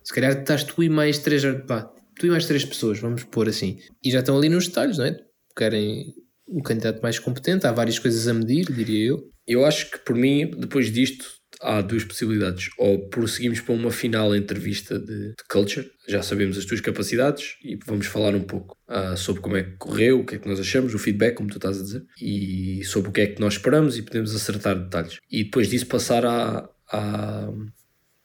[0.04, 1.44] Se calhar estás tu e mais três.
[1.66, 3.80] Pá, tu e mais três pessoas, vamos pôr assim.
[4.04, 5.18] E já estão ali nos detalhes, não é?
[5.58, 6.14] Querem
[6.48, 9.24] o candidato mais competente, há várias coisas a medir, diria eu.
[9.48, 11.26] Eu acho que por mim, depois disto,
[11.62, 12.70] há duas possibilidades.
[12.78, 17.78] Ou prosseguimos para uma final entrevista de, de culture, já sabemos as tuas capacidades e
[17.86, 20.60] vamos falar um pouco uh, sobre como é que correu, o que é que nós
[20.60, 23.54] achamos, o feedback, como tu estás a dizer, e sobre o que é que nós
[23.54, 25.18] esperamos e podemos acertar detalhes.
[25.32, 27.50] E depois disso passar à, à,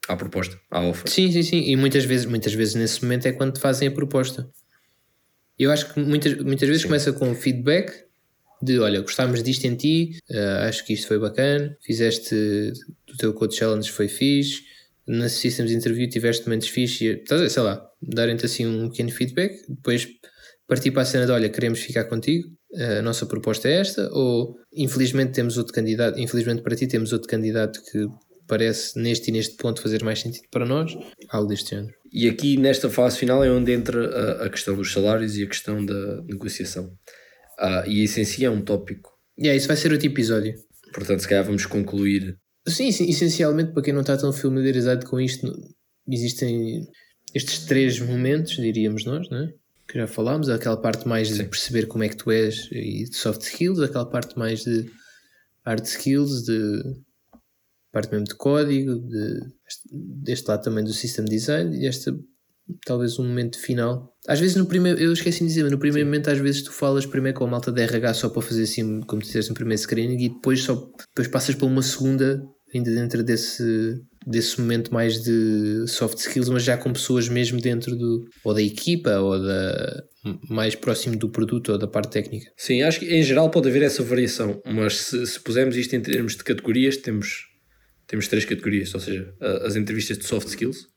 [0.09, 1.11] à proposta, à oferta.
[1.11, 1.63] Sim, sim, sim.
[1.63, 4.51] E muitas vezes, muitas vezes nesse momento é quando te fazem a proposta.
[5.59, 6.89] Eu acho que muitas, muitas vezes sim.
[6.89, 8.11] começa com feedback
[8.63, 12.35] de olha, gostámos disto em ti, uh, acho que isto foi bacana, fizeste
[13.13, 14.63] o teu code challenge foi fixe,
[15.07, 20.07] na Systems Interview tiveste momentos fixe, e, sei lá, darem-te assim um pequeno feedback, depois
[20.69, 22.49] partir para a cena de olha, queremos ficar contigo,
[22.99, 27.29] a nossa proposta é esta, ou infelizmente temos outro candidato, infelizmente para ti temos outro
[27.29, 28.07] candidato que
[28.51, 30.93] parece neste e neste ponto fazer mais sentido para nós,
[31.31, 31.95] algo deste género.
[32.13, 35.47] E aqui nesta fase final é onde entra a, a questão dos salários e a
[35.47, 36.87] questão da negociação.
[37.59, 39.11] Uh, e isso em si é um tópico.
[39.39, 40.55] E yeah, isso vai ser outro episódio.
[40.93, 42.37] Portanto, se calhar vamos concluir.
[42.67, 45.47] Sim, sim, essencialmente, para quem não está tão familiarizado com isto,
[46.09, 46.83] existem
[47.33, 49.53] estes três momentos, diríamos nós, não é?
[49.91, 53.17] que já falámos, aquela parte mais de perceber como é que tu és e de
[53.17, 54.89] soft skills, aquela parte mais de
[55.67, 56.83] hard skills, de
[57.93, 59.41] parte mesmo de código, de,
[60.25, 62.13] deste lado também do system design e este
[62.85, 64.15] talvez um momento final.
[64.29, 66.11] Às vezes no primeiro, eu esqueci de dizer, mas no primeiro Sim.
[66.11, 69.01] momento às vezes tu falas primeiro com a malta de RH só para fazer assim,
[69.03, 70.75] como tu disseste no primeiro screening e depois só
[71.09, 72.43] depois passas para uma segunda
[72.73, 77.97] ainda dentro desse desse momento mais de soft skills, mas já com pessoas mesmo dentro
[77.97, 80.05] do ou da equipa ou da
[80.49, 82.51] mais próximo do produto ou da parte técnica.
[82.57, 86.03] Sim, acho que em geral pode haver essa variação, mas se, se pusermos isto em
[86.03, 87.50] termos de categorias, temos
[88.11, 89.33] temos três categorias, ou seja,
[89.65, 90.89] as entrevistas de soft skills,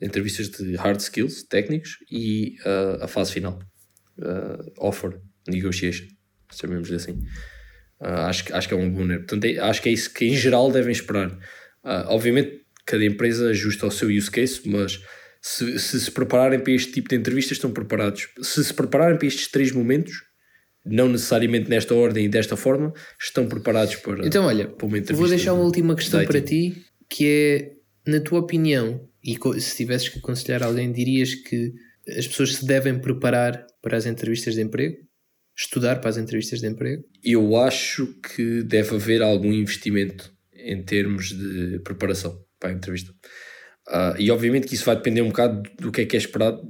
[0.00, 3.58] entrevistas de hard skills, técnicos, e uh, a fase final,
[4.18, 6.06] uh, offer, negotiation,
[6.54, 7.14] chamemos-lhe assim.
[8.00, 9.16] Uh, acho, acho que é um bom né?
[9.16, 11.36] Portanto, é, acho que é isso que em geral devem esperar.
[12.06, 15.00] obviamente, cada empresa ajusta ao seu use case, mas
[15.40, 18.28] Se, se se prepararem para este tipo de entrevistas, estão preparados.
[18.42, 20.12] Se se prepararem para estes três momentos,
[20.88, 25.14] não necessariamente nesta ordem e desta forma, estão preparados para, Então, olha, para uma entrevista.
[25.16, 27.72] vou deixar uma última questão para ti, que é,
[28.10, 31.72] na tua opinião, e se tivesses que aconselhar alguém, dirias que
[32.16, 34.96] as pessoas se devem preparar para as entrevistas de emprego?
[35.56, 37.02] Estudar para as entrevistas de emprego?
[37.22, 43.12] Eu acho que deve haver algum investimento em termos de preparação para a entrevista.
[43.88, 46.60] Ah, e obviamente que isso vai depender um bocado do que é que é esperado,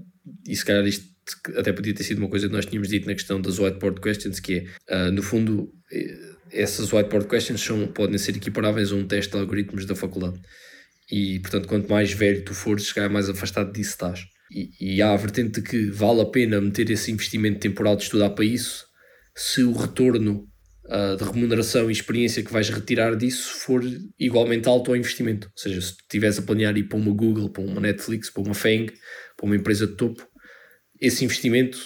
[0.47, 1.09] e se calhar isto
[1.57, 4.41] até podia ter sido uma coisa que nós tínhamos dito na questão das whiteboard questions,
[4.41, 6.17] que é, ah, no fundo, eh,
[6.53, 10.41] essas whiteboard questions são, podem ser equiparáveis a um teste de algoritmos da faculdade.
[11.11, 14.21] E, portanto, quanto mais velho tu fores, se calhar mais afastado disso estás.
[14.51, 18.05] E, e há a vertente de que vale a pena meter esse investimento temporal de
[18.05, 18.87] estudar para isso,
[19.35, 20.47] se o retorno
[20.89, 23.83] ah, de remuneração e experiência que vais retirar disso for
[24.19, 25.49] igualmente alto ao investimento.
[25.49, 28.55] Ou seja, se estiveres a planear ir para uma Google, para uma Netflix, para uma
[28.55, 28.91] Fang,
[29.37, 30.27] para uma empresa de topo,
[30.99, 31.79] esse investimento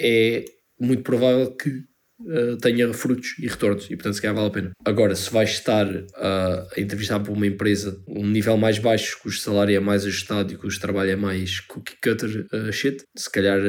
[0.00, 0.44] é
[0.80, 1.84] muito provável que
[2.26, 4.70] ah, tenha frutos e retornos e portanto se calhar vale a pena.
[4.84, 5.86] Agora, se vais estar
[6.16, 10.52] ah, a entrevistar para uma empresa um nível mais baixo, cujo salário é mais ajustado
[10.52, 13.60] e cujo trabalho é mais cookie cutter ah, shit, se calhar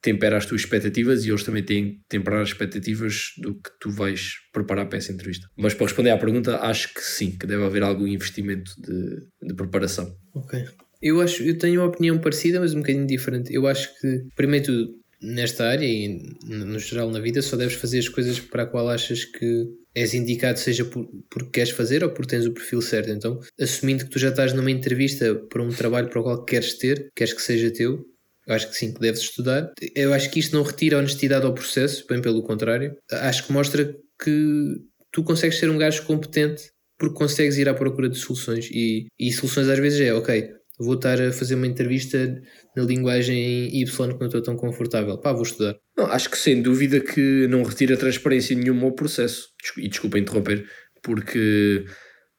[0.00, 3.90] tempera as tuas expectativas e eles também têm que temperar as expectativas do que tu
[3.90, 5.48] vais preparar para essa entrevista.
[5.56, 9.54] Mas para responder à pergunta, acho que sim, que deve haver algum investimento de, de
[9.54, 10.16] preparação.
[10.34, 10.64] Ok.
[11.00, 13.54] Eu acho, eu tenho uma opinião parecida, mas um bocadinho diferente.
[13.54, 17.98] Eu acho que, primeiro tudo, nesta área e no geral na vida, só deves fazer
[17.98, 22.10] as coisas para a qual achas que és indicado, seja por, porque queres fazer ou
[22.10, 23.10] porque tens o perfil certo.
[23.10, 26.74] Então, assumindo que tu já estás numa entrevista para um trabalho para o qual queres
[26.78, 28.04] ter, queres que seja teu,
[28.46, 29.70] eu acho que sim, que deves estudar.
[29.94, 32.96] Eu acho que isto não retira honestidade ao processo, bem pelo contrário.
[33.10, 34.76] Acho que mostra que
[35.12, 38.68] tu consegues ser um gajo competente porque consegues ir à procura de soluções.
[38.72, 42.40] E, e soluções às vezes é, ok, vou estar a fazer uma entrevista
[42.76, 45.18] na linguagem Y que não estou tão confortável.
[45.18, 45.76] Pá, vou estudar.
[45.96, 49.48] Não, acho que sem dúvida que não retira transparência nenhuma ao processo.
[49.76, 50.64] E desculpa interromper,
[51.02, 51.84] porque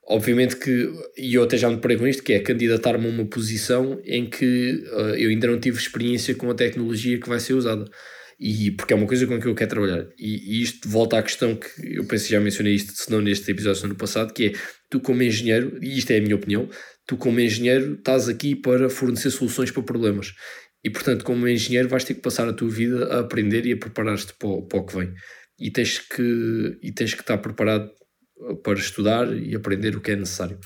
[0.08, 3.26] obviamente que, e eu até já me deparei com isto, que é candidatar-me a uma
[3.26, 7.54] posição em que ah, eu ainda não tive experiência com a tecnologia que vai ser
[7.54, 7.86] usada.
[8.40, 10.08] E porque é uma coisa com que eu quero trabalhar.
[10.18, 13.20] E, e isto volta à questão que eu penso que já mencionei isto, se não
[13.20, 14.52] neste episódio, se no passado, que é
[14.90, 16.70] tu como engenheiro, e isto é a minha opinião,
[17.10, 20.36] tu como engenheiro estás aqui para fornecer soluções para problemas.
[20.84, 23.78] E portanto, como engenheiro, vais ter que passar a tua vida a aprender e a
[23.78, 25.12] preparar-te para, o- para o que vem.
[25.60, 27.90] E tens que, e tens que estar preparado
[28.38, 30.60] uh, para estudar e aprender o que é necessário.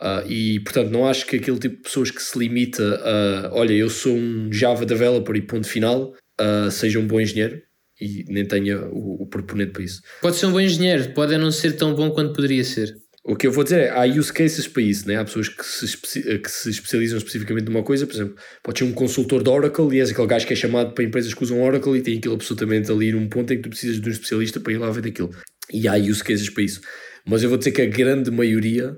[0.00, 3.74] Ah, e portanto, não acho que aquele tipo de pessoas que se limita a olha,
[3.74, 7.60] eu sou um Java developer e ponto final, ah, seja um bom engenheiro
[8.00, 10.00] e nem tenha o, o proponente para isso.
[10.22, 13.03] Pode ser um bom engenheiro, pode não ser tão bom quanto poderia ser.
[13.26, 15.16] O que eu vou dizer é, há use cases para isso, né?
[15.16, 18.84] há pessoas que se, especi- que se especializam especificamente numa coisa, por exemplo, pode ser
[18.84, 21.62] um consultor de Oracle e és aquele gajo que é chamado para empresas que usam
[21.62, 24.60] Oracle e tem aquilo absolutamente ali num ponto em que tu precisas de um especialista
[24.60, 25.30] para ir lá ver daquilo.
[25.72, 26.82] E há use cases para isso.
[27.26, 28.94] Mas eu vou dizer que a grande maioria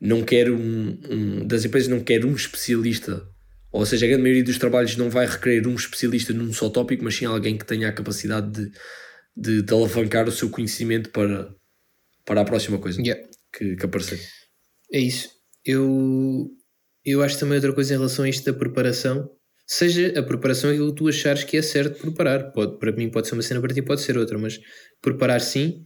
[0.00, 3.26] não quer um, um- das empresas não quer um especialista.
[3.72, 7.02] Ou seja, a grande maioria dos trabalhos não vai requerer um especialista num só tópico,
[7.02, 8.70] mas sim alguém que tenha a capacidade de,
[9.36, 11.52] de, de alavancar o seu conhecimento para,
[12.24, 13.20] para a próxima coisa Yeah.
[13.56, 14.20] Que, que aparecer.
[14.92, 15.30] É isso.
[15.64, 16.48] Eu,
[17.04, 19.30] eu acho também outra coisa em relação a isto da preparação.
[19.66, 22.52] Seja a preparação aquilo que tu achares que é certo preparar.
[22.52, 24.60] Pode, para mim pode ser uma cena, para ti pode ser outra, mas
[25.02, 25.82] preparar sim.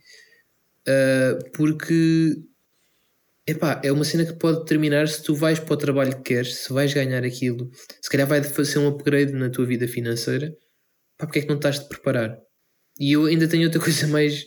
[0.87, 2.37] ah, porque
[3.47, 6.57] epá, é uma cena que pode determinar se tu vais para o trabalho que queres,
[6.57, 7.71] se vais ganhar aquilo,
[8.01, 10.55] se calhar vai fazer um upgrade na tua vida financeira.
[11.19, 12.39] Pá, porque é que não estás de preparar?
[12.99, 14.45] E eu ainda tenho outra coisa mais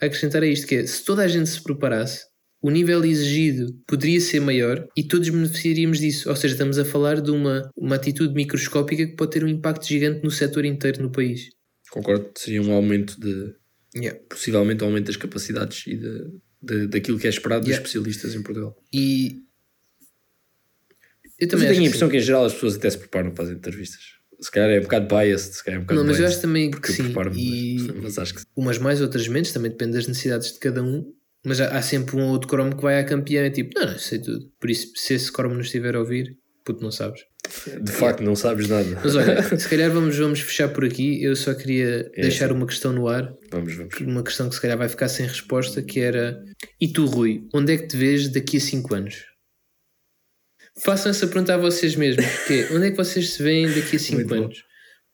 [0.00, 2.24] acrescentar a isto, que é se toda a gente se preparasse,
[2.60, 6.28] o nível exigido poderia ser maior e todos beneficiaríamos disso.
[6.28, 9.86] Ou seja, estamos a falar de uma, uma atitude microscópica que pode ter um impacto
[9.86, 11.50] gigante no setor inteiro no país.
[11.90, 13.54] Concordo, seria um aumento de
[13.94, 14.20] Yeah.
[14.28, 17.86] possivelmente um aumento das capacidades e de, de, daquilo que é esperado dos Yeah.
[17.86, 18.76] especialistas em Portugal.
[18.92, 19.42] E
[21.38, 22.90] eu Mas eu também tenho a acho que impressão que em geral as pessoas até
[22.90, 24.15] se preparam para as entrevistas.
[24.40, 26.40] Se calhar é um bocado biased, se calhar é um bocado Não, mas eu acho
[26.40, 27.12] também que sim.
[27.34, 28.46] E mas, acho que sim.
[28.56, 31.04] umas mais, outras menos, também depende das necessidades de cada um.
[31.44, 33.92] Mas há, há sempre um ou outro cromo que vai à campeã e tipo, não,
[33.92, 34.46] não, sei tudo.
[34.60, 37.20] Por isso, se esse cromo nos estiver a ouvir, puto, não sabes.
[37.80, 39.00] De facto, não sabes nada.
[39.02, 41.22] Mas olha, se calhar vamos, vamos fechar por aqui.
[41.22, 42.54] Eu só queria É, deixar sim.
[42.54, 43.32] uma questão no ar.
[43.52, 44.00] vamos, vamos.
[44.00, 46.42] uma questão que se calhar vai ficar sem resposta, que era
[46.80, 49.24] e tu, Rui, onde é que te vês daqui a 5 anos?
[50.78, 53.96] Façam essa pergunta a vocês mesmos, que é, onde é que vocês se veem daqui
[53.96, 54.44] a 5 Muito bom.
[54.44, 54.64] anos?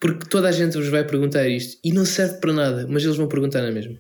[0.01, 3.17] Porque toda a gente vos vai perguntar isto e não serve para nada, mas eles
[3.17, 3.97] vão perguntar na mesma.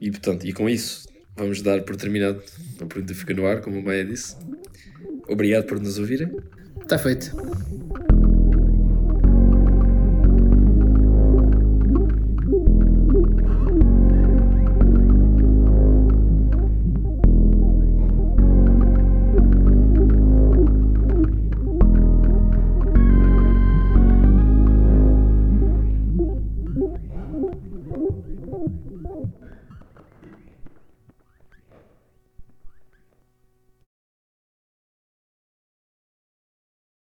[0.00, 1.06] E portanto, e com isso,
[1.36, 2.42] vamos dar por terminado.
[2.80, 4.36] A pergunta fica no ar, como o Maia disse.
[5.28, 6.28] Obrigado por nos ouvirem.
[6.82, 7.30] Está feito.